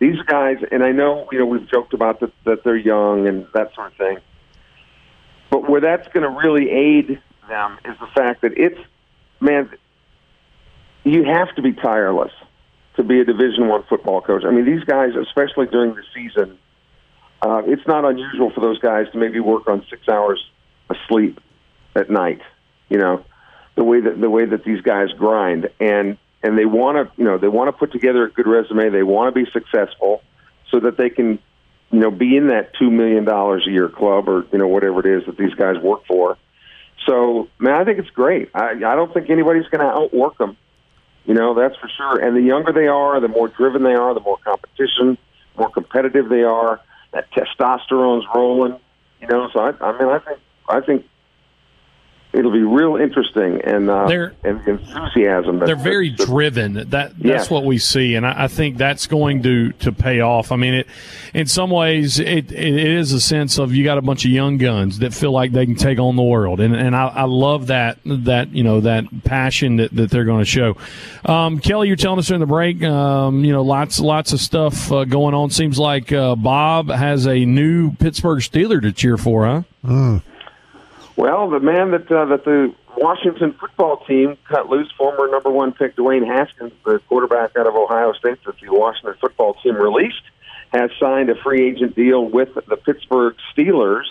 these 0.00 0.20
guys, 0.26 0.56
and 0.72 0.82
I 0.82 0.90
know 0.90 1.28
you 1.30 1.38
know 1.38 1.46
we've 1.46 1.68
joked 1.70 1.94
about 1.94 2.20
that 2.20 2.32
that 2.44 2.64
they're 2.64 2.76
young 2.76 3.26
and 3.28 3.46
that 3.54 3.72
sort 3.74 3.92
of 3.92 3.96
thing 3.96 4.18
but 5.50 5.68
where 5.68 5.80
that's 5.80 6.06
going 6.08 6.22
to 6.22 6.30
really 6.30 6.70
aid 6.70 7.20
them 7.48 7.78
is 7.84 7.98
the 7.98 8.06
fact 8.14 8.42
that 8.42 8.52
it's, 8.56 8.78
man, 9.40 9.70
you 11.04 11.24
have 11.24 11.54
to 11.56 11.62
be 11.62 11.72
tireless 11.72 12.32
to 12.96 13.02
be 13.02 13.20
a 13.20 13.24
Division 13.24 13.68
One 13.68 13.84
football 13.88 14.20
coach. 14.20 14.44
I 14.44 14.50
mean, 14.50 14.64
these 14.64 14.84
guys, 14.84 15.10
especially 15.14 15.66
during 15.66 15.94
the 15.94 16.02
season, 16.14 16.58
uh, 17.40 17.62
it's 17.64 17.86
not 17.86 18.04
unusual 18.04 18.50
for 18.50 18.60
those 18.60 18.78
guys 18.80 19.06
to 19.12 19.18
maybe 19.18 19.40
work 19.40 19.68
on 19.68 19.84
six 19.88 20.08
hours 20.08 20.44
of 20.90 20.96
sleep 21.08 21.40
at 21.94 22.10
night. 22.10 22.40
You 22.88 22.98
know, 22.98 23.24
the 23.76 23.84
way 23.84 24.00
that 24.00 24.20
the 24.20 24.28
way 24.28 24.44
that 24.44 24.64
these 24.64 24.80
guys 24.80 25.12
grind 25.16 25.68
and 25.78 26.18
and 26.42 26.58
they 26.58 26.64
want 26.64 26.96
to 26.96 27.12
you 27.16 27.24
know 27.24 27.38
they 27.38 27.48
want 27.48 27.68
to 27.68 27.72
put 27.72 27.92
together 27.92 28.24
a 28.24 28.30
good 28.30 28.46
resume. 28.46 28.90
They 28.90 29.04
want 29.04 29.32
to 29.32 29.44
be 29.44 29.48
successful 29.50 30.22
so 30.70 30.80
that 30.80 30.96
they 30.96 31.10
can 31.10 31.38
you 31.90 32.00
know 32.00 32.10
be 32.10 32.36
in 32.36 32.48
that 32.48 32.72
two 32.78 32.90
million 32.90 33.24
dollars 33.24 33.66
a 33.66 33.70
year 33.70 33.88
club 33.88 34.28
or 34.28 34.46
you 34.52 34.58
know 34.58 34.68
whatever 34.68 35.00
it 35.00 35.18
is 35.18 35.26
that 35.26 35.36
these 35.36 35.54
guys 35.54 35.76
work 35.78 36.04
for. 36.06 36.36
So 37.06 37.48
man, 37.58 37.74
I 37.74 37.84
think 37.84 37.98
it's 37.98 38.10
great. 38.10 38.50
I 38.54 38.70
I 38.72 38.94
don't 38.94 39.12
think 39.12 39.30
anybody's 39.30 39.66
going 39.68 39.80
to 39.80 39.92
outwork 39.92 40.38
them. 40.38 40.56
You 41.24 41.34
know 41.34 41.54
that's 41.54 41.76
for 41.76 41.88
sure. 41.96 42.18
And 42.18 42.36
the 42.36 42.42
younger 42.42 42.72
they 42.72 42.88
are, 42.88 43.20
the 43.20 43.28
more 43.28 43.48
driven 43.48 43.82
they 43.82 43.94
are, 43.94 44.14
the 44.14 44.20
more 44.20 44.38
competition, 44.44 45.18
more 45.56 45.70
competitive 45.70 46.28
they 46.28 46.42
are. 46.42 46.80
That 47.12 47.30
testosterone's 47.32 48.26
rolling. 48.34 48.78
You 49.20 49.28
know, 49.28 49.48
so 49.52 49.60
I, 49.60 49.72
I 49.80 49.98
mean, 49.98 50.08
I 50.08 50.18
think 50.18 50.38
I 50.68 50.80
think 50.80 51.06
it'll 52.38 52.52
be 52.52 52.62
real 52.62 52.96
interesting 52.96 53.60
and 53.64 53.90
uh, 53.90 54.06
they're, 54.06 54.32
and 54.44 54.66
enthusiasm. 54.66 55.58
They're 55.58 55.74
very 55.74 56.10
driven. 56.10 56.74
That 56.74 56.90
that's 56.90 57.18
yes. 57.18 57.50
what 57.50 57.64
we 57.64 57.78
see, 57.78 58.14
and 58.14 58.24
I, 58.24 58.44
I, 58.44 58.48
think 58.48 58.76
that's 58.76 59.08
going 59.08 59.42
to 59.42 59.72
to 59.72 59.90
pay 59.90 60.20
off. 60.20 60.52
I 60.52 60.56
mean, 60.56 60.74
it 60.74 60.86
in 61.34 61.46
some 61.46 61.70
ways 61.70 62.20
it, 62.20 62.52
it 62.52 62.52
is 62.52 63.12
a 63.12 63.20
sense 63.20 63.58
of 63.58 63.74
you 63.74 63.82
got 63.82 63.98
a 63.98 64.02
bunch 64.02 64.24
of 64.24 64.30
young 64.30 64.56
guns 64.56 65.00
that 65.00 65.12
feel 65.12 65.32
like 65.32 65.50
they 65.50 65.66
can 65.66 65.74
take 65.74 65.98
on 65.98 66.14
the 66.14 66.22
world, 66.22 66.60
and 66.60 66.76
and 66.76 66.94
I, 66.94 67.08
I 67.08 67.24
love 67.24 67.66
that 67.66 67.98
that 68.04 68.54
you 68.54 68.62
know 68.62 68.80
that 68.82 69.04
passion 69.24 69.76
that, 69.76 69.94
that 69.96 70.10
they're 70.10 70.24
going 70.24 70.44
to 70.44 70.50
show. 70.50 70.76
Um, 71.24 71.58
Kelly, 71.58 71.88
you're 71.88 71.96
telling 71.96 72.20
us 72.20 72.28
during 72.28 72.40
the 72.40 72.46
break, 72.46 72.82
um, 72.84 73.44
you 73.44 73.52
know, 73.52 73.62
lots 73.62 73.98
lots 73.98 74.32
of 74.32 74.40
stuff 74.40 74.92
uh, 74.92 75.04
going 75.04 75.34
on. 75.34 75.50
Seems 75.50 75.78
like 75.78 76.12
uh, 76.12 76.36
Bob 76.36 76.88
has 76.88 77.26
a 77.26 77.44
new 77.44 77.92
Pittsburgh 77.96 78.38
Steeler 78.38 78.80
to 78.80 78.92
cheer 78.92 79.16
for, 79.16 79.44
huh? 79.44 79.62
Mm. 79.84 80.22
Well, 81.18 81.50
the 81.50 81.58
man 81.58 81.90
that 81.90 82.08
uh, 82.12 82.26
that 82.26 82.44
the 82.44 82.72
Washington 82.96 83.52
football 83.52 84.04
team 84.06 84.38
cut 84.48 84.68
loose, 84.68 84.88
former 84.96 85.26
number 85.26 85.50
one 85.50 85.72
pick 85.72 85.96
Dwayne 85.96 86.24
Haskins, 86.24 86.72
the 86.84 87.00
quarterback 87.08 87.56
out 87.56 87.66
of 87.66 87.74
Ohio 87.74 88.12
State 88.12 88.38
that 88.46 88.54
the 88.60 88.68
Washington 88.68 89.16
football 89.20 89.54
team 89.54 89.74
released, 89.74 90.22
has 90.72 90.92
signed 91.00 91.28
a 91.28 91.34
free 91.34 91.68
agent 91.68 91.96
deal 91.96 92.24
with 92.24 92.50
the 92.54 92.76
Pittsburgh 92.76 93.34
Steelers. 93.52 94.04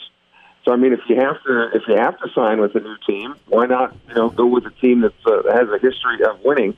So 0.65 0.73
I 0.73 0.75
mean, 0.75 0.91
if 0.91 0.99
you 1.07 1.15
have 1.15 1.41
to 1.43 1.69
if 1.73 1.83
you 1.87 1.95
have 1.95 2.19
to 2.19 2.27
sign 2.35 2.59
with 2.59 2.75
a 2.75 2.81
new 2.81 2.97
team, 3.07 3.35
why 3.45 3.67
not 3.67 3.95
you 4.09 4.13
know 4.13 4.29
go 4.29 4.45
with 4.45 4.65
a 4.65 4.71
team 4.71 4.99
that 4.99 5.13
uh, 5.25 5.43
has 5.53 5.69
a 5.69 5.79
history 5.79 6.25
of 6.29 6.41
winning? 6.43 6.75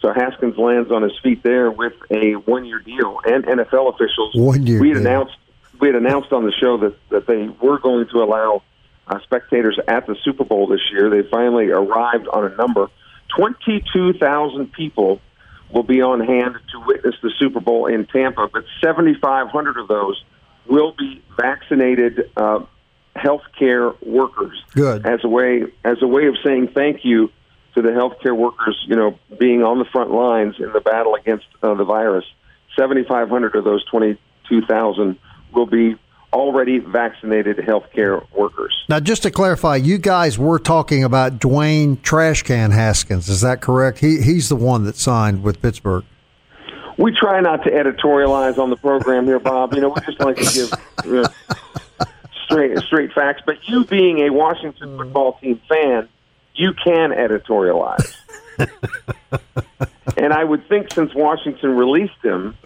So 0.00 0.10
Haskins 0.10 0.56
lands 0.56 0.90
on 0.90 1.02
his 1.02 1.18
feet 1.22 1.42
there 1.42 1.70
with 1.70 1.92
a 2.10 2.32
one 2.32 2.64
year 2.64 2.78
deal, 2.78 3.20
and 3.26 3.44
NFL 3.44 3.92
officials 3.92 4.34
one 4.36 4.66
year. 4.66 4.80
We 4.80 4.88
had 4.88 4.96
announced 4.96 5.36
we 5.78 5.88
had 5.88 5.96
announced 5.96 6.32
on 6.32 6.46
the 6.46 6.52
show 6.52 6.78
that 6.78 6.96
that 7.10 7.26
they 7.26 7.48
were 7.60 7.78
going 7.78 8.08
to 8.08 8.22
allow 8.22 8.62
uh, 9.06 9.18
spectators 9.24 9.78
at 9.86 10.06
the 10.06 10.16
Super 10.24 10.44
Bowl 10.44 10.66
this 10.66 10.80
year. 10.92 11.10
They 11.10 11.28
finally 11.28 11.70
arrived 11.70 12.28
on 12.28 12.50
a 12.50 12.56
number. 12.56 12.88
22,000 13.36 14.72
people 14.72 15.20
will 15.72 15.82
be 15.82 16.00
on 16.00 16.20
hand 16.20 16.56
to 16.72 16.80
witness 16.86 17.14
the 17.22 17.32
Super 17.38 17.60
Bowl 17.60 17.86
in 17.86 18.06
Tampa, 18.06 18.48
but 18.52 18.64
7,500 18.82 19.78
of 19.78 19.88
those 19.88 20.22
will 20.66 20.92
be 20.92 21.22
vaccinated 21.36 22.30
uh, 22.36 22.60
healthcare 23.16 23.94
workers. 24.04 24.62
Good. 24.74 25.06
As 25.06 25.20
a 25.24 25.28
way 25.28 25.64
as 25.84 25.98
a 26.02 26.06
way 26.06 26.26
of 26.26 26.36
saying 26.44 26.68
thank 26.74 27.04
you 27.04 27.30
to 27.74 27.82
the 27.82 27.90
healthcare 27.90 28.36
workers, 28.36 28.76
you 28.88 28.96
know, 28.96 29.18
being 29.38 29.62
on 29.62 29.78
the 29.78 29.84
front 29.86 30.10
lines 30.10 30.54
in 30.58 30.72
the 30.72 30.80
battle 30.80 31.14
against 31.14 31.46
uh, 31.62 31.74
the 31.74 31.84
virus. 31.84 32.24
7,500 32.78 33.54
of 33.54 33.64
those 33.64 33.84
22,000 33.86 35.18
will 35.52 35.66
be 35.66 35.96
already 36.36 36.78
vaccinated 36.78 37.56
healthcare 37.56 38.24
workers. 38.32 38.84
Now, 38.88 39.00
just 39.00 39.22
to 39.22 39.30
clarify, 39.30 39.76
you 39.76 39.96
guys 39.96 40.38
were 40.38 40.58
talking 40.58 41.02
about 41.02 41.38
Dwayne 41.38 41.96
Trashcan 41.96 42.72
Haskins. 42.72 43.28
Is 43.28 43.40
that 43.40 43.62
correct? 43.62 43.98
He 43.98 44.20
he's 44.20 44.50
the 44.50 44.56
one 44.56 44.84
that 44.84 44.96
signed 44.96 45.42
with 45.42 45.62
Pittsburgh. 45.62 46.04
We 46.98 47.14
try 47.18 47.40
not 47.40 47.64
to 47.64 47.70
editorialize 47.70 48.58
on 48.58 48.70
the 48.70 48.76
program 48.76 49.24
here, 49.24 49.38
Bob. 49.38 49.74
You 49.74 49.80
know, 49.80 49.88
we 49.88 50.00
just 50.02 50.20
like 50.20 50.36
to 50.36 50.42
give 50.44 50.70
you 51.06 51.22
know, 51.22 52.04
straight 52.44 52.78
straight 52.80 53.12
facts. 53.12 53.42
But 53.44 53.56
you, 53.66 53.84
being 53.86 54.20
a 54.20 54.30
Washington 54.30 54.96
football 54.98 55.38
team 55.40 55.60
fan, 55.68 56.08
you 56.54 56.74
can 56.74 57.12
editorialize. 57.12 58.14
and 60.16 60.32
I 60.32 60.44
would 60.44 60.68
think 60.68 60.92
since 60.92 61.14
Washington 61.14 61.76
released 61.76 62.22
him, 62.22 62.56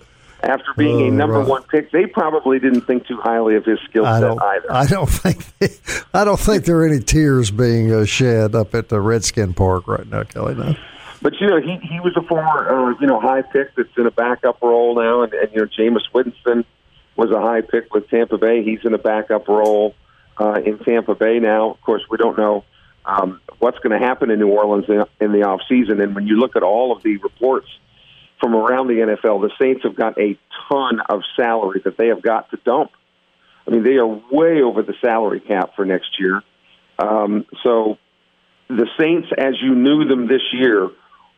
after 0.43 0.73
being 0.77 1.01
a 1.01 1.05
oh, 1.07 1.11
number 1.11 1.39
right. 1.39 1.49
one 1.49 1.63
pick, 1.65 1.91
they 1.91 2.07
probably 2.07 2.59
didn't 2.59 2.83
think 2.83 3.07
too 3.07 3.19
highly 3.19 3.57
of 3.57 3.65
his 3.65 3.79
skill 3.89 4.05
set 4.05 4.43
either. 4.43 4.73
I 4.73 4.87
don't 4.87 5.07
think 5.11 5.45
they, 5.59 5.69
I 6.15 6.25
don't 6.25 6.41
think 6.41 6.65
there 6.65 6.79
are 6.81 6.87
any 6.87 7.01
tears 7.01 7.51
being 7.51 7.93
uh, 7.93 8.05
shed 8.05 8.55
up 8.55 8.75
at 8.75 8.89
the 8.89 9.01
Redskin 9.01 9.55
Park 9.55 9.87
right 9.87 10.07
now, 10.07 10.25
Kelly. 10.25 10.55
No. 10.55 10.75
But 11.23 11.39
you 11.41 11.47
know, 11.47 11.61
he 11.61 11.77
he 11.87 12.01
was 12.01 12.17
a 12.17 12.23
former 12.23 12.93
uh, 12.93 12.95
you 13.01 13.07
know 13.07 13.21
high 13.21 13.43
pick 13.43 13.75
that's 13.75 13.97
in 13.97 14.07
a 14.07 14.11
backup 14.11 14.63
role 14.63 14.95
now, 14.95 15.23
and, 15.23 15.33
and 15.35 15.53
you 15.53 15.61
know 15.61 15.67
Jameis 15.67 16.13
Winston 16.13 16.65
was 17.17 17.31
a 17.31 17.41
high 17.41 17.61
pick 17.61 17.93
with 17.93 18.09
Tampa 18.09 18.39
Bay. 18.39 18.63
He's 18.63 18.81
in 18.85 18.95
a 18.95 18.99
backup 18.99 19.47
role 19.49 19.95
uh, 20.39 20.61
in 20.65 20.79
Tampa 20.79 21.15
Bay 21.15 21.39
now. 21.39 21.71
Of 21.71 21.81
course, 21.83 22.03
we 22.09 22.17
don't 22.17 22.39
know 22.39 22.65
um, 23.05 23.41
what's 23.59 23.79
going 23.81 23.99
to 23.99 24.05
happen 24.05 24.31
in 24.31 24.39
New 24.39 24.49
Orleans 24.49 24.87
in, 24.89 25.05
in 25.21 25.33
the 25.33 25.43
off 25.43 25.61
season, 25.69 26.01
and 26.01 26.15
when 26.15 26.27
you 26.27 26.37
look 26.37 26.57
at 26.57 26.63
all 26.63 26.93
of 26.97 27.03
the 27.03 27.19
reports 27.19 27.69
from 28.41 28.55
around 28.55 28.89
the 28.89 28.95
NFL, 28.95 29.43
the 29.43 29.51
Saints 29.61 29.83
have 29.85 29.95
got 29.95 30.19
a 30.19 30.39
ton 30.71 31.01
of 31.09 31.23
salary 31.37 31.81
that 31.85 31.97
they 31.97 32.09
have 32.09 32.23
got 32.23 32.51
to 32.51 32.57
dump. 32.65 32.91
I 33.67 33.71
mean, 33.71 33.85
they 33.85 33.97
are 33.97 34.07
way 34.07 34.63
over 34.63 34.83
the 34.83 34.95
salary 35.01 35.41
cap 35.41 35.77
for 35.77 35.85
next 35.85 36.19
year. 36.19 36.43
Um, 36.99 37.47
so 37.63 37.99
the 38.69 38.87
Saints, 38.99 39.29
as 39.37 39.55
you 39.61 39.75
knew 39.75 40.05
them 40.07 40.27
this 40.27 40.43
year, 40.53 40.91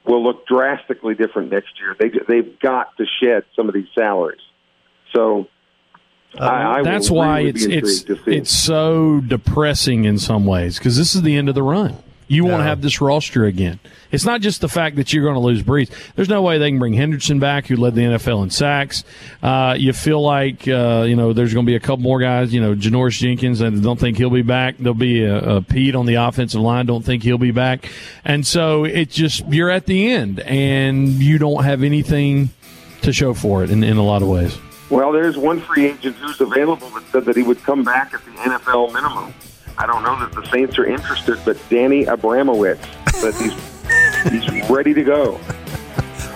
will 0.04 0.22
look 0.22 0.46
drastically 0.46 1.14
different 1.14 1.50
next 1.50 1.72
year. 1.80 1.96
They 1.98 2.10
they've 2.26 2.58
got 2.60 2.96
to 2.96 3.04
shed 3.20 3.44
some 3.54 3.68
of 3.68 3.74
these 3.74 3.88
salaries. 3.96 4.40
So 5.14 5.48
uh, 6.38 6.44
I, 6.44 6.78
I 6.78 6.82
that's 6.82 7.10
why 7.10 7.42
really 7.42 7.50
it's 7.50 8.04
it's 8.04 8.26
it's 8.26 8.50
so 8.50 9.20
depressing 9.20 10.04
in 10.04 10.18
some 10.18 10.46
ways 10.46 10.78
because 10.78 10.96
this 10.96 11.14
is 11.14 11.22
the 11.22 11.36
end 11.36 11.48
of 11.48 11.54
the 11.54 11.62
run. 11.62 11.96
You 12.32 12.44
no. 12.44 12.52
want 12.52 12.60
to 12.60 12.64
have 12.64 12.80
this 12.80 13.02
roster 13.02 13.44
again. 13.44 13.78
It's 14.10 14.24
not 14.24 14.40
just 14.40 14.62
the 14.62 14.68
fact 14.68 14.96
that 14.96 15.12
you're 15.12 15.22
going 15.22 15.34
to 15.34 15.40
lose 15.40 15.62
Brees. 15.62 15.90
There's 16.14 16.30
no 16.30 16.40
way 16.40 16.56
they 16.56 16.70
can 16.70 16.78
bring 16.78 16.94
Henderson 16.94 17.38
back, 17.38 17.66
who 17.66 17.76
led 17.76 17.94
the 17.94 18.00
NFL 18.00 18.42
in 18.44 18.48
sacks. 18.48 19.04
Uh, 19.42 19.76
you 19.78 19.92
feel 19.92 20.22
like 20.22 20.66
uh, 20.66 21.04
you 21.06 21.14
know 21.14 21.34
there's 21.34 21.52
going 21.52 21.66
to 21.66 21.70
be 21.70 21.76
a 21.76 21.80
couple 21.80 21.98
more 21.98 22.20
guys. 22.20 22.54
You 22.54 22.62
know, 22.62 22.74
Janoris 22.74 23.18
Jenkins, 23.18 23.60
I 23.60 23.68
don't 23.68 24.00
think 24.00 24.16
he'll 24.16 24.30
be 24.30 24.40
back. 24.40 24.78
There'll 24.78 24.94
be 24.94 25.24
a, 25.24 25.56
a 25.56 25.60
Peat 25.60 25.94
on 25.94 26.06
the 26.06 26.14
offensive 26.14 26.62
line. 26.62 26.86
Don't 26.86 27.04
think 27.04 27.22
he'll 27.22 27.36
be 27.36 27.50
back. 27.50 27.90
And 28.24 28.46
so 28.46 28.84
it's 28.84 29.14
just 29.14 29.46
you're 29.48 29.70
at 29.70 29.84
the 29.84 30.10
end, 30.10 30.40
and 30.40 31.08
you 31.08 31.36
don't 31.36 31.64
have 31.64 31.82
anything 31.82 32.48
to 33.02 33.12
show 33.12 33.34
for 33.34 33.62
it 33.62 33.70
in, 33.70 33.84
in 33.84 33.98
a 33.98 34.04
lot 34.04 34.22
of 34.22 34.28
ways. 34.28 34.56
Well, 34.88 35.12
there's 35.12 35.36
one 35.36 35.60
free 35.60 35.86
agent 35.86 36.16
who's 36.16 36.40
available 36.40 36.88
that 36.90 37.04
said 37.12 37.24
that 37.26 37.36
he 37.36 37.42
would 37.42 37.62
come 37.62 37.84
back 37.84 38.14
at 38.14 38.24
the 38.24 38.30
NFL 38.30 38.94
minimum. 38.94 39.34
I 39.82 39.86
don't 39.86 40.04
know 40.04 40.18
that 40.20 40.32
the 40.32 40.46
Saints 40.48 40.78
are 40.78 40.86
interested, 40.86 41.38
but 41.44 41.58
Danny 41.68 42.04
Abramowicz 42.04 42.78
but 43.22 43.34
he's 43.36 43.54
he's 44.30 44.70
ready 44.70 44.92
to 44.92 45.04
go. 45.04 45.40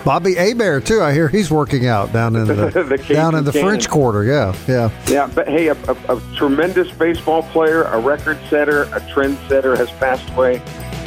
Bobby 0.03 0.35
Hebert 0.35 0.85
too. 0.85 1.01
I 1.01 1.11
hear 1.13 1.27
he's 1.27 1.51
working 1.51 1.85
out 1.85 2.13
down 2.13 2.35
in 2.35 2.47
the, 2.47 2.53
the 2.55 3.13
down 3.13 3.35
in 3.35 3.43
the 3.43 3.51
Cannon. 3.51 3.67
French 3.67 3.89
Quarter. 3.89 4.23
Yeah, 4.23 4.55
yeah, 4.67 4.89
yeah. 5.09 5.29
But 5.33 5.49
hey, 5.49 5.67
a, 5.67 5.73
a, 5.73 6.15
a, 6.15 6.21
tremendous 6.35 6.89
baseball 6.91 7.43
player, 7.43 7.83
a 7.83 7.99
record 7.99 8.39
setter, 8.49 8.83
a 8.93 9.05
trend 9.11 9.37
setter 9.49 9.75
has 9.75 9.91
passed 9.91 10.29
away 10.29 10.61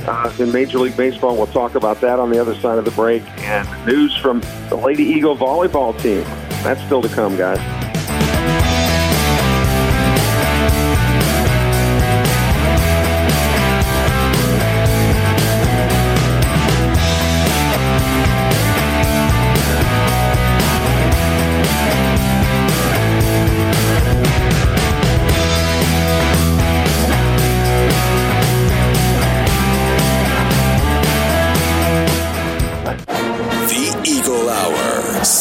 uh, 0.07 0.33
in 0.39 0.53
Major 0.53 0.79
League 0.79 0.97
Baseball. 0.97 1.37
We'll 1.37 1.47
talk 1.47 1.75
about 1.77 2.01
that 2.03 2.19
on 2.19 2.31
the 2.31 2.39
other 2.39 2.55
side 2.57 2.79
of 2.79 2.85
the 2.85 2.91
break. 2.91 3.23
And 3.39 3.87
news 3.87 4.15
from 4.17 4.41
the 4.69 4.77
Lady 4.77 5.05
Eagle 5.05 5.37
volleyball 5.37 5.99
team. 6.01 6.25
That's 6.63 6.83
still 6.85 7.01
to 7.01 7.09
come, 7.09 7.39
guys. 7.39 7.90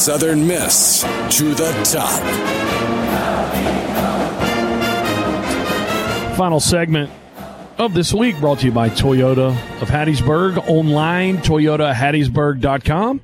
Southern 0.09 0.47
Miss 0.47 1.03
to 1.37 1.53
the 1.53 1.71
top. 1.83 2.19
Final 6.35 6.59
segment 6.59 7.11
of 7.77 7.93
this 7.93 8.11
week 8.11 8.35
brought 8.39 8.57
to 8.57 8.65
you 8.65 8.71
by 8.71 8.89
Toyota 8.89 9.49
of 9.79 9.87
Hattiesburg. 9.87 10.67
Online, 10.67 11.37
toyotahattiesburg.com. 11.37 13.21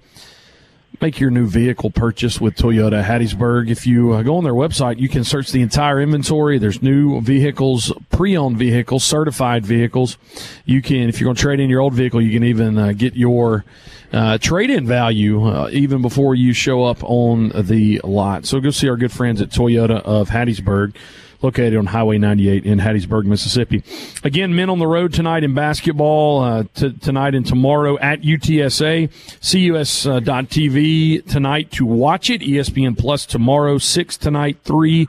Make 1.01 1.19
your 1.19 1.29
new 1.29 1.45
vehicle 1.45 1.91
purchase 1.91 2.39
with 2.39 2.55
Toyota 2.55 3.03
Hattiesburg. 3.03 3.69
If 3.69 3.85
you 3.85 4.13
uh, 4.13 4.23
go 4.23 4.37
on 4.37 4.43
their 4.43 4.53
website, 4.53 4.97
you 4.99 5.09
can 5.09 5.23
search 5.23 5.51
the 5.51 5.61
entire 5.61 6.01
inventory. 6.01 6.57
There's 6.57 6.81
new 6.81 7.21
vehicles, 7.21 7.91
pre-owned 8.11 8.57
vehicles, 8.57 9.03
certified 9.03 9.65
vehicles. 9.65 10.17
You 10.65 10.81
can, 10.81 11.09
if 11.09 11.19
you're 11.19 11.25
going 11.25 11.35
to 11.35 11.41
trade 11.41 11.59
in 11.59 11.69
your 11.69 11.81
old 11.81 11.93
vehicle, 11.93 12.21
you 12.21 12.31
can 12.31 12.43
even 12.43 12.77
uh, 12.77 12.93
get 12.93 13.15
your 13.15 13.65
uh, 14.13 14.37
trade-in 14.37 14.87
value 14.87 15.45
uh, 15.45 15.69
even 15.71 16.01
before 16.01 16.33
you 16.33 16.53
show 16.53 16.83
up 16.83 17.03
on 17.03 17.49
the 17.49 17.99
lot. 18.03 18.45
So 18.45 18.59
go 18.59 18.69
see 18.69 18.89
our 18.89 18.97
good 18.97 19.11
friends 19.11 19.41
at 19.41 19.49
Toyota 19.49 20.01
of 20.01 20.29
Hattiesburg 20.29 20.95
located 21.45 21.75
on 21.75 21.85
Highway 21.85 22.17
98 22.17 22.65
in 22.65 22.79
Hattiesburg, 22.79 23.25
Mississippi. 23.25 23.83
Again, 24.23 24.55
men 24.55 24.69
on 24.69 24.79
the 24.79 24.87
road 24.87 25.13
tonight 25.13 25.43
in 25.43 25.53
basketball, 25.53 26.43
uh, 26.43 26.63
t- 26.73 26.93
tonight 26.93 27.35
and 27.35 27.45
tomorrow 27.45 27.97
at 27.99 28.21
UTSA. 28.21 29.09
CUS.TV 29.41 31.19
uh, 31.19 31.31
tonight 31.31 31.71
to 31.71 31.85
watch 31.85 32.29
it. 32.31 32.41
ESPN 32.41 32.97
Plus 32.97 33.25
tomorrow, 33.25 33.77
6 33.77 34.17
tonight, 34.17 34.57
3 34.63 35.07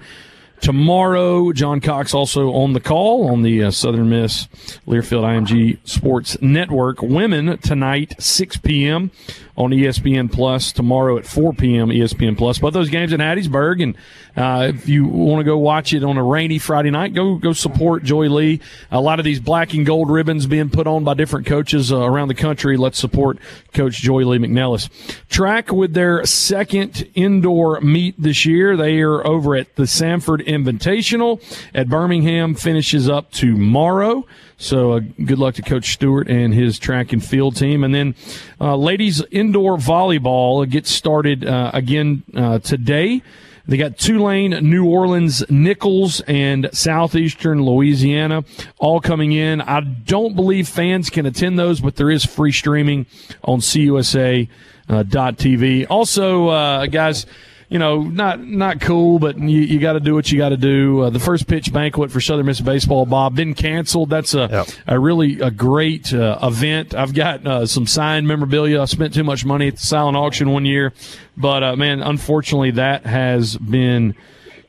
tomorrow. 0.61 1.53
John 1.53 1.81
Cox 1.81 2.15
also 2.15 2.53
on 2.53 2.73
the 2.73 2.81
call 2.81 3.29
on 3.29 3.43
the 3.43 3.65
uh, 3.65 3.71
Southern 3.71 4.09
Miss 4.09 4.47
Learfield 4.87 5.23
IMG 5.23 5.79
Sports 5.85 6.41
Network. 6.41 7.03
Women 7.03 7.59
tonight, 7.59 8.15
6 8.19 8.59
p.m. 8.59 9.11
on 9.57 9.71
ESPN 9.71 10.31
Plus. 10.31 10.73
Tomorrow 10.73 11.19
at 11.19 11.27
4 11.27 11.53
p.m. 11.53 11.89
ESPN 11.89 12.37
Plus. 12.37 12.59
Both 12.59 12.75
those 12.75 12.91
games 12.91 13.13
in 13.13 13.21
Hattiesburg. 13.21 13.83
And 13.83 13.97
uh, 14.37 14.73
if 14.75 14.89
you 14.89 15.07
want 15.07 15.41
to 15.41 15.45
go 15.45 15.59
watch 15.59 15.93
it 15.93 16.05
on 16.05 16.17
a 16.17 16.25
rainy 16.25 16.59
Friday 16.59 16.91
night, 16.91 17.15
go 17.15 17.37
go 17.37 17.53
support 17.53 18.03
Joye 18.03 18.29
Lee. 18.29 18.61
A 18.91 19.01
lot 19.01 19.19
of 19.19 19.25
these 19.25 19.41
black 19.41 19.75
and 19.75 19.87
gold 19.87 20.11
ribbons 20.11 20.47
being 20.47 20.71
put 20.71 20.87
on 20.87 21.05
by 21.05 21.15
different 21.15 21.47
coaches 21.47 21.93
uh, 21.93 21.99
around 21.99 22.29
the 22.29 22.35
country. 22.35 22.77
Let's 22.77 22.99
support 22.99 23.39
Coach 23.73 23.97
Joye 23.97 24.25
Lee 24.25 24.39
McNelis. 24.39 24.91
Track 25.29 25.73
with 25.73 25.95
their 25.95 26.25
second 26.27 27.09
indoor 27.15 27.81
meet 27.81 28.15
this 28.21 28.45
year. 28.45 28.77
They 28.77 29.01
are 29.01 29.27
over 29.27 29.55
at 29.55 29.75
the 29.77 29.85
Samford 29.85 30.46
Invitational 30.47 31.43
at 31.75 31.89
Birmingham. 31.89 32.55
Finishes 32.55 33.09
up 33.09 33.31
tomorrow. 33.31 34.27
So 34.59 34.93
uh, 34.93 35.01
good 35.25 35.39
luck 35.39 35.55
to 35.57 35.63
Coach 35.63 35.93
Stewart 35.93 36.29
and 36.29 36.55
his 36.55 36.79
track 36.79 37.13
and 37.13 37.25
field 37.25 37.57
team. 37.57 37.85
And 37.85 37.95
then 37.95 38.15
uh, 38.61 38.77
ladies 38.77 39.23
indoor 39.31 39.77
volleyball 39.77 40.69
gets 40.69 40.91
started 40.91 41.45
uh, 41.45 41.71
again 41.75 42.23
uh, 42.35 42.61
today. 42.61 43.23
They 43.69 43.77
got 43.77 43.99
Tulane, 43.99 44.51
New 44.71 44.87
Orleans, 44.87 45.43
Nicholls, 45.51 46.21
and 46.23 46.71
Southeastern 46.73 47.65
Louisiana 47.65 48.45
all 48.79 49.01
coming 49.01 49.33
in. 49.33 49.61
I 49.61 49.81
don't 49.81 50.37
believe 50.37 50.69
fans 50.69 51.11
can 51.11 51.27
attend 51.27 51.59
those, 51.59 51.81
but 51.81 51.97
there 51.97 52.11
is 52.11 52.25
free 52.25 52.53
streaming 52.53 53.07
on 53.43 53.61
CUSA. 53.61 54.49
Uh, 54.89 55.03
.tv. 55.03 55.85
Also, 55.91 56.47
uh, 56.47 56.87
guys, 56.87 57.27
you 57.69 57.79
know, 57.79 58.03
not 58.03 58.41
not 58.41 58.81
cool, 58.81 59.19
but 59.19 59.39
you, 59.39 59.61
you 59.61 59.81
got 59.81 59.95
to 59.95 60.01
do 60.01 60.15
what 60.15 60.31
you 60.31 60.39
got 60.39 60.51
to 60.51 60.57
do. 60.57 61.03
Uh, 61.03 61.11
the 61.11 61.19
first 61.19 61.49
pitch 61.49 61.73
banquet 61.73 62.13
for 62.13 62.21
Southern 62.21 62.47
Miss 62.47 62.61
baseball, 62.61 63.07
Bob, 63.07 63.35
been 63.35 63.55
canceled. 63.55 64.09
That's 64.09 64.35
a 64.35 64.49
yep. 64.51 64.69
a 64.87 64.99
really 64.99 65.41
a 65.41 65.51
great 65.51 66.15
uh, 66.15 66.39
event. 66.43 66.95
I've 66.95 67.13
got 67.13 67.47
uh, 67.47 67.67
some 67.67 67.87
signed 67.87 68.29
memorabilia. 68.29 68.83
I 68.83 68.85
spent 68.85 69.15
too 69.15 69.25
much 69.25 69.45
money 69.45 69.69
at 69.69 69.75
the 69.77 69.87
silent 69.87 70.17
auction 70.17 70.51
one 70.51 70.65
year, 70.65 70.93
but 71.37 71.65
uh, 71.65 71.77
man, 71.77 72.03
unfortunately, 72.03 72.73
that 72.73 73.05
has 73.05 73.57
been 73.57 74.15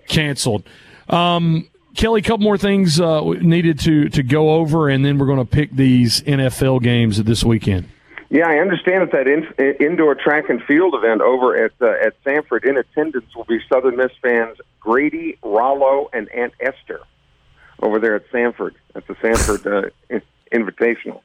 canceled. 0.08 0.64
Um, 1.08 1.70
Kelly, 1.96 2.22
a 2.22 2.24
couple 2.24 2.44
more 2.44 2.58
things 2.58 3.00
uh, 3.00 3.22
needed 3.22 3.80
to 3.82 4.10
to 4.10 4.24
go 4.24 4.56
over, 4.56 4.90
and 4.90 5.06
then 5.06 5.20
we're 5.20 5.28
going 5.28 5.38
to 5.38 5.46
pick 5.46 5.72
these 5.72 6.22
NFL 6.22 6.82
games 6.82 7.22
this 7.24 7.44
weekend. 7.44 7.90
Yeah, 8.30 8.48
I 8.48 8.58
understand 8.58 9.04
that 9.04 9.12
that 9.12 9.28
in, 9.28 9.48
indoor 9.80 10.14
track 10.16 10.50
and 10.50 10.62
field 10.64 10.94
event 10.96 11.22
over 11.22 11.56
at 11.56 11.72
uh, 11.82 11.92
at 12.06 12.22
Samford 12.24 12.66
in 12.66 12.78
attendance 12.78 13.34
will 13.36 13.46
be 13.46 13.60
Southern 13.70 13.96
Miss 13.96 14.12
fans 14.22 14.58
Grady, 14.80 15.38
Rollo, 15.44 16.10
and 16.12 16.30
Aunt 16.32 16.54
Esther 16.60 17.02
over 17.82 18.00
there 18.00 18.16
at 18.16 18.24
Sanford 18.32 18.76
at 18.96 19.08
the 19.08 19.16
Sanford 19.22 19.66
uh, 19.66 20.20
Invitational. 20.54 21.22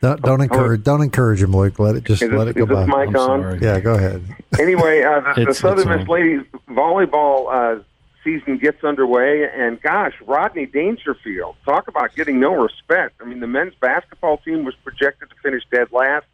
Don't, 0.00 0.20
don't 0.20 0.40
encourage 0.42 0.84
don't 0.84 1.00
encourage 1.00 1.42
him, 1.42 1.56
Luke. 1.56 1.78
Let 1.78 1.96
it 1.96 2.04
just 2.04 2.22
is 2.22 2.30
let 2.30 2.48
it, 2.48 2.56
it 2.56 2.66
go 2.66 2.66
by. 2.66 2.84
Mic 3.06 3.16
on? 3.16 3.62
Yeah, 3.62 3.80
go 3.80 3.94
ahead. 3.94 4.22
Anyway, 4.56 5.02
uh, 5.02 5.34
the, 5.34 5.46
the 5.46 5.54
Southern 5.54 5.88
Miss 5.88 6.06
ladies 6.06 6.42
volleyball 6.68 7.48
uh, 7.50 7.82
season 8.22 8.56
gets 8.56 8.84
underway, 8.84 9.50
and 9.52 9.82
gosh, 9.82 10.14
Rodney 10.24 10.66
Dangerfield, 10.66 11.56
talk 11.64 11.88
about 11.88 12.14
getting 12.14 12.38
no 12.38 12.54
respect. 12.54 13.20
I 13.20 13.24
mean, 13.24 13.40
the 13.40 13.48
men's 13.48 13.74
basketball 13.80 14.36
team 14.38 14.64
was 14.64 14.76
projected 14.84 15.30
to 15.30 15.36
finish 15.42 15.64
dead 15.72 15.90
last. 15.90 16.26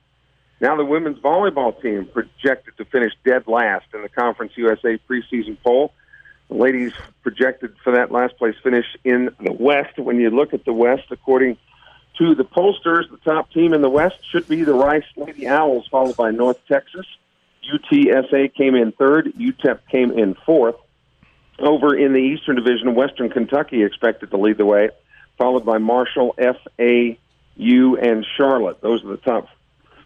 Now 0.60 0.76
the 0.76 0.84
women's 0.84 1.18
volleyball 1.18 1.80
team 1.80 2.06
projected 2.06 2.76
to 2.76 2.84
finish 2.84 3.12
dead 3.24 3.46
last 3.46 3.86
in 3.94 4.02
the 4.02 4.10
Conference 4.10 4.52
USA 4.56 4.98
preseason 5.08 5.56
poll. 5.64 5.92
The 6.48 6.56
ladies 6.56 6.92
projected 7.22 7.74
for 7.82 7.92
that 7.92 8.12
last 8.12 8.36
place 8.36 8.54
finish 8.62 8.84
in 9.02 9.30
the 9.40 9.52
West. 9.52 9.98
When 9.98 10.20
you 10.20 10.30
look 10.30 10.52
at 10.52 10.64
the 10.64 10.72
West, 10.72 11.04
according 11.10 11.56
to 12.18 12.34
the 12.34 12.44
pollsters, 12.44 13.10
the 13.10 13.18
top 13.24 13.50
team 13.52 13.72
in 13.72 13.80
the 13.80 13.88
West 13.88 14.16
should 14.30 14.46
be 14.48 14.62
the 14.64 14.74
Rice 14.74 15.04
Lady 15.16 15.46
Owls, 15.46 15.86
followed 15.90 16.16
by 16.16 16.30
North 16.30 16.58
Texas. 16.68 17.06
UTSA 17.72 18.52
came 18.54 18.74
in 18.74 18.92
third. 18.92 19.32
UTEP 19.38 19.80
came 19.90 20.10
in 20.10 20.34
fourth. 20.44 20.76
Over 21.58 21.94
in 21.96 22.12
the 22.12 22.18
Eastern 22.18 22.56
Division, 22.56 22.94
Western 22.94 23.30
Kentucky 23.30 23.82
expected 23.82 24.30
to 24.30 24.36
lead 24.36 24.58
the 24.58 24.66
way, 24.66 24.90
followed 25.38 25.64
by 25.64 25.78
Marshall, 25.78 26.34
FAU, 26.36 27.94
and 27.96 28.26
Charlotte. 28.36 28.80
Those 28.80 29.04
are 29.04 29.08
the 29.08 29.18
top 29.18 29.48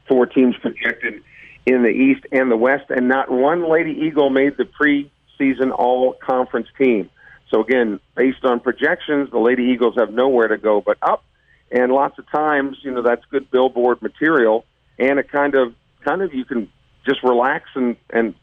four 0.08 0.26
teams 0.26 0.56
projected 0.56 1.22
in 1.66 1.82
the 1.82 1.88
East 1.88 2.26
and 2.30 2.50
the 2.50 2.56
West, 2.56 2.90
and 2.90 3.08
not 3.08 3.30
one 3.30 3.70
Lady 3.70 3.92
Eagle 3.92 4.30
made 4.30 4.56
the 4.56 4.64
preseason 4.64 5.72
all 5.76 6.14
conference 6.14 6.68
team. 6.78 7.08
So, 7.50 7.60
again, 7.62 8.00
based 8.16 8.44
on 8.44 8.60
projections, 8.60 9.30
the 9.30 9.38
Lady 9.38 9.64
Eagles 9.64 9.94
have 9.96 10.12
nowhere 10.12 10.48
to 10.48 10.58
go 10.58 10.80
but 10.80 10.98
up. 11.02 11.24
And 11.70 11.92
lots 11.92 12.18
of 12.18 12.30
times, 12.30 12.78
you 12.82 12.90
know, 12.90 13.02
that's 13.02 13.24
good 13.30 13.50
billboard 13.50 14.02
material, 14.02 14.64
and 14.98 15.18
a 15.18 15.22
kind 15.22 15.54
of, 15.54 15.74
kind 16.04 16.22
of, 16.22 16.34
you 16.34 16.44
can 16.44 16.68
just 17.06 17.22
relax 17.22 17.68
and, 17.74 17.96
and 18.10 18.34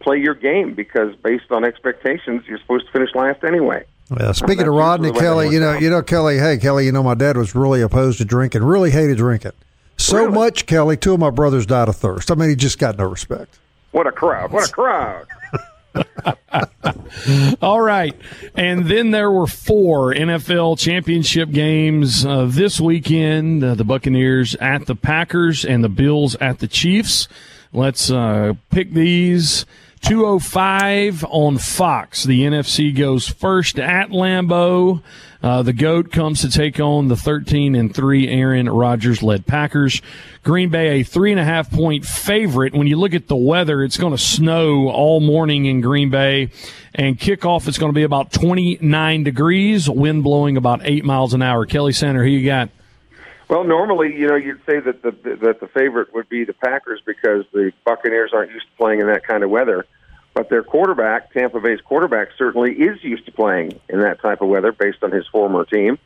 play 0.00 0.18
your 0.18 0.34
game 0.34 0.74
because 0.74 1.14
based 1.16 1.50
on 1.50 1.64
expectations, 1.64 2.42
you're 2.46 2.58
supposed 2.58 2.86
to 2.86 2.92
finish 2.92 3.10
last 3.14 3.42
anyway. 3.44 3.84
Well, 4.10 4.32
speaking 4.32 4.66
of 4.66 4.72
Rodney 4.72 5.12
Kelly, 5.12 5.50
you 5.50 5.60
know, 5.60 5.76
you 5.76 5.90
know, 5.90 6.02
Kelly, 6.02 6.38
hey, 6.38 6.56
Kelly, 6.56 6.86
you 6.86 6.92
know, 6.92 7.02
my 7.02 7.14
dad 7.14 7.36
was 7.36 7.54
really 7.54 7.82
opposed 7.82 8.18
to 8.18 8.24
drinking, 8.24 8.64
really 8.64 8.90
hated 8.90 9.18
drinking. 9.18 9.52
So 10.08 10.16
really? 10.16 10.32
much, 10.32 10.64
Kelly, 10.64 10.96
two 10.96 11.12
of 11.12 11.20
my 11.20 11.28
brothers 11.28 11.66
died 11.66 11.88
of 11.88 11.96
thirst. 11.96 12.30
I 12.30 12.34
mean, 12.34 12.48
he 12.48 12.56
just 12.56 12.78
got 12.78 12.96
no 12.96 13.04
respect. 13.04 13.58
What 13.90 14.06
a 14.06 14.12
crowd. 14.12 14.52
What 14.52 14.66
a 14.66 14.72
crowd. 14.72 15.26
All 17.62 17.82
right. 17.82 18.16
And 18.54 18.86
then 18.86 19.10
there 19.10 19.30
were 19.30 19.46
four 19.46 20.14
NFL 20.14 20.78
championship 20.78 21.50
games 21.50 22.24
uh, 22.24 22.46
this 22.48 22.80
weekend 22.80 23.62
uh, 23.62 23.74
the 23.74 23.84
Buccaneers 23.84 24.54
at 24.54 24.86
the 24.86 24.94
Packers 24.94 25.66
and 25.66 25.84
the 25.84 25.90
Bills 25.90 26.36
at 26.36 26.60
the 26.60 26.68
Chiefs. 26.68 27.28
Let's 27.74 28.10
uh, 28.10 28.54
pick 28.70 28.94
these. 28.94 29.66
205 29.98 31.24
on 31.24 31.58
Fox. 31.58 32.24
The 32.24 32.42
NFC 32.42 32.96
goes 32.96 33.28
first 33.28 33.78
at 33.78 34.10
Lambeau. 34.10 35.02
Uh, 35.40 35.62
the 35.62 35.72
GOAT 35.72 36.10
comes 36.10 36.40
to 36.40 36.50
take 36.50 36.80
on 36.80 37.08
the 37.08 37.16
13 37.16 37.76
and 37.76 37.94
3 37.94 38.28
Aaron 38.28 38.68
Rodgers 38.68 39.22
led 39.22 39.46
Packers. 39.46 40.02
Green 40.42 40.68
Bay, 40.70 41.00
a 41.00 41.02
three 41.04 41.30
and 41.30 41.40
a 41.40 41.44
half 41.44 41.70
point 41.70 42.04
favorite. 42.04 42.74
When 42.74 42.86
you 42.86 42.96
look 42.96 43.14
at 43.14 43.28
the 43.28 43.36
weather, 43.36 43.82
it's 43.82 43.98
going 43.98 44.12
to 44.12 44.18
snow 44.18 44.88
all 44.88 45.20
morning 45.20 45.66
in 45.66 45.80
Green 45.80 46.10
Bay. 46.10 46.50
And 46.94 47.18
kickoff, 47.18 47.68
it's 47.68 47.78
going 47.78 47.92
to 47.92 47.94
be 47.94 48.02
about 48.02 48.32
29 48.32 49.24
degrees, 49.24 49.88
wind 49.88 50.24
blowing 50.24 50.56
about 50.56 50.80
eight 50.84 51.04
miles 51.04 51.34
an 51.34 51.42
hour. 51.42 51.66
Kelly 51.66 51.92
Sander, 51.92 52.24
who 52.24 52.30
you 52.30 52.46
got? 52.46 52.70
Well, 53.48 53.64
normally, 53.64 54.14
you 54.14 54.26
know, 54.26 54.36
you'd 54.36 54.60
say 54.66 54.78
that 54.78 55.02
the 55.02 55.10
that 55.42 55.60
the 55.60 55.68
favorite 55.68 56.12
would 56.12 56.28
be 56.28 56.44
the 56.44 56.52
Packers 56.52 57.00
because 57.04 57.44
the 57.52 57.72
Buccaneers 57.84 58.32
aren't 58.34 58.52
used 58.52 58.66
to 58.66 58.76
playing 58.76 59.00
in 59.00 59.06
that 59.06 59.26
kind 59.26 59.42
of 59.42 59.48
weather. 59.48 59.86
But 60.34 60.50
their 60.50 60.62
quarterback, 60.62 61.32
Tampa 61.32 61.58
Bay's 61.58 61.80
quarterback, 61.80 62.28
certainly 62.36 62.72
is 62.72 63.02
used 63.02 63.24
to 63.24 63.32
playing 63.32 63.80
in 63.88 64.00
that 64.00 64.20
type 64.20 64.42
of 64.42 64.48
weather 64.48 64.70
based 64.70 65.02
on 65.02 65.10
his 65.12 65.26
former 65.28 65.64
team. 65.64 65.98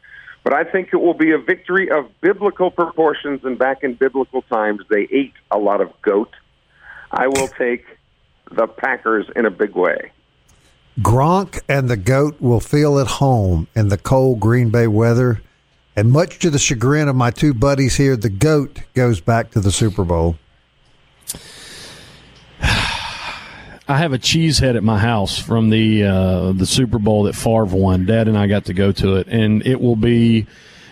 But 0.45 0.55
I 0.55 0.65
think 0.65 0.91
it 0.93 0.97
will 0.97 1.15
be 1.15 1.33
a 1.33 1.39
victory 1.39 1.91
of 1.91 2.09
biblical 2.21 2.71
proportions, 2.71 3.45
and 3.45 3.59
back 3.59 3.83
in 3.83 3.95
biblical 3.95 4.43
times, 4.43 4.83
they 4.89 5.09
ate 5.11 5.35
a 5.51 5.59
lot 5.59 5.81
of 5.81 5.91
goat. 6.03 6.31
I 7.11 7.27
will 7.27 7.49
take 7.49 7.85
the 8.51 8.67
Packers 8.67 9.27
in 9.35 9.47
a 9.47 9.51
big 9.51 9.75
way. 9.75 10.13
Gronk 11.01 11.61
and 11.69 11.89
the 11.89 11.97
goat 11.97 12.41
will 12.41 12.61
feel 12.61 12.99
at 12.99 13.07
home 13.07 13.67
in 13.75 13.89
the 13.89 13.99
cold 13.99 14.41
Green 14.41 14.71
Bay 14.71 14.87
weather 14.87 15.41
and 15.95 16.11
much 16.11 16.39
to 16.41 16.51
the 16.51 16.59
chagrin 16.59 17.09
of 17.09 17.17
my 17.17 17.31
two 17.31 17.55
buddies 17.55 17.97
here, 17.97 18.17
the 18.17 18.31
GOAT 18.31 18.83
goes 18.95 19.21
back 19.21 19.51
to 19.53 19.61
the 19.61 19.71
Super 19.71 20.05
Bowl. 20.05 20.37
I 22.63 23.99
have 23.99 24.13
a 24.13 24.19
cheese 24.19 24.59
head 24.59 24.77
at 24.77 24.85
my 24.85 24.99
house 24.99 25.39
from 25.39 25.71
the 25.71 26.05
uh, 26.05 26.53
the 26.53 26.67
Super 26.67 26.99
Bowl 26.99 27.25
that 27.25 27.35
Favre 27.35 27.65
won. 27.65 28.07
Dad 28.07 28.29
and 28.29 28.39
I 28.39 28.47
got 28.47 28.67
to 28.67 28.75
go 28.75 28.93
to 28.93 29.17
it, 29.17 29.27
and 29.29 29.67
it 29.67 29.81
will 29.81 29.97
be 29.97 30.47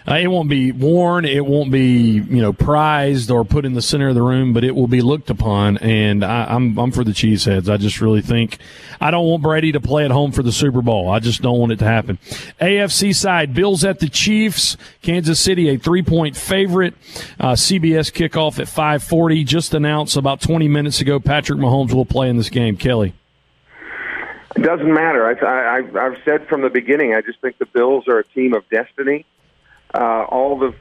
Uh, 0.09 0.15
it 0.15 0.29
won't 0.29 0.49
be 0.49 0.73
worn, 0.73 1.25
it 1.25 1.45
won't 1.45 1.71
be 1.71 2.13
you 2.13 2.41
know 2.41 2.53
prized 2.53 3.31
or 3.31 3.45
put 3.45 3.65
in 3.65 3.75
the 3.75 3.83
center 3.83 4.09
of 4.09 4.15
the 4.15 4.23
room, 4.23 4.53
but 4.53 4.65
it 4.65 4.75
will 4.75 4.89
be 4.89 5.03
looked 5.03 5.31
upon. 5.31 5.79
And 5.79 6.25
I, 6.25 6.45
I'm 6.45 6.79
I'm 6.79 6.91
for 6.91 7.05
the 7.05 7.13
Cheeseheads. 7.13 7.69
I 7.69 7.77
just 7.77 8.01
really 8.01 8.23
think 8.23 8.59
I 9.01 9.11
don't 9.11 9.27
want 9.27 9.43
Brady 9.43 9.73
to 9.73 9.81
play 9.81 10.05
at 10.05 10.11
home 10.11 10.33
for 10.33 10.43
the 10.43 10.53
Super 10.53 10.83
Bowl. 10.83 11.11
I 11.11 11.19
just 11.19 11.43
don't 11.43 11.59
want 11.59 11.73
it 11.73 11.79
to 11.81 11.85
happen. 11.85 12.19
AFC 12.61 13.15
side, 13.15 13.55
Bills 13.55 13.85
at 13.85 14.01
the 14.01 14.09
Chiefs. 14.09 14.77
Kansas 15.03 15.39
City 15.39 15.69
a 15.69 15.79
three 15.79 16.03
point 16.03 16.37
favorite. 16.37 16.95
Uh, 17.39 17.53
CBS 17.53 18.11
kickoff 18.11 18.59
at 18.59 18.67
5:40. 18.67 19.45
Just 19.45 19.75
announced 19.75 20.17
about 20.17 20.41
20 20.41 20.69
minutes 20.69 21.01
ago. 21.01 21.21
Patrick 21.21 21.59
Mahomes 21.59 21.93
will 21.93 22.07
play 22.07 22.29
in 22.29 22.37
this 22.37 22.51
game. 22.51 22.77
Kelly. 22.77 23.15
It 24.57 24.63
doesn't 24.63 24.93
matter. 24.93 25.27
I, 25.27 25.79
I, 25.79 26.07
I've 26.07 26.19
said 26.25 26.49
from 26.49 26.63
the 26.63 26.71
beginning. 26.71 27.15
I 27.15 27.21
just 27.21 27.41
think 27.41 27.59
the 27.59 27.67
Bills 27.67 28.09
are 28.09 28.19
a 28.19 28.25
team 28.25 28.53
of 28.53 28.69
destiny. 28.69 29.25
Uh, 29.95 30.25
all 30.29 30.59
the, 30.59 30.75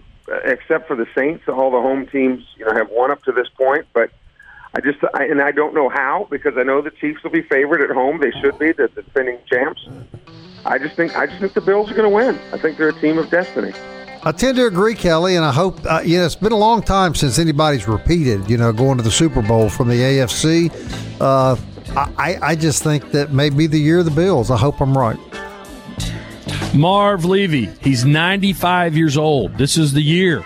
except 0.43 0.87
for 0.87 0.95
the 0.95 1.07
Saints, 1.15 1.47
all 1.47 1.71
the 1.71 1.81
home 1.81 2.07
teams, 2.07 2.43
you 2.57 2.65
know, 2.65 2.73
have 2.73 2.89
won 2.91 3.11
up 3.11 3.23
to 3.23 3.31
this 3.31 3.47
point. 3.49 3.85
But 3.93 4.11
I 4.73 4.81
just, 4.81 4.99
I, 5.13 5.25
and 5.25 5.41
I 5.41 5.51
don't 5.51 5.73
know 5.73 5.89
how 5.89 6.27
because 6.29 6.57
I 6.57 6.63
know 6.63 6.81
the 6.81 6.91
Chiefs 6.91 7.23
will 7.23 7.31
be 7.31 7.41
favored 7.41 7.81
at 7.81 7.89
home. 7.89 8.19
They 8.19 8.31
should 8.31 8.59
be. 8.59 8.71
the 8.71 8.87
defending 8.87 9.39
champs. 9.47 9.87
I 10.65 10.77
just 10.77 10.95
think, 10.95 11.17
I 11.17 11.25
just 11.25 11.39
think 11.39 11.53
the 11.53 11.61
Bills 11.61 11.89
are 11.89 11.95
going 11.95 12.09
to 12.09 12.15
win. 12.15 12.39
I 12.53 12.57
think 12.57 12.77
they're 12.77 12.89
a 12.89 13.01
team 13.01 13.17
of 13.17 13.29
destiny. 13.29 13.73
I 14.21 14.33
tend 14.33 14.57
to 14.57 14.65
agree, 14.65 14.95
Kelly, 14.95 15.37
and 15.37 15.45
I 15.45 15.51
hope. 15.53 15.79
Uh, 15.85 16.01
you 16.03 16.17
know, 16.17 16.25
it's 16.25 16.35
been 16.35 16.51
a 16.51 16.57
long 16.57 16.81
time 16.81 17.15
since 17.15 17.39
anybody's 17.39 17.87
repeated. 17.87 18.49
You 18.49 18.57
know, 18.57 18.73
going 18.73 18.97
to 18.97 19.03
the 19.03 19.11
Super 19.11 19.41
Bowl 19.41 19.69
from 19.69 19.87
the 19.87 19.95
AFC. 19.95 20.69
Uh, 21.21 21.55
I, 21.95 22.37
I 22.41 22.55
just 22.55 22.83
think 22.83 23.11
that 23.11 23.31
may 23.31 23.49
be 23.49 23.65
the 23.65 23.79
year 23.79 23.99
of 23.99 24.05
the 24.05 24.11
Bills. 24.11 24.51
I 24.51 24.57
hope 24.57 24.81
I'm 24.81 24.97
right. 24.97 25.17
Marv 26.73 27.25
Levy, 27.25 27.65
he's 27.81 28.05
95 28.05 28.95
years 28.95 29.17
old. 29.17 29.57
This 29.57 29.77
is 29.77 29.93
the 29.93 30.01
year. 30.01 30.43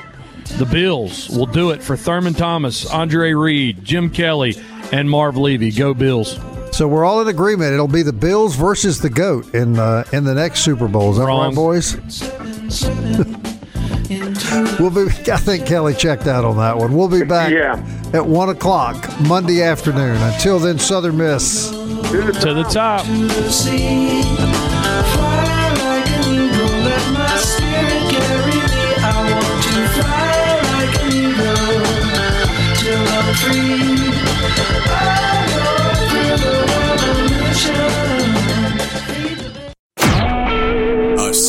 The 0.58 0.66
Bills 0.66 1.30
will 1.30 1.46
do 1.46 1.72
it 1.72 1.82
for 1.82 1.96
Thurman 1.98 2.34
Thomas, 2.34 2.86
Andre 2.92 3.34
Reed, 3.34 3.84
Jim 3.84 4.10
Kelly, 4.10 4.56
and 4.92 5.10
Marv 5.10 5.38
Levy. 5.38 5.72
Go 5.72 5.94
Bills. 5.94 6.40
So 6.72 6.88
we're 6.88 7.06
all 7.06 7.22
in 7.22 7.28
agreement. 7.28 7.74
It'll 7.74 7.88
be 7.88 8.04
the 8.04 8.14
Bills 8.14 8.56
versus 8.56 9.00
the 9.00 9.10
GOAT 9.10 9.54
in 9.54 9.78
uh, 9.80 10.04
in 10.12 10.24
the 10.24 10.34
next 10.34 10.62
Super 10.62 10.88
Bowl. 10.88 11.12
Is 11.12 11.18
that 11.18 11.26
Wrong. 11.26 11.48
right, 11.48 11.56
boys? 11.56 11.94
we'll 14.80 14.90
be. 14.90 15.12
I 15.32 15.38
think 15.38 15.66
Kelly 15.66 15.94
checked 15.94 16.28
out 16.28 16.46
on 16.46 16.58
that 16.58 16.78
one. 16.78 16.94
We'll 16.96 17.08
be 17.10 17.24
back 17.24 17.52
Yeah. 17.52 17.84
at 18.14 18.26
one 18.26 18.50
o'clock 18.50 19.08
Monday 19.22 19.62
afternoon. 19.64 20.18
Until 20.22 20.60
then, 20.60 20.80
Southern 20.80 21.18
Miss. 21.18 21.70
To 21.70 22.54
the 22.54 22.66
top. 22.72 23.06
A 23.06 24.53